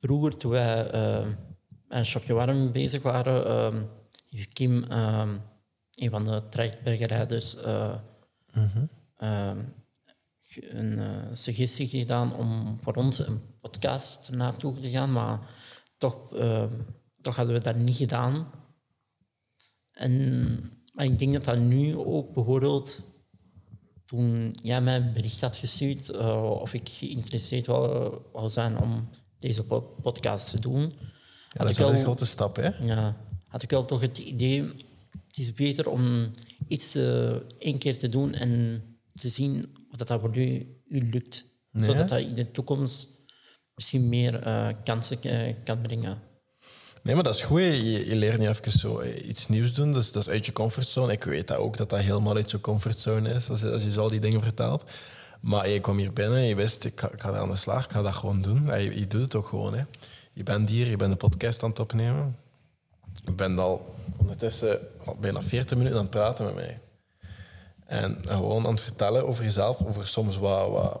vroeger 0.00 0.36
toen 0.36 0.50
wij 0.50 0.94
uh, 0.94 1.26
een 1.88 2.04
shopje 2.04 2.34
warm 2.34 2.72
bezig 2.72 3.02
waren, 3.02 3.64
um, 3.64 3.88
heeft 4.28 4.52
Kim, 4.52 4.92
um, 4.92 5.40
een 5.94 6.10
van 6.10 6.24
de 6.24 6.42
trajectbergerijders, 6.48 7.56
uh, 7.56 7.96
mm 8.52 8.70
-hmm. 8.72 9.78
Een 10.56 10.92
uh, 10.92 11.26
suggestie 11.32 11.88
gedaan 11.88 12.34
om 12.34 12.78
voor 12.82 12.94
ons 12.94 13.18
een 13.18 13.40
podcast 13.60 14.30
naartoe 14.30 14.78
te 14.78 14.90
gaan, 14.90 15.12
maar 15.12 15.40
toch, 15.96 16.28
toch 17.20 17.36
hadden 17.36 17.54
we 17.54 17.60
dat 17.60 17.76
niet 17.76 17.96
gedaan. 17.96 18.50
En 19.92 20.80
maar 20.92 21.04
ik 21.04 21.18
denk 21.18 21.32
dat 21.32 21.44
dat 21.44 21.58
nu 21.58 21.96
ook 21.96 22.34
bijvoorbeeld 22.34 23.02
toen 24.04 24.54
jij 24.62 24.80
mij 24.80 24.96
een 24.96 25.12
bericht 25.12 25.40
had 25.40 25.56
gestuurd 25.56 26.16
of 26.60 26.74
ik 26.74 26.88
geïnteresseerd 26.88 27.66
wou, 27.66 28.18
wou 28.32 28.48
zijn 28.48 28.78
om 28.78 29.08
deze 29.38 29.64
podcast 30.02 30.50
te 30.50 30.60
doen. 30.60 30.80
Ja, 30.80 30.90
dat 31.52 31.68
is 31.68 31.78
wel 31.78 31.94
een 31.94 32.02
grote 32.02 32.24
stap, 32.24 32.56
hè? 32.56 32.68
Ja, 32.68 33.16
had 33.46 33.62
ik 33.62 33.70
wel 33.70 33.84
toch 33.84 34.00
het 34.00 34.18
idee, 34.18 34.62
het 35.26 35.38
is 35.38 35.52
beter 35.52 35.90
om 35.90 36.30
iets 36.68 36.94
één 37.58 37.78
keer 37.78 37.98
te 37.98 38.08
doen 38.08 38.34
en 38.34 38.82
te 39.12 39.28
zien 39.28 39.78
wat 40.00 40.08
dat 40.08 40.20
voor 40.20 40.36
u, 40.36 40.76
u 40.88 41.08
lukt. 41.10 41.44
Zodat 41.72 42.08
dat 42.08 42.20
in 42.20 42.34
de 42.34 42.50
toekomst 42.50 43.24
misschien 43.74 44.08
meer 44.08 44.46
uh, 44.46 44.68
kansen 44.84 45.18
uh, 45.26 45.54
kan 45.64 45.80
brengen. 45.80 46.18
Nee, 47.02 47.14
maar 47.14 47.24
dat 47.24 47.34
is 47.34 47.42
goed. 47.42 47.60
Je, 47.60 48.06
je 48.06 48.16
leert 48.16 48.38
niet 48.38 48.48
even 48.48 48.72
zo 48.72 49.02
iets 49.02 49.48
nieuws 49.48 49.74
doen. 49.74 49.92
Dus, 49.92 50.12
dat 50.12 50.22
is 50.22 50.28
uit 50.28 50.46
je 50.46 50.52
comfortzone. 50.52 51.12
Ik 51.12 51.24
weet 51.24 51.48
dat 51.48 51.56
ook, 51.56 51.76
dat 51.76 51.90
dat 51.90 52.00
helemaal 52.00 52.36
uit 52.36 52.50
je 52.50 52.60
comfortzone 52.60 53.28
is, 53.28 53.50
als 53.50 53.60
je, 53.60 53.72
als 53.72 53.82
je 53.82 53.90
zo 53.90 54.00
al 54.00 54.08
die 54.08 54.20
dingen 54.20 54.42
vertelt. 54.42 54.84
Maar 55.40 55.68
je 55.68 55.80
kwam 55.80 55.98
hier 55.98 56.12
binnen, 56.12 56.42
je 56.42 56.54
wist, 56.54 56.84
ik 56.84 57.00
ga, 57.00 57.10
ik 57.10 57.20
ga 57.20 57.30
daar 57.30 57.40
aan 57.40 57.48
de 57.48 57.56
slag, 57.56 57.84
ik 57.84 57.90
ga 57.90 58.02
dat 58.02 58.14
gewoon 58.14 58.40
doen. 58.40 58.80
Je, 58.80 58.98
je 58.98 59.06
doet 59.06 59.22
het 59.22 59.34
ook 59.34 59.46
gewoon. 59.46 59.74
Hè. 59.74 59.84
Je 60.32 60.42
bent 60.42 60.68
hier, 60.68 60.88
je 60.90 60.96
bent 60.96 61.10
een 61.10 61.16
podcast 61.16 61.62
aan 61.62 61.70
het 61.70 61.78
opnemen. 61.78 62.36
Je 63.24 63.32
bent 63.32 63.58
al 63.58 63.94
ondertussen 64.16 64.78
al 65.04 65.16
bijna 65.20 65.42
40 65.42 65.76
minuten 65.76 65.98
aan 65.98 66.04
het 66.04 66.14
praten 66.14 66.44
met 66.44 66.54
mij. 66.54 66.80
En 67.90 68.18
gewoon 68.26 68.66
aan 68.66 68.72
het 68.72 68.82
vertellen 68.82 69.26
over 69.26 69.44
jezelf, 69.44 69.84
over 69.84 70.08
soms 70.08 70.36
wat, 70.36 70.70
wat, 70.70 71.00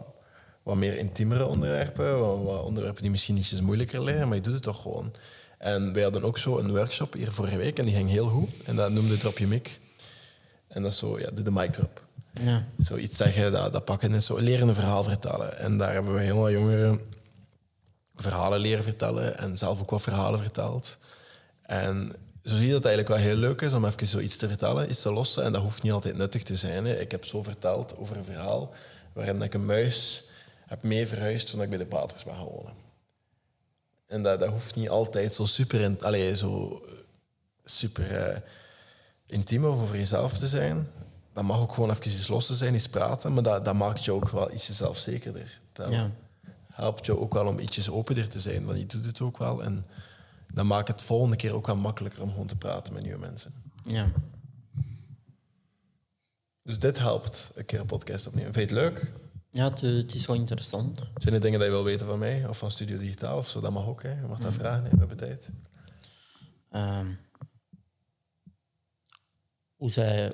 wat 0.62 0.76
meer 0.76 0.96
intiemere 0.96 1.46
onderwerpen, 1.46 2.18
wat, 2.18 2.42
wat 2.42 2.62
onderwerpen 2.62 3.02
die 3.02 3.10
misschien 3.10 3.36
ietsjes 3.36 3.60
moeilijker 3.60 4.02
liggen, 4.02 4.26
maar 4.26 4.36
je 4.36 4.42
doet 4.42 4.54
het 4.54 4.62
toch 4.62 4.82
gewoon. 4.82 5.12
En 5.58 5.92
wij 5.92 6.02
hadden 6.02 6.22
ook 6.22 6.38
zo 6.38 6.58
een 6.58 6.70
workshop 6.70 7.12
hier 7.12 7.32
vorige 7.32 7.56
week 7.56 7.78
en 7.78 7.84
die 7.84 7.94
ging 7.94 8.10
heel 8.10 8.28
goed. 8.28 8.48
En 8.64 8.76
dat 8.76 8.92
noemde 8.92 9.16
Drop 9.16 9.38
Je 9.38 9.46
Mic. 9.46 9.78
En 10.68 10.82
dat 10.82 10.92
is 10.92 10.98
zo, 10.98 11.18
ja, 11.18 11.30
doe 11.30 11.44
de 11.44 11.50
mic 11.50 11.70
drop. 11.70 12.02
Ja. 12.42 12.66
Zoiets 12.78 13.16
zeggen, 13.16 13.52
dat, 13.52 13.72
dat 13.72 13.84
pakken 13.84 14.14
is 14.14 14.26
zo 14.26 14.38
leren 14.38 14.68
een 14.68 14.74
verhaal 14.74 15.02
vertellen. 15.02 15.58
En 15.58 15.78
daar 15.78 15.92
hebben 15.92 16.14
we 16.14 16.20
heel 16.20 16.38
wat 16.38 16.50
jongeren 16.50 17.00
verhalen 18.14 18.60
leren 18.60 18.84
vertellen 18.84 19.38
en 19.38 19.58
zelf 19.58 19.80
ook 19.80 19.90
wat 19.90 20.02
verhalen 20.02 20.40
verteld. 20.40 20.98
En 21.62 22.12
zo 22.44 22.54
zie 22.54 22.66
je 22.66 22.72
dat 22.72 22.84
het 22.84 22.92
eigenlijk 22.92 23.08
wel 23.08 23.32
heel 23.32 23.40
leuk 23.40 23.60
is 23.60 23.72
om 23.72 23.84
even 23.84 24.06
zoiets 24.06 24.36
te 24.36 24.48
vertellen, 24.48 24.90
iets 24.90 25.02
te 25.02 25.12
lossen. 25.12 25.42
En 25.42 25.52
dat 25.52 25.62
hoeft 25.62 25.82
niet 25.82 25.92
altijd 25.92 26.16
nuttig 26.16 26.42
te 26.42 26.56
zijn. 26.56 26.84
Hè. 26.84 27.00
Ik 27.00 27.10
heb 27.10 27.24
zo 27.24 27.42
verteld 27.42 27.96
over 27.96 28.16
een 28.16 28.24
verhaal 28.24 28.72
waarin 29.12 29.42
ik 29.42 29.54
een 29.54 29.64
muis 29.64 30.24
heb 30.66 30.82
mee 30.82 31.06
verhuisd 31.06 31.50
toen 31.50 31.62
ik 31.62 31.68
bij 31.68 31.78
de 31.78 31.86
paters 31.86 32.24
ben 32.24 32.34
gaan 32.34 32.44
wonen. 32.44 32.72
En 34.06 34.22
dat, 34.22 34.40
dat 34.40 34.48
hoeft 34.48 34.74
niet 34.74 34.88
altijd 34.88 35.32
zo 35.32 35.44
super, 35.44 35.80
in, 35.80 36.02
allez, 36.02 36.38
zo 36.40 36.82
super 37.64 38.30
uh, 38.30 38.36
intiem 39.26 39.64
over 39.64 39.96
jezelf 39.96 40.38
te 40.38 40.46
zijn 40.46 40.88
dat 41.32 41.44
mag 41.44 41.60
ook 41.60 41.72
gewoon 41.72 41.90
even 41.90 42.06
iets 42.06 42.28
los 42.28 42.46
te 42.46 42.54
zijn, 42.54 42.74
iets 42.74 42.88
praten, 42.88 43.32
maar 43.32 43.42
dat, 43.42 43.64
dat 43.64 43.74
maakt 43.74 44.04
je 44.04 44.12
ook 44.12 44.28
wel 44.28 44.52
ietsje 44.52 44.72
zelfzekerder. 44.72 45.60
Dat 45.72 45.90
ja. 45.90 46.10
helpt 46.72 47.06
je 47.06 47.18
ook 47.18 47.34
wel 47.34 47.46
om 47.46 47.58
ietsjes 47.58 47.90
opener 47.90 48.28
te 48.28 48.40
zijn, 48.40 48.64
want 48.64 48.78
je 48.78 48.86
doet 48.86 49.04
het 49.04 49.20
ook 49.20 49.38
wel. 49.38 49.62
En 49.62 49.86
dat 50.54 50.64
maakt 50.64 50.88
het 50.88 51.02
volgende 51.02 51.36
keer 51.36 51.54
ook 51.54 51.66
wel 51.66 51.76
makkelijker 51.76 52.22
om 52.22 52.30
gewoon 52.30 52.46
te 52.46 52.56
praten 52.56 52.92
met 52.92 53.02
nieuwe 53.02 53.18
mensen. 53.18 53.52
Ja. 53.84 54.10
Dus 56.62 56.78
dit 56.78 56.98
helpt, 56.98 57.52
een 57.54 57.64
keer 57.64 57.80
een 57.80 57.86
podcast 57.86 58.26
opnemen. 58.26 58.52
Vind 58.52 58.70
je 58.70 58.76
het 58.76 58.84
leuk? 58.84 59.12
Ja, 59.50 59.64
het, 59.68 59.80
het, 59.80 60.14
is 60.14 60.26
wel 60.26 60.36
interessant. 60.36 61.02
Zijn 61.14 61.34
er 61.34 61.40
dingen 61.40 61.58
die 61.58 61.68
je 61.68 61.74
wil 61.74 61.84
weten 61.84 62.06
van 62.06 62.18
mij 62.18 62.48
of 62.48 62.58
van 62.58 62.70
Studio 62.70 62.98
Digitaal 62.98 63.38
of 63.38 63.48
zo? 63.48 63.60
Dat 63.60 63.72
mag 63.72 63.86
ook, 63.86 64.02
hè. 64.02 64.10
Je 64.10 64.26
mag 64.26 64.38
dat 64.38 64.50
mm. 64.50 64.58
vragen, 64.58 64.90
we 64.90 64.98
hebben 64.98 65.16
tijd. 65.16 65.50
Um, 66.72 67.18
hoe 69.76 69.90
zij 69.90 70.32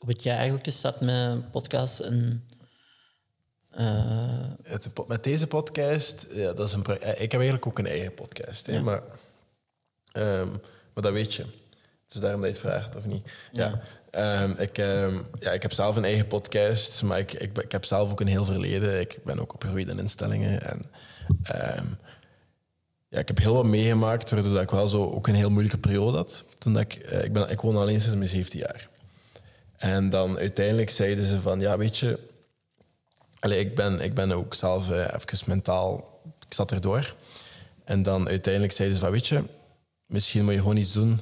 hoe 0.00 0.06
ben 0.06 0.16
jij 0.16 0.34
eigenlijk 0.34 0.64
gestart 0.64 1.00
met 1.00 1.50
podcast 1.50 2.00
en... 2.00 2.48
Uh... 3.78 5.06
met 5.06 5.24
deze 5.24 5.46
podcast, 5.46 6.26
ja, 6.30 6.52
dat 6.52 6.66
is 6.66 6.72
een, 6.72 6.84
eh, 6.84 7.10
ik 7.10 7.32
heb 7.32 7.40
eigenlijk 7.40 7.66
ook 7.66 7.78
een 7.78 7.86
eigen 7.86 8.14
podcast. 8.14 8.66
Hè, 8.66 8.80
maar, 8.80 9.02
um, 10.12 10.50
maar 10.94 11.02
dat 11.02 11.12
weet 11.12 11.34
je. 11.34 11.44
Dus 12.06 12.20
daarom 12.20 12.40
dat 12.40 12.50
je 12.50 12.56
het 12.56 12.66
vraagt, 12.66 12.96
of 12.96 13.04
niet? 13.04 13.30
Ja. 13.52 13.82
ja. 14.10 14.42
Um, 14.42 14.54
ik, 14.58 14.78
um, 14.78 15.26
ja, 15.40 15.50
ik 15.50 15.62
heb 15.62 15.72
zelf 15.72 15.96
een 15.96 16.04
eigen 16.04 16.26
podcast, 16.26 17.02
maar 17.02 17.18
ik, 17.18 17.32
ik, 17.32 17.58
ik 17.58 17.72
heb 17.72 17.84
zelf 17.84 18.10
ook 18.10 18.20
een 18.20 18.26
heel 18.26 18.44
verleden. 18.44 19.00
Ik 19.00 19.18
ben 19.24 19.40
ook 19.40 19.54
opgegroeid 19.54 19.88
in 19.88 19.98
instellingen. 19.98 20.62
En, 20.62 21.98
ja, 23.08 23.18
ik 23.18 23.28
heb 23.28 23.38
heel 23.38 23.54
wat 23.54 23.64
meegemaakt, 23.64 24.30
waardoor 24.30 24.60
ik 24.60 24.70
wel 24.70 24.88
zo 24.88 25.10
ook 25.10 25.26
een 25.26 25.34
heel 25.34 25.50
moeilijke 25.50 25.78
periode 25.78 26.16
had. 26.16 26.44
Toen 26.58 26.72
dat 26.72 26.82
ik, 26.82 27.12
uh, 27.12 27.24
ik, 27.24 27.32
ben, 27.32 27.50
ik 27.50 27.60
woon 27.60 27.76
alleen 27.76 28.00
sinds 28.00 28.16
mijn 28.16 28.28
17 28.28 28.58
jaar. 28.58 28.88
En 29.76 30.10
dan 30.10 30.38
uiteindelijk 30.38 30.90
zeiden 30.90 31.24
ze 31.24 31.40
van, 31.40 31.60
ja, 31.60 31.78
weet 31.78 31.98
je... 31.98 32.18
Ik, 33.40 33.74
ben, 33.74 34.00
ik 34.00 34.14
ben 34.14 34.32
ook 34.32 34.54
zelf 34.54 34.90
uh, 34.90 34.98
even 34.98 35.38
mentaal... 35.46 36.20
Ik 36.46 36.54
zat 36.54 36.72
erdoor. 36.72 37.14
En 37.84 38.02
dan 38.02 38.28
uiteindelijk 38.28 38.72
zeiden 38.72 38.96
ze 38.96 39.02
van, 39.02 39.12
weet 39.12 39.26
je... 39.26 39.42
Misschien 40.06 40.44
moet 40.44 40.52
je 40.52 40.58
gewoon 40.58 40.76
iets 40.76 40.92
doen 40.92 41.20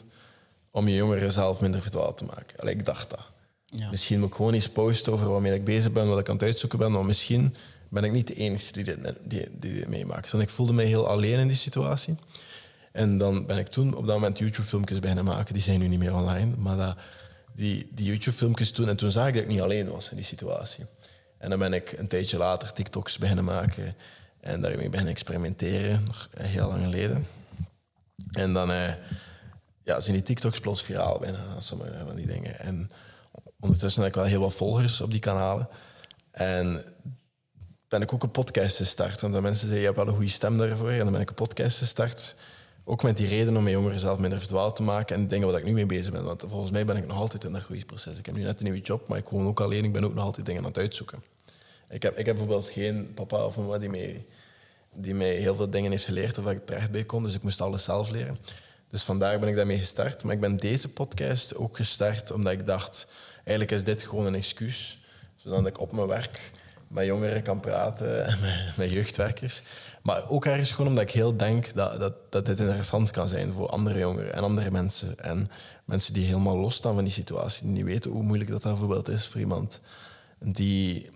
om 0.71 0.89
je 0.89 0.95
jongeren 0.95 1.33
zelf 1.33 1.61
minder 1.61 1.81
verdwaald 1.81 2.19
te 2.19 2.25
maken. 2.25 2.61
Allee, 2.61 2.75
ik 2.75 2.85
dacht 2.85 3.11
dat. 3.11 3.21
Ja. 3.65 3.91
Misschien 3.91 4.19
moet 4.21 4.29
ik 4.29 4.35
gewoon 4.35 4.55
iets 4.55 4.69
posten 4.69 5.13
over 5.13 5.31
waarmee 5.31 5.55
ik 5.55 5.65
bezig 5.65 5.93
ben, 5.93 6.09
wat 6.09 6.19
ik 6.19 6.29
aan 6.29 6.35
het 6.35 6.45
uitzoeken 6.45 6.79
ben. 6.79 6.93
Maar 6.93 7.05
misschien 7.05 7.55
ben 7.89 8.05
ik 8.05 8.13
niet 8.13 8.27
de 8.27 8.35
enige 8.35 8.73
die 8.73 8.85
dit, 8.85 8.99
die, 9.23 9.49
die 9.53 9.75
dit 9.75 9.89
meemaakt. 9.89 10.31
Want 10.31 10.45
ik 10.45 10.51
voelde 10.51 10.73
me 10.73 10.83
heel 10.83 11.09
alleen 11.09 11.39
in 11.39 11.49
die 11.49 11.57
situatie. 11.57 12.17
En 12.93 13.19
dan 13.19 13.47
ben 13.47 13.59
ik 13.59 13.69
toen 13.69 13.95
op 13.95 14.07
dat 14.07 14.17
moment 14.17 14.39
YouTube-filmpjes 14.39 14.99
beginnen 14.99 15.25
maken. 15.25 15.55
Die 15.55 15.63
zijn 15.63 15.81
nu 15.81 15.89
niet 15.89 15.99
meer 15.99 16.15
online. 16.15 16.57
Maar 16.57 16.77
dat, 16.77 16.97
die, 17.53 17.89
die 17.91 18.07
YouTube-filmpjes 18.07 18.71
toen. 18.71 18.89
En 18.89 18.97
toen 18.97 19.11
zag 19.11 19.27
ik 19.27 19.35
dat 19.35 19.43
ik 19.43 19.49
niet 19.49 19.61
alleen 19.61 19.91
was 19.91 20.11
in 20.11 20.17
die 20.17 20.25
situatie. 20.25 20.85
En 21.39 21.51
dan 21.51 21.59
ben 21.59 21.73
ik 21.73 21.93
een 21.93 22.09
tijdje 22.09 22.39
later 22.39 22.73
TikToks 22.73 23.19
beginnen 23.19 23.45
maken. 23.45 23.97
En 24.41 24.61
daarmee 24.61 24.89
beginnen 24.89 25.13
experimenteren, 25.13 26.03
nog 26.07 26.29
heel 26.37 26.69
lang 26.69 26.83
geleden. 26.83 27.27
En 28.33 28.53
dan, 28.53 28.71
eh, 28.71 28.93
ja, 29.83 30.01
zijn 30.01 30.15
die 30.17 30.25
TikToks 30.25 30.61
plots 30.61 30.83
viraal 30.83 31.19
bijna, 31.19 31.61
sommige 31.61 31.93
van 32.07 32.17
die 32.17 32.27
dingen. 32.27 32.59
En 32.59 32.91
ondertussen 33.61 34.03
heb 34.03 34.11
ik 34.11 34.17
wel 34.17 34.25
heel 34.25 34.41
wat 34.41 34.55
volgers 34.55 35.01
op 35.01 35.11
die 35.11 35.21
kanalen. 35.21 35.69
En 36.31 36.85
ben 37.89 38.03
ik 38.03 38.13
ook 38.13 38.23
een 38.23 38.31
podcast 38.31 38.77
gestart. 38.77 39.21
Want 39.21 39.41
mensen 39.41 39.61
zeggen, 39.61 39.79
je 39.79 39.85
hebt 39.85 39.97
wel 39.97 40.07
een 40.07 40.15
goede 40.15 40.29
stem 40.31 40.59
daarvoor. 40.59 40.91
En 40.91 40.99
dan 40.99 41.13
ben 41.13 41.21
ik 41.21 41.29
een 41.29 41.35
podcast 41.35 41.79
gestart. 41.79 42.35
Ook 42.91 43.03
met 43.03 43.17
die 43.17 43.29
reden 43.29 43.57
om 43.57 43.63
mijn 43.63 43.75
jongeren 43.75 44.01
zelf 44.01 44.19
minder 44.19 44.39
verdwaald 44.39 44.77
te 44.77 44.83
maken. 44.83 45.17
En 45.17 45.29
dingen 45.29 45.49
waar 45.49 45.59
ik 45.59 45.65
nu 45.65 45.73
mee 45.73 45.87
bezig 45.87 46.13
ben. 46.13 46.25
Want 46.25 46.45
volgens 46.47 46.71
mij 46.71 46.85
ben 46.85 46.97
ik 46.97 47.07
nog 47.07 47.21
altijd 47.21 47.45
in 47.45 47.53
dat 47.53 47.63
groeiproces. 47.63 48.19
Ik 48.19 48.27
heb 48.27 48.35
nu 48.35 48.43
net 48.43 48.59
een 48.59 48.65
nieuwe 48.65 48.81
job, 48.81 49.09
maar 49.09 49.19
ik 49.19 49.29
woon 49.29 49.47
ook 49.47 49.61
alleen. 49.61 49.85
Ik 49.85 49.93
ben 49.93 50.05
ook 50.05 50.15
nog 50.15 50.25
altijd 50.25 50.47
dingen 50.47 50.63
aan 50.63 50.69
het 50.69 50.79
uitzoeken. 50.79 51.23
Ik 51.89 52.03
heb, 52.03 52.19
ik 52.19 52.27
heb 52.27 52.37
bijvoorbeeld 52.37 52.71
geen 52.71 53.15
papa 53.15 53.45
of 53.45 53.57
mama 53.57 53.79
die 53.79 53.89
mij, 53.89 54.27
die 54.95 55.15
mij 55.15 55.35
heel 55.35 55.55
veel 55.55 55.71
dingen 55.71 55.91
heeft 55.91 56.05
geleerd 56.05 56.39
of 56.39 56.45
waar 56.45 56.55
ik 56.55 56.67
terecht 56.67 56.91
bij 56.91 57.05
kon. 57.05 57.23
Dus 57.23 57.35
ik 57.35 57.43
moest 57.43 57.61
alles 57.61 57.85
zelf 57.85 58.11
leren. 58.11 58.39
Dus 58.89 59.03
vandaar 59.03 59.39
ben 59.39 59.49
ik 59.49 59.57
daarmee 59.57 59.79
gestart. 59.79 60.25
Maar 60.25 60.35
ik 60.35 60.41
ben 60.41 60.57
deze 60.57 60.93
podcast 60.93 61.57
ook 61.57 61.77
gestart 61.77 62.31
omdat 62.31 62.53
ik 62.53 62.67
dacht... 62.67 63.07
Eigenlijk 63.37 63.71
is 63.71 63.85
dit 63.85 64.03
gewoon 64.03 64.27
een 64.27 64.35
excuus. 64.35 64.99
Zodat 65.37 65.67
ik 65.67 65.81
op 65.81 65.93
mijn 65.93 66.07
werk 66.07 66.51
met 66.89 67.07
jongeren 67.07 67.43
kan 67.43 67.61
praten 67.61 68.27
en 68.27 68.41
met, 68.41 68.77
met, 68.77 68.91
jeugdwerkers. 68.91 69.63
Maar 70.09 70.29
ook 70.29 70.45
ergens 70.45 70.71
gewoon 70.71 70.87
omdat 70.87 71.03
ik 71.03 71.11
heel 71.11 71.37
denk 71.37 71.75
dat, 71.75 72.01
dat, 72.01 72.15
dat 72.33 72.47
dit 72.47 72.61
interessant 72.61 73.11
kan 73.11 73.29
zijn 73.29 73.53
voor 73.53 73.69
andere 73.69 73.99
jongeren 73.99 74.33
en 74.35 74.43
andere 74.43 74.71
mensen. 74.71 75.19
En 75.19 75.49
mensen 75.85 76.13
die 76.13 76.27
helemaal 76.27 76.57
losstaan 76.57 76.95
van 76.95 77.05
die 77.05 77.13
situatie, 77.13 77.63
die 77.63 77.73
niet 77.73 77.85
weten 77.85 78.11
hoe 78.11 78.23
moeilijk 78.23 78.51
dat, 78.51 78.63
dat 78.63 78.73
bijvoorbeeld 78.73 79.09
is 79.09 79.27
voor 79.27 79.41
iemand 79.41 79.81
die 80.39 81.11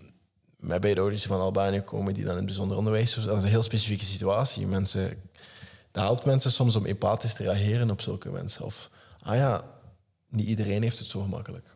met 0.59 0.81
bij 0.81 0.93
de 0.93 0.99
auditie 0.99 1.27
van 1.27 1.39
Albanië 1.39 1.81
komen, 1.81 2.13
die 2.13 2.23
dan 2.23 2.31
in 2.31 2.37
het 2.37 2.45
bijzonder 2.45 2.77
onderwijs... 2.77 3.13
Dat 3.13 3.37
is 3.37 3.43
een 3.43 3.49
heel 3.49 3.63
specifieke 3.63 4.05
situatie. 4.05 4.67
Mensen, 4.67 5.21
dat 5.91 6.03
helpt 6.03 6.25
mensen 6.25 6.51
soms 6.51 6.75
om 6.75 6.85
empathisch 6.85 7.33
te 7.33 7.43
reageren 7.43 7.91
op 7.91 8.01
zulke 8.01 8.29
mensen. 8.29 8.65
Of, 8.65 8.89
ah 9.21 9.35
ja, 9.35 9.63
niet 10.29 10.47
iedereen 10.47 10.81
heeft 10.81 10.99
het 10.99 11.07
zo 11.07 11.21
gemakkelijk. 11.21 11.75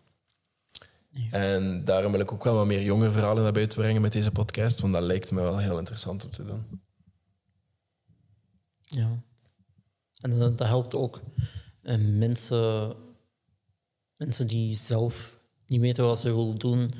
En 1.32 1.86
daarom 1.86 2.12
wil 2.12 2.22
ik 2.22 2.32
ook 2.32 2.44
wel 2.44 2.56
wat 2.56 2.66
meer 2.66 2.82
jonge 2.82 3.12
verhalen 3.12 3.44
naar 3.44 3.52
buiten 3.52 3.78
brengen 3.78 4.02
met 4.02 4.12
deze 4.12 4.32
podcast, 4.32 4.80
want 4.80 4.94
dat 4.94 5.04
lijkt 5.04 5.32
me 5.32 5.42
wel 5.42 5.58
heel 5.58 5.78
interessant 5.78 6.26
om 6.26 6.32
te 6.32 6.44
doen. 6.44 6.86
Ja. 8.88 9.24
En 10.22 10.40
dat, 10.40 10.60
helpt 10.60 10.96
ook 10.96 11.22
uh, 11.84 11.96
mensen, 11.98 12.96
mensen 14.16 14.48
die 14.48 14.76
zelf 14.76 15.40
niet 15.66 15.82
weten 15.82 16.06
wat 16.06 16.20
ze 16.20 16.36
willen 16.36 16.56
doen. 16.56 16.94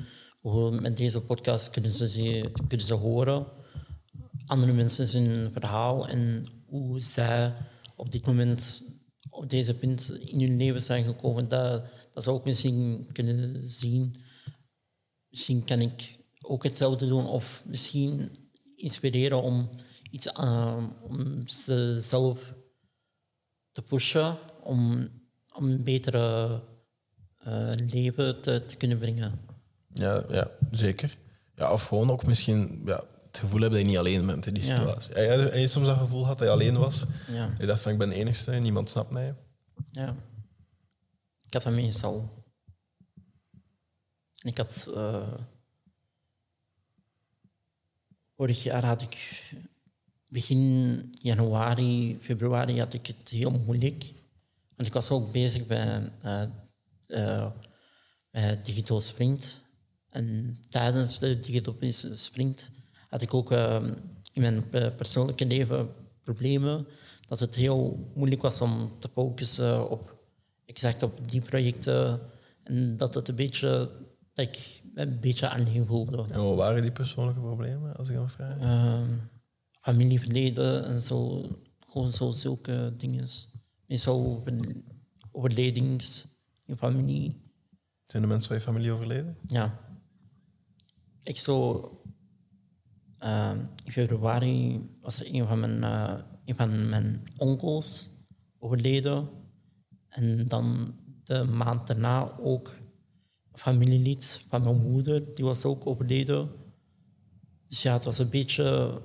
Met 0.80 0.96
deze 0.96 1.20
podcast 1.20 1.70
kunnen 1.70 1.90
ze, 1.90 2.08
ze, 2.08 2.50
kunnen 2.68 2.86
ze 2.86 2.94
horen 2.94 3.46
andere 4.48 4.72
mensen 4.72 5.06
zijn 5.06 5.52
verhaal 5.52 6.08
en 6.08 6.46
hoe 6.66 7.00
zij 7.00 7.54
op 7.96 8.12
dit 8.12 8.26
moment 8.26 8.82
op 9.30 9.50
deze 9.50 9.74
punt 9.74 10.18
in 10.24 10.40
hun 10.40 10.56
leven 10.56 10.82
zijn 10.82 11.04
gekomen. 11.04 11.48
Dat, 11.48 11.84
dat 12.12 12.24
zou 12.24 12.38
ik 12.38 12.44
misschien 12.44 13.06
kunnen 13.12 13.64
zien. 13.64 14.14
Misschien 15.28 15.64
kan 15.64 15.80
ik 15.80 16.18
ook 16.40 16.62
hetzelfde 16.62 17.08
doen 17.08 17.26
of 17.26 17.62
misschien 17.66 18.30
inspireren 18.74 19.42
om 19.42 19.68
iets 20.10 20.34
aan, 20.34 20.96
om 21.02 21.48
ze 21.48 21.96
zelf 22.00 22.52
te 23.72 23.82
pushen 23.82 24.36
om, 24.62 25.08
om 25.52 25.68
een 25.68 25.82
betere 25.82 26.62
uh, 27.46 27.72
leven 27.74 28.40
te, 28.40 28.64
te, 28.64 28.76
kunnen 28.76 28.98
brengen. 28.98 29.40
Ja, 29.94 30.24
ja, 30.30 30.50
zeker. 30.70 31.16
Ja, 31.54 31.72
of 31.72 31.84
gewoon 31.84 32.10
ook 32.10 32.26
misschien 32.26 32.82
ja, 32.84 33.04
het 33.26 33.38
gevoel 33.38 33.60
hebben 33.60 33.78
dat 33.78 33.80
je 33.80 33.94
niet 33.94 33.98
alleen 33.98 34.26
bent 34.26 34.46
in 34.46 34.54
die 34.54 34.62
situatie. 34.62 35.20
Ja. 35.20 35.48
En 35.48 35.60
je 35.60 35.66
soms 35.66 35.86
dat 35.86 35.98
gevoel 35.98 36.26
had 36.26 36.38
dat 36.38 36.46
je 36.46 36.52
alleen 36.52 36.78
was. 36.78 37.04
Ja. 37.28 37.54
Je 37.58 37.66
dacht 37.66 37.80
van 37.82 37.92
ik 37.92 37.98
ben 37.98 38.08
de 38.08 38.14
enige, 38.14 38.52
niemand 38.52 38.90
snapt 38.90 39.10
mij. 39.10 39.34
Ja. 39.90 40.16
Ik 41.46 41.52
had 41.52 41.62
dat 41.62 41.72
meestal. 41.72 42.44
Ik 44.42 44.58
had... 44.58 44.86
Uh, 44.88 45.34
vorig 48.36 48.62
jaar 48.62 48.84
had 48.84 49.02
ik... 49.02 49.44
Begin 50.28 51.08
januari, 51.12 52.18
februari 52.20 52.78
had 52.78 52.94
ik 52.94 53.06
het 53.06 53.28
heel 53.28 53.50
moeilijk. 53.50 54.12
Want 54.76 54.88
ik 54.88 54.94
was 54.94 55.10
ook 55.10 55.32
bezig 55.32 55.66
bij, 55.66 56.10
uh, 56.24 56.42
uh, 57.08 57.46
bij 58.30 58.60
Digital 58.62 59.00
Sprint. 59.00 59.62
En 60.10 60.58
tijdens 60.68 61.18
de 61.18 61.38
Digital 61.38 61.74
Sprint 62.14 62.70
had 63.08 63.22
ik 63.22 63.34
ook 63.34 63.50
in 64.32 64.40
mijn 64.40 64.68
persoonlijke 64.96 65.46
leven 65.46 65.88
problemen. 66.22 66.86
Dat 67.26 67.40
het 67.40 67.54
heel 67.54 68.10
moeilijk 68.14 68.42
was 68.42 68.60
om 68.60 68.92
te 68.98 69.08
focussen 69.12 69.90
op 69.90 70.16
exact 70.66 71.02
op 71.02 71.30
die 71.30 71.40
projecten. 71.40 72.20
En 72.62 72.96
dat 72.96 73.14
het 73.14 73.28
een 73.28 73.34
beetje, 73.34 73.90
dat 74.32 74.46
ik 74.46 74.82
een 74.94 75.20
beetje 75.20 75.50
alleen 75.50 75.86
voelde. 75.86 76.24
En 76.30 76.42
wat 76.42 76.56
waren 76.56 76.82
die 76.82 76.90
persoonlijke 76.90 77.40
problemen, 77.40 77.96
als 77.96 78.08
ik 78.08 78.16
mag 78.16 78.32
vragen? 78.32 79.30
Familieverleden 79.88 80.84
en 80.84 81.00
zo. 81.00 81.48
Gewoon 81.86 82.10
zo 82.10 82.30
zulke 82.30 82.94
dingen. 82.96 83.28
Meestal 83.86 84.44
overledings 85.32 86.26
in 86.66 86.76
familie. 86.76 87.40
Zijn 88.04 88.22
de 88.22 88.28
mensen 88.28 88.48
van 88.48 88.56
je 88.56 88.62
familie 88.62 88.92
overleden? 88.92 89.36
Ja. 89.46 89.78
Ik 91.22 91.38
zo... 91.38 91.82
Uh, 93.24 93.52
in 93.84 93.92
februari 93.92 94.88
was 95.00 95.24
een 95.24 95.46
van 95.46 95.60
mijn, 95.60 95.76
uh, 95.82 96.18
een 96.44 96.56
van 96.56 96.88
mijn 96.88 97.26
onkels 97.36 98.10
overleden. 98.58 99.28
En 100.08 100.48
dan 100.48 100.94
de 101.24 101.44
maand 101.44 101.86
daarna 101.86 102.38
ook 102.38 102.76
familielid 103.52 104.44
van 104.48 104.62
mijn 104.62 104.90
moeder, 104.90 105.34
die 105.34 105.44
was 105.44 105.64
ook 105.64 105.86
overleden. 105.86 106.50
Dus 107.68 107.82
ja, 107.82 107.92
het 107.92 108.04
was 108.04 108.18
een 108.18 108.30
beetje 108.30 109.00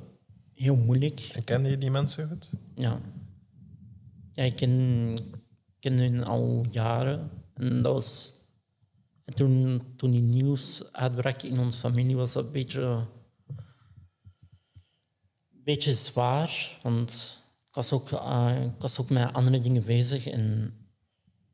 heel 0.64 0.76
moeilijk. 0.76 1.30
En 1.34 1.44
kende 1.44 1.70
je 1.70 1.78
die 1.78 1.92
mensen 1.92 2.28
goed? 2.28 2.50
Ja. 2.76 3.00
Ja, 4.34 4.44
ik 4.44 4.56
ken, 4.56 5.14
ken 5.80 5.98
hun 6.00 6.24
al 6.24 6.66
jaren. 6.72 7.30
En 7.54 7.82
dat 7.82 7.94
was... 7.94 8.34
En 9.26 9.34
toen, 9.34 9.82
toen 9.96 10.12
die 10.12 10.22
nieuws 10.22 10.84
uitbrak 10.92 11.42
in 11.42 11.60
onze 11.60 11.80
familie, 11.80 12.16
was 12.16 12.34
dat 12.34 12.46
een 12.46 12.52
beetje... 12.52 13.06
Beetje 15.50 15.94
zwaar, 15.94 16.80
want 16.82 17.38
ik 17.70 17.76
was 17.76 17.92
ook, 17.92 18.12
uh, 18.12 18.64
ik 18.76 18.82
was 18.82 19.00
ook 19.00 19.10
met 19.10 19.34
andere 19.34 19.60
dingen 19.60 19.84
bezig 19.84 20.28
en 20.28 20.74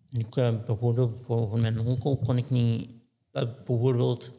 ik, 0.10 0.36
uh, 0.36 0.50
bijvoorbeeld 0.66 1.22
voor 1.26 1.60
mijn 1.60 1.80
onkel 1.80 2.18
kon 2.18 2.38
ik 2.38 2.50
niet 2.50 2.90
uh, 3.34 3.44
bijvoorbeeld 3.66 4.32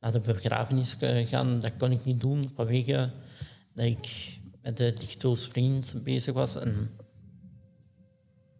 naar 0.00 0.12
de 0.12 0.20
begrafenis 0.20 0.96
gaan. 1.00 1.60
Dat 1.60 1.76
kon 1.76 1.90
ik 1.90 2.04
niet 2.04 2.20
doen 2.20 2.50
vanwege 2.54 3.10
dat 3.74 3.86
ik 3.86 4.38
met 4.62 4.76
de 4.76 4.92
digital 4.92 5.36
sprint 5.36 5.94
bezig 6.02 6.34
was. 6.34 6.56
En 6.56 6.90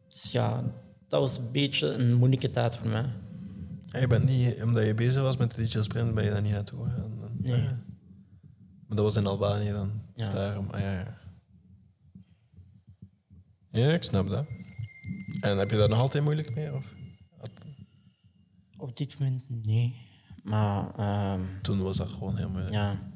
dus 0.08 0.32
ja, 0.32 0.62
dat 1.08 1.20
was 1.20 1.38
een 1.38 1.52
beetje 1.52 1.86
een 1.88 2.14
moeilijke 2.14 2.50
tijd 2.50 2.76
voor 2.76 2.88
mij. 2.88 3.12
je 4.00 4.06
bent 4.06 4.24
niet, 4.24 4.62
omdat 4.62 4.84
je 4.84 4.94
bezig 4.94 5.22
was 5.22 5.36
met 5.36 5.50
de 5.50 5.56
digital 5.56 5.82
sprint, 5.82 6.14
ben 6.14 6.24
je 6.24 6.30
daar 6.30 6.42
niet 6.42 6.52
naartoe 6.52 6.84
gegaan? 6.84 7.12
Nee. 7.36 7.62
Maar 8.86 8.96
dat 8.96 9.04
was 9.04 9.16
in 9.16 9.26
Albanië 9.26 9.70
dan? 9.70 10.02
Ja. 10.14 10.24
Dus 10.24 10.34
daarom, 10.34 10.70
ah, 10.70 10.80
ja, 10.80 10.92
ja. 10.92 11.18
Ja, 13.70 13.92
ik 13.92 14.02
snap 14.02 14.28
dat. 14.28 14.46
En 15.40 15.58
heb 15.58 15.70
je 15.70 15.76
daar 15.76 15.88
nog 15.88 15.98
altijd 15.98 16.24
moeilijk 16.24 16.54
mee? 16.54 16.74
Of? 16.74 16.94
Op 18.76 18.96
dit 18.96 19.18
moment 19.18 19.42
nee. 19.48 19.94
Maar... 20.42 21.00
Um, 21.32 21.62
Toen 21.62 21.82
was 21.82 21.96
dat 21.96 22.08
gewoon 22.08 22.36
heel 22.36 22.50
moeilijk. 22.50 22.74
Ja. 22.74 23.13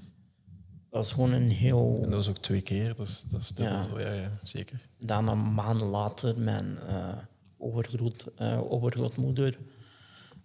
Dat 0.91 1.03
was 1.03 1.13
gewoon 1.13 1.33
een 1.33 1.51
heel... 1.51 1.95
En 2.03 2.11
dat 2.11 2.13
was 2.13 2.29
ook 2.29 2.39
twee 2.39 2.61
keer, 2.61 2.95
dat 2.95 3.09
is, 3.09 3.23
dat 3.23 3.41
is 3.41 3.53
ja. 3.55 3.89
zo. 3.89 4.01
Ja, 4.01 4.13
ja, 4.13 4.39
zeker. 4.43 4.89
Daarna 4.99 5.35
maanden 5.35 5.87
later, 5.87 6.39
mijn 6.39 6.79
uh, 6.87 7.19
overgroot, 7.59 8.25
uh, 8.39 8.73
overgrootmoeder 8.73 9.59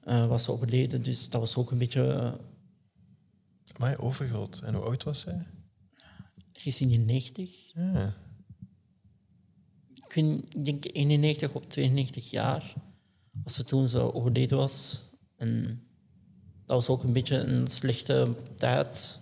uh, 0.05 0.27
was 0.27 0.49
overleden. 0.49 1.03
Dus 1.03 1.29
dat 1.29 1.41
was 1.41 1.55
ook 1.55 1.71
een 1.71 1.77
beetje... 1.77 2.37
maar 3.77 3.99
overgroot. 3.99 4.61
En 4.65 4.73
hoe 4.73 4.83
oud 4.83 5.03
was 5.03 5.19
zij? 5.19 5.47
Ergens 6.51 6.81
in 6.81 6.89
de 6.89 6.97
90. 6.97 7.71
Ja 7.73 8.13
ik 10.17 10.63
denk 10.65 10.85
91 10.91 11.53
of 11.53 11.65
92 11.65 12.29
jaar, 12.29 12.73
als 13.43 13.53
ze 13.53 13.63
toen 13.63 13.89
zo 13.89 14.09
overleden 14.09 14.57
was. 14.57 15.05
En 15.37 15.83
dat 16.65 16.75
was 16.75 16.89
ook 16.89 17.03
een 17.03 17.13
beetje 17.13 17.35
een 17.35 17.67
slechte 17.67 18.35
tijd 18.55 19.19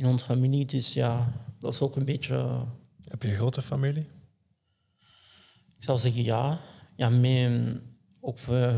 in 0.00 0.06
onze 0.06 0.24
familie. 0.24 0.64
Dus 0.64 0.92
ja, 0.92 1.32
dat 1.58 1.78
was 1.78 1.80
ook 1.80 1.96
een 1.96 2.04
beetje... 2.04 2.66
Heb 3.04 3.22
je 3.22 3.28
een 3.28 3.36
grote 3.36 3.62
familie? 3.62 4.08
Ik 5.76 5.86
zou 5.86 5.98
zeggen 5.98 6.24
ja. 6.24 6.58
Ja, 6.96 7.08
met, 7.08 7.80
ook 8.20 8.38
uh, 8.48 8.76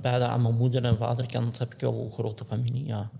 beide 0.00 0.24
aan 0.24 0.42
mijn 0.42 0.54
moeder 0.54 0.84
en 0.84 0.96
vaderkant 0.96 1.58
heb 1.58 1.74
ik 1.74 1.80
wel 1.80 2.04
een 2.04 2.12
grote 2.12 2.44
familie, 2.44 2.84
ja. 2.84 3.10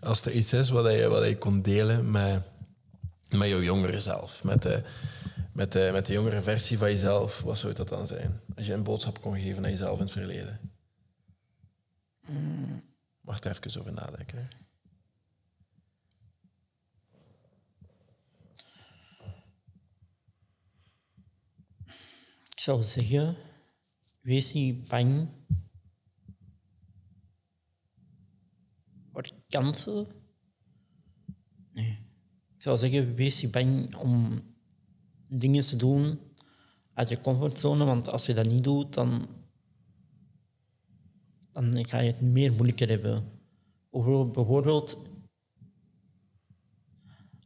Als 0.00 0.24
er 0.24 0.32
iets 0.32 0.52
is 0.52 0.70
wat 0.70 0.92
je, 0.92 1.08
wat 1.08 1.26
je 1.26 1.38
kon 1.38 1.62
delen 1.62 2.10
met, 2.10 2.42
met 3.28 3.48
jouw 3.48 3.60
jongere 3.60 4.00
zelf, 4.00 4.44
met 4.44 4.62
de, 4.62 4.82
met, 5.52 5.72
de, 5.72 5.90
met 5.92 6.06
de 6.06 6.12
jongere 6.12 6.40
versie 6.40 6.78
van 6.78 6.88
jezelf, 6.88 7.40
wat 7.40 7.58
zou 7.58 7.72
dat 7.72 7.88
dan 7.88 8.06
zijn? 8.06 8.40
Als 8.56 8.66
je 8.66 8.72
een 8.72 8.82
boodschap 8.82 9.20
kon 9.20 9.38
geven 9.38 9.64
aan 9.64 9.70
jezelf 9.70 9.98
in 9.98 10.04
het 10.04 10.12
verleden. 10.12 10.60
Mag 13.26 13.40
er 13.40 13.50
even 13.50 13.80
over 13.80 13.92
nadenken. 13.92 14.48
Ik 22.48 22.60
zou 22.62 22.82
zeggen, 22.82 23.36
wees 24.20 24.52
niet 24.52 24.88
bang 24.88 25.28
voor 29.12 29.28
kansen. 29.48 30.06
Nee. 31.72 31.98
Ik 32.56 32.62
zou 32.62 32.76
zeggen, 32.76 33.14
wees 33.14 33.42
niet 33.42 33.50
bang 33.50 33.94
om 33.96 34.42
dingen 35.28 35.62
te 35.62 35.76
doen 35.76 36.20
uit 36.94 37.08
je 37.08 37.20
comfortzone, 37.20 37.84
want 37.84 38.08
als 38.08 38.26
je 38.26 38.34
dat 38.34 38.46
niet 38.46 38.64
doet, 38.64 38.94
dan, 38.94 39.28
dan 41.56 41.86
ga 41.86 41.98
je 41.98 42.10
het 42.10 42.20
meer 42.20 42.52
moeilijker 42.52 42.88
hebben. 42.88 43.24
Bijvoorbeeld- 44.32 44.98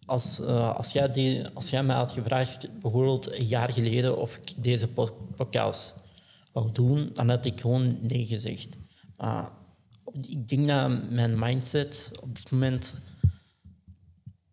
als, 0.04 0.40
eh, 0.40 0.76
als, 0.76 0.92
jij 0.92 1.10
die, 1.10 1.46
als 1.48 1.70
jij 1.70 1.82
mij 1.82 1.96
had 1.96 2.12
gevraagd, 2.12 2.80
bijvoorbeeld 2.80 3.38
een 3.38 3.44
jaar 3.44 3.72
geleden, 3.72 4.18
of 4.18 4.36
ik 4.36 4.62
deze 4.62 4.88
po- 4.88 5.26
podcast 5.36 5.94
wou 6.52 6.72
doen, 6.72 7.10
dan 7.12 7.28
had 7.28 7.44
ik 7.44 7.60
gewoon 7.60 7.98
nee 8.00 8.26
gezegd. 8.26 8.76
Ik 10.28 10.48
denk 10.48 10.68
dat 10.68 11.10
mijn 11.10 11.38
mindset 11.38 12.12
op 12.20 12.34
dit 12.34 12.50
moment 12.50 13.00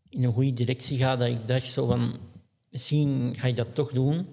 in 0.09 0.23
een 0.23 0.33
goede 0.33 0.53
directie 0.53 0.97
gaat, 0.97 1.19
dat 1.19 1.27
ik 1.27 1.47
dacht 1.47 1.71
zo 1.71 1.87
van, 1.87 2.17
misschien 2.69 3.35
ga 3.35 3.47
ik 3.47 3.55
dat 3.55 3.75
toch 3.75 3.91
doen. 3.91 4.25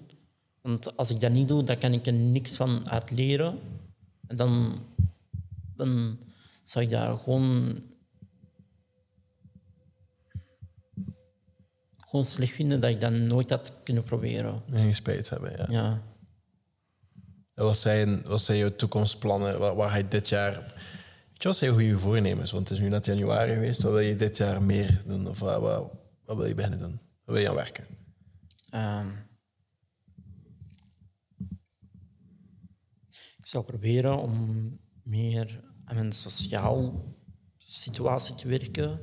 Want 0.61 0.97
als 0.97 1.09
ik 1.09 1.19
dat 1.19 1.31
niet 1.31 1.47
doe, 1.47 1.63
dan 1.63 1.77
kan 1.77 1.93
ik 1.93 2.05
er 2.05 2.13
niks 2.13 2.55
van 2.55 2.89
uit 2.89 3.11
leren. 3.11 3.59
En 4.27 4.35
dan, 4.35 4.79
dan 5.75 6.19
zou 6.63 6.85
ik 6.85 6.91
dat 6.91 7.19
gewoon 7.19 7.83
gewoon 12.15 12.25
slecht 12.25 12.53
vinden 12.53 12.79
dat 12.79 12.89
ik 12.89 13.01
dat 13.01 13.13
nooit 13.13 13.49
had 13.49 13.73
kunnen 13.83 14.03
proberen. 14.03 14.63
En 14.71 14.87
je 14.87 14.93
spijt 14.93 15.29
hebben, 15.29 15.51
ja. 15.51 15.65
Ja. 15.69 16.01
En 17.53 17.63
Wat 17.63 17.77
zijn, 17.77 18.23
wat 18.23 18.41
zijn 18.41 18.57
jouw 18.57 18.75
toekomstplannen? 18.75 19.59
Waar, 19.59 19.75
waar 19.75 19.89
ga 19.89 19.97
je 19.97 20.07
dit 20.07 20.29
jaar... 20.29 20.53
Weet 20.53 21.43
je, 21.43 21.47
wat 21.47 21.57
zijn 21.57 21.71
je 21.71 21.77
goede 21.77 21.99
voornemens? 21.99 22.51
Want 22.51 22.69
het 22.69 22.77
is 22.77 22.83
nu 22.83 22.89
net 22.89 23.05
januari 23.05 23.53
geweest. 23.53 23.81
Wat 23.81 23.91
wil 23.91 24.01
je 24.01 24.15
dit 24.15 24.37
jaar 24.37 24.63
meer 24.63 25.01
doen? 25.05 25.27
Of 25.27 25.39
wat, 25.39 25.61
wat, 25.61 25.91
wat 26.25 26.37
wil 26.37 26.45
je 26.45 26.53
beginnen 26.53 26.79
doen? 26.79 26.99
Waar 27.23 27.35
wil 27.35 27.43
je 27.43 27.49
aan 27.49 27.55
werken? 27.55 27.85
Ehm, 28.69 29.07
ik 33.37 33.45
zou 33.45 33.63
proberen 33.63 34.17
om 34.17 34.79
meer 35.03 35.63
aan 35.85 35.95
mijn 35.95 36.11
sociaal 36.11 37.03
situatie 37.57 38.35
te 38.35 38.47
werken. 38.47 38.99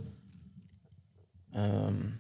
Ehm, 1.51 2.11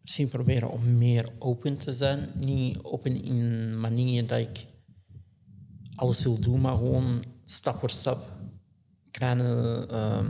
misschien 0.00 0.28
proberen 0.28 0.70
om 0.70 0.98
meer 0.98 1.28
open 1.38 1.76
te 1.76 1.94
zijn. 1.94 2.30
Niet 2.34 2.82
open 2.82 3.24
in 3.24 3.80
manier 3.80 4.26
dat 4.26 4.38
ik 4.38 4.66
alles 5.94 6.24
wil 6.24 6.38
doen, 6.38 6.60
maar 6.60 6.76
gewoon 6.76 7.24
stap 7.44 7.78
voor 7.78 7.90
stap 7.90 8.36
kleine 9.10 9.86
ehm, 9.90 10.26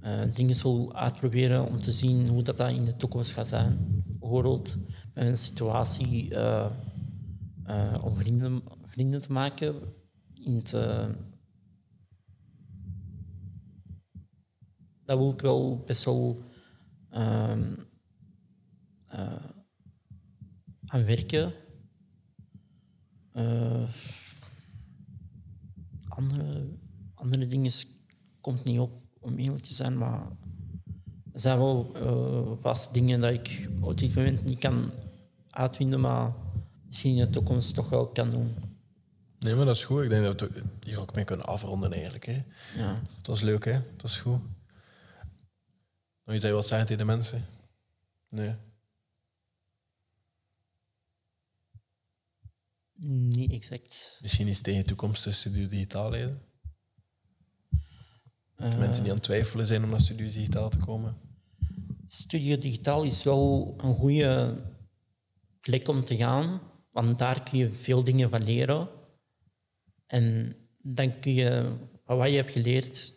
eh, 0.00 0.20
dingen 0.34 0.62
wil 0.62 0.94
uitproberen 0.94 1.66
om 1.66 1.80
te 1.80 1.92
zien 1.92 2.28
hoe 2.28 2.42
dat, 2.42 2.60
in 2.60 2.84
de 2.84 2.96
toekomst 2.96 3.32
gaat 3.32 3.48
zijn. 3.48 4.02
Bijvoorbeeld 4.06 4.76
een 5.14 5.36
situatie 5.36 6.34
eh, 6.34 6.66
eh, 7.64 7.94
om 8.02 8.16
vrienden 8.86 9.20
te 9.20 9.32
maken. 9.32 9.74
Het, 10.54 10.72
eh, 10.72 11.08
dat 15.04 15.18
wil 15.18 15.30
ik 15.30 15.40
wel 15.40 15.82
best 15.86 16.04
wel 16.04 16.42
ehm, 17.10 17.74
eh, 19.06 19.44
aan 20.86 21.04
werken. 21.04 21.52
Eh, 23.32 23.88
andere, 26.08 26.68
andere 27.14 27.46
dingen 27.46 27.72
komt 28.40 28.64
niet 28.64 28.78
op, 28.78 29.02
om 29.20 29.36
eerlijk 29.36 29.64
te 29.64 29.74
zijn, 29.74 29.98
maar 29.98 30.30
er 31.32 31.40
zijn 31.40 31.58
wel 31.58 31.92
vast 32.60 32.94
dingen 32.94 33.20
dat 33.20 33.32
ik 33.32 33.68
op 33.80 33.98
dit 33.98 34.14
moment 34.14 34.44
niet 34.44 34.58
kan 34.58 34.92
uitvinden, 35.50 36.00
maar 36.00 36.34
misschien 36.86 37.16
in 37.16 37.24
de 37.24 37.30
toekomst 37.30 37.74
toch 37.74 37.88
wel 37.88 38.06
kan 38.06 38.30
doen. 38.30 38.67
Nee, 39.38 39.54
maar 39.54 39.64
dat 39.64 39.76
is 39.76 39.84
goed. 39.84 40.02
Ik 40.02 40.08
denk 40.10 40.24
dat 40.24 40.40
we 40.40 40.62
hier 40.82 41.00
ook 41.00 41.14
mee 41.14 41.24
kunnen 41.24 41.46
afronden 41.46 41.92
eigenlijk. 41.92 42.26
Hè. 42.26 42.44
Ja. 42.76 42.94
Het 43.16 43.26
was 43.26 43.40
leuk, 43.40 43.64
hè? 43.64 43.72
Het 43.72 44.02
was 44.02 44.16
goed. 44.18 44.40
Nog 46.24 46.34
iets 46.34 46.42
dat 46.42 46.42
je 46.42 46.48
wilt 46.48 46.66
zeggen 46.66 46.86
tegen 46.86 47.06
de 47.06 47.12
mensen? 47.12 47.46
Nee. 48.28 48.54
Niet 53.06 53.52
exact. 53.52 54.18
Misschien 54.22 54.48
iets 54.48 54.60
tegen 54.60 54.84
toekomstige 54.86 55.36
Studio 55.36 55.68
Digitaal 55.68 56.10
leden? 56.10 56.42
Eh, 58.56 58.76
Mensen 58.78 59.02
die 59.02 59.10
aan 59.12 59.18
het 59.18 59.26
twijfelen 59.26 59.66
zijn 59.66 59.84
om 59.84 59.90
naar 59.90 60.00
Studio 60.00 60.26
Digitaal 60.26 60.68
te 60.68 60.78
komen? 60.78 61.16
Studio 62.06 62.58
Digitaal 62.58 63.02
is 63.02 63.22
wel 63.22 63.74
een 63.78 63.94
goede 63.94 64.62
plek 65.60 65.88
om 65.88 66.04
te 66.04 66.16
gaan, 66.16 66.60
want 66.90 67.18
daar 67.18 67.42
kun 67.42 67.58
je 67.58 67.70
veel 67.70 68.04
dingen 68.04 68.30
van 68.30 68.44
leren. 68.44 68.88
En 70.08 70.56
dan 70.82 71.18
kun 71.18 71.32
je 71.34 71.72
wat 72.04 72.28
je 72.28 72.34
hebt 72.36 72.52
geleerd 72.52 73.14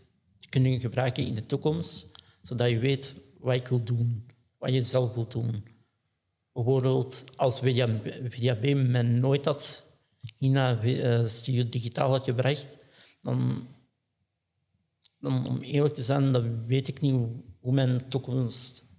kunnen 0.49 0.79
gebruiken 0.79 1.25
in 1.25 1.35
de 1.35 1.45
toekomst, 1.45 2.11
zodat 2.41 2.69
je 2.69 2.79
weet 2.79 3.15
wat 3.39 3.55
ik 3.55 3.67
wil 3.67 3.83
doen, 3.83 4.25
wat 4.57 4.73
je 4.73 4.81
zelf 4.81 5.13
wilt 5.13 5.31
doen. 5.31 5.63
Bijvoorbeeld 6.53 7.23
als 7.35 7.59
VDAB 7.59 8.75
mij 8.75 9.01
nooit 9.01 9.45
had 9.45 9.85
naar 10.39 10.83
eh, 10.83 11.25
Studio 11.25 11.69
Digitaal 11.69 12.09
had 12.09 12.23
gebracht, 12.23 12.77
dan, 13.21 13.67
dan 15.19 15.47
om 15.47 15.61
eerlijk 15.61 15.93
te 15.93 16.01
zijn, 16.01 16.31
dan 16.31 16.65
weet 16.65 16.87
ik 16.87 17.01
niet 17.01 17.11
hoe- 17.13 17.73
mijn 17.73 18.07
toekomst 18.07 18.89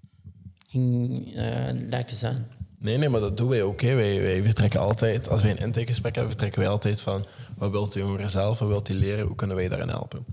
ging 0.67 1.27
eh, 1.35 1.71
lijken 1.73 2.17
zijn. 2.17 2.47
Nee, 2.83 2.97
nee, 2.97 3.09
maar 3.09 3.21
dat 3.21 3.37
doen 3.37 3.49
wij 3.49 3.63
ook. 3.63 3.81
Hè. 3.81 3.95
Wij, 3.95 4.21
wij 4.21 4.43
vertrekken 4.43 4.81
altijd, 4.81 5.29
als 5.29 5.43
wij 5.43 5.51
een 5.51 5.57
intakegesprek 5.59 6.15
hebben, 6.15 6.31
vertrekken 6.31 6.61
wij 6.61 6.71
altijd 6.71 7.01
van 7.01 7.25
wat 7.57 7.71
wil 7.71 7.89
de 7.89 7.99
jongere 7.99 8.29
zelf, 8.29 8.59
wat 8.59 8.69
wil 8.69 8.81
hij 8.85 8.95
leren, 8.95 9.27
hoe 9.27 9.37
kunnen 9.37 9.57
wij 9.57 9.69
daarin 9.69 9.89
helpen. 9.89 10.25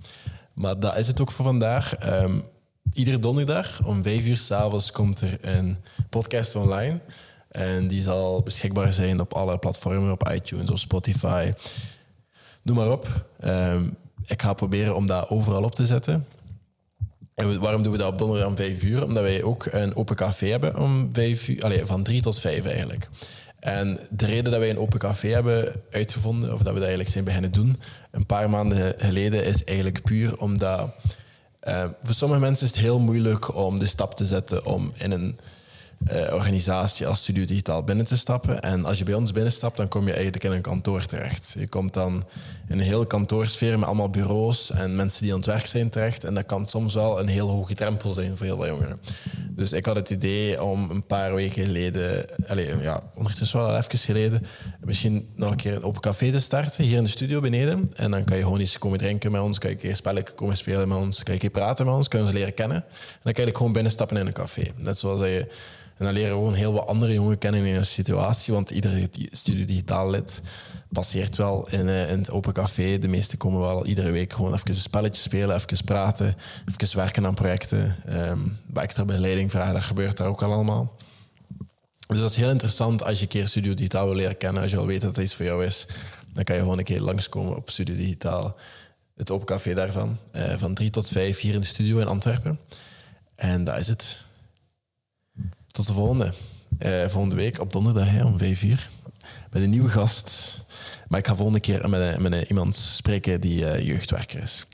Maar 0.54 0.80
dat 0.80 0.98
is 0.98 1.08
het 1.08 1.22
ook 1.22 1.32
voor 1.32 1.46
vandaag. 1.46 1.96
Ehm, 1.96 2.40
iedere 2.94 3.20
donderdag 3.20 3.86
om 3.86 4.04
vijf 4.04 4.26
uur 4.26 4.38
s'avonds 4.38 4.92
komt 4.92 5.22
er 5.22 5.38
een 5.42 5.78
podcast 6.10 6.56
online. 6.56 7.00
En 7.50 7.88
die 7.88 8.02
zal 8.02 8.42
beschikbaar 8.42 8.94
zijn 8.94 9.20
op 9.20 9.34
alle 9.34 9.58
platformen, 9.58 10.12
op 10.12 10.30
iTunes, 10.30 10.72
op 10.72 10.78
Spotify. 10.78 11.54
Doe 12.62 12.76
maar 12.76 12.92
op. 12.92 13.26
Ehm, 13.40 13.90
ik 14.26 14.42
ga 14.42 14.54
proberen 14.54 14.96
om 14.96 15.08
dat 15.08 15.30
overal 15.30 15.64
op 15.64 15.76
te 15.76 15.86
zetten. 15.86 16.26
En 17.40 17.60
waarom 17.60 17.82
doen 17.82 17.92
we 17.92 17.98
dat 17.98 18.12
op 18.12 18.18
donderdag 18.18 18.48
om 18.48 18.56
vijf 18.56 18.84
uur? 18.84 19.04
Omdat 19.04 19.24
wij 19.24 19.44
ook 19.44 19.66
een 19.66 19.96
open 19.96 20.16
café 20.16 20.48
hebben 20.48 20.78
om 20.78 21.10
vijf 21.14 21.48
uur, 21.48 21.64
allee, 21.64 21.86
van 21.86 22.04
drie 22.04 22.22
tot 22.22 22.40
vijf 22.40 22.66
eigenlijk. 22.66 23.10
En 23.60 24.00
de 24.10 24.26
reden 24.26 24.52
dat 24.52 24.60
wij 24.60 24.70
een 24.70 24.80
open 24.80 25.00
café 25.00 25.28
hebben 25.28 25.82
uitgevonden, 25.92 26.54
of 26.54 26.58
dat 26.58 26.68
we 26.68 26.74
dat 26.74 26.80
eigenlijk 26.80 27.10
zijn 27.10 27.24
beginnen 27.24 27.52
doen, 27.52 27.80
een 28.12 28.26
paar 28.26 28.50
maanden 28.50 28.94
geleden, 28.98 29.46
is 29.46 29.64
eigenlijk 29.64 30.04
puur 30.04 30.38
omdat 30.38 30.90
eh, 31.60 31.86
voor 32.02 32.16
sommige 32.16 32.42
mensen 32.42 32.66
is 32.66 32.72
het 32.72 32.82
heel 32.82 33.00
moeilijk 33.00 33.56
om 33.56 33.80
de 33.80 33.88
stap 33.88 34.16
te 34.16 34.26
zetten 34.26 34.66
om 34.66 34.92
in 34.98 35.12
een 35.12 35.40
eh, 36.06 36.34
organisatie 36.34 37.08
als 37.08 37.18
Studio 37.18 37.46
Digitaal 37.46 37.84
binnen 37.84 38.06
te 38.06 38.18
stappen. 38.18 38.62
En 38.62 38.86
als 38.86 38.98
je 38.98 39.04
bij 39.04 39.14
ons 39.14 39.32
binnenstapt, 39.32 39.78
dan 39.78 39.88
kom 39.88 40.06
je 40.06 40.14
eigenlijk 40.14 40.44
in 40.44 40.52
een 40.52 40.62
kantoor 40.62 41.06
terecht. 41.06 41.56
Je 41.60 41.68
komt 41.68 41.94
dan 41.94 42.24
in 42.68 42.80
een 42.80 42.86
hele 42.86 43.08
kantoorsfeer 43.08 43.80
met 43.80 43.88
allemaal 43.88 44.10
bureaus 44.10 44.72
en 44.72 44.96
mensen 44.96 45.24
die 45.24 45.32
aan 45.32 45.38
het 45.38 45.48
werk 45.48 45.66
zijn 45.66 45.90
terecht. 45.90 46.24
En 46.24 46.34
dat 46.34 46.46
kan 46.46 46.68
soms 46.68 46.94
wel 46.94 47.20
een 47.20 47.28
heel 47.28 47.48
hoge 47.48 47.74
drempel 47.74 48.14
zijn 48.14 48.38
voor 48.38 48.46
heel 48.46 48.56
veel 48.56 48.68
jongeren. 48.68 49.00
Dus 49.50 49.72
ik 49.72 49.86
had 49.86 49.96
het 49.96 50.10
idee 50.10 50.64
om 50.64 50.90
een 50.90 51.06
paar 51.06 51.36
weken 51.36 51.66
geleden, 51.66 52.26
allez, 52.48 52.82
ja, 52.82 53.04
ondertussen 53.16 53.60
wel 53.60 53.78
even 53.78 53.98
geleden, 53.98 54.46
misschien 54.84 55.30
nog 55.36 55.52
een 55.52 55.58
keer 55.58 55.76
een 55.76 55.84
open 55.84 56.02
café 56.02 56.32
te 56.32 56.40
starten, 56.40 56.84
hier 56.84 56.98
in 56.98 57.04
de 57.04 57.10
studio 57.10 57.40
beneden. 57.40 57.92
En 57.96 58.12
dan 58.12 58.24
kan 58.24 58.38
je 58.38 58.44
gewoon 58.44 58.60
iets 58.60 58.78
komen 58.78 58.98
drinken 58.98 59.32
met 59.32 59.42
ons, 59.42 59.58
kan 59.58 59.70
je 59.70 59.76
een 59.76 59.82
keer 59.82 59.96
spellen 59.96 60.36
komen 60.36 60.58
spelen 60.58 60.88
met 60.88 60.98
ons, 60.98 61.16
kan 61.16 61.26
je 61.26 61.34
een 61.34 61.40
keer 61.40 61.62
praten 61.62 61.86
met 61.86 61.96
ons, 61.96 62.08
kan 62.08 62.20
je 62.20 62.26
ons 62.26 62.36
leren 62.36 62.54
kennen. 62.54 62.78
En 62.78 63.20
dan 63.24 63.34
kan 63.34 63.46
je 63.46 63.56
gewoon 63.56 63.74
binnenstappen 63.74 64.18
in 64.18 64.28
een 64.28 64.34
café. 64.34 64.64
Net 64.76 64.98
zoals 64.98 65.20
dat 65.20 65.30
je 65.30 65.48
En 66.00 66.06
dan 66.06 66.14
leren 66.14 66.30
we 66.32 66.38
gewoon 66.38 66.54
heel 66.54 66.74
wat 66.74 66.88
andere 66.88 67.14
jongeren 67.14 67.38
kennen 67.38 67.66
in 67.66 67.76
een 67.76 67.86
situatie, 67.86 68.54
want 68.54 68.70
iedere 68.70 69.10
Studio 69.32 69.66
Digitaal 69.66 70.10
lid 70.10 70.42
passeert 70.92 71.36
wel 71.36 71.68
in, 71.70 71.88
uh, 71.88 72.12
in 72.12 72.18
het 72.20 72.32
open 72.32 72.54
café. 72.54 72.98
De 72.98 73.08
meesten 73.08 73.38
komen 73.38 73.60
wel 73.60 73.86
iedere 73.86 74.12
week 74.12 74.34
gewoon 74.34 74.54
even 74.54 74.68
een 74.68 74.76
spelletje 74.76 75.22
spelen, 75.22 75.56
even 75.56 75.84
praten, 75.86 76.36
even 76.66 76.98
werken 76.98 77.26
aan 77.26 77.34
projecten, 77.34 77.96
um, 78.10 78.58
extra 78.74 79.06
begeleiding 79.06 79.52
vragen, 79.52 79.74
dat 79.74 79.84
gebeurt 79.84 80.18
daar 80.18 80.28
ook 80.28 80.42
al 80.42 80.54
allemaal. 80.54 80.96
Dus 82.08 82.20
dat 82.20 82.30
is 82.30 82.36
heel 82.36 82.50
interessant 82.50 83.04
als 83.04 83.18
je 83.18 83.24
een 83.24 83.30
keer 83.30 83.48
Studio 83.48 83.74
Digitaal 83.74 84.06
wil 84.06 84.16
leren 84.16 84.38
kennen, 84.38 84.62
als 84.62 84.72
je 84.72 84.78
al 84.78 84.86
weet 84.86 85.02
dat 85.02 85.16
het 85.16 85.26
iets 85.26 85.36
voor 85.36 85.46
jou 85.46 85.66
is, 85.66 85.88
dan 86.34 86.44
kan 86.44 86.56
je 86.56 86.62
gewoon 86.62 86.78
een 86.78 86.84
keer 86.84 87.02
langskomen 87.02 87.56
op 87.56 87.70
Studio 87.70 87.96
Digitaal, 87.96 88.58
het 89.16 89.32
open 89.32 89.46
café 89.46 89.74
daarvan, 89.74 90.18
uh, 90.36 90.54
van 90.58 90.74
drie 90.74 90.90
tot 90.90 91.08
vijf 91.08 91.40
hier 91.40 91.54
in 91.54 91.60
de 91.60 91.66
studio 91.66 91.98
in 92.00 92.08
Antwerpen. 92.08 92.60
En 93.36 93.64
dat 93.64 93.78
is 93.78 93.88
het. 93.88 94.28
Tot 95.80 95.88
de 95.88 95.94
volgende. 95.94 96.34
Uh, 96.80 97.08
volgende 97.08 97.36
week 97.36 97.60
op 97.60 97.74
donderdag 97.74 98.24
om 98.24 98.38
vijf 98.38 98.64
uur. 98.64 98.90
Met 99.52 99.64
een 99.64 99.70
nieuwe 99.70 99.90
gast. 99.90 100.60
Maar 101.08 101.20
ik 101.20 101.28
ga 101.28 101.36
volgende 101.36 101.60
keer 101.60 101.90
met, 101.90 102.50
iemand 102.50 102.76
spreken 102.76 103.42
die 103.42 103.62
uh, 103.62 103.88
jeugdwerker 103.88 104.42
is. 104.42 104.66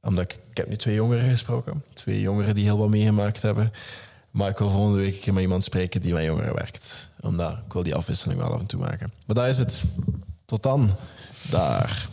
Omdat 0.00 0.24
ik, 0.24 0.38
ik 0.50 0.56
heb 0.56 0.68
nu 0.68 0.76
twee 0.76 0.94
jongeren 0.94 1.30
gesproken. 1.30 1.84
Twee 1.92 2.20
jongeren 2.20 2.54
die 2.54 2.64
heel 2.64 2.78
wat 2.78 2.88
meegemaakt 2.88 3.42
hebben. 3.42 3.72
Maar 4.30 4.48
ik 4.48 4.58
wil 4.58 4.70
volgende 4.70 4.98
week 4.98 5.14
een 5.14 5.20
keer 5.20 5.32
met 5.32 5.42
iemand 5.42 5.64
spreken 5.64 6.00
die 6.00 6.12
met 6.12 6.24
jongeren 6.24 6.54
werkt. 6.54 7.10
Omdat 7.20 7.52
ik 7.52 7.72
wil 7.72 7.82
die 7.82 7.94
afwisseling 7.94 8.40
wel 8.40 8.52
af 8.52 8.60
en 8.60 8.66
toe 8.66 8.80
maken. 8.80 9.12
Maar 9.26 9.36
dat 9.36 9.46
is 9.46 9.58
het. 9.58 9.84
Tot 10.44 10.62
dan. 10.62 10.90
Daar. 11.50 12.08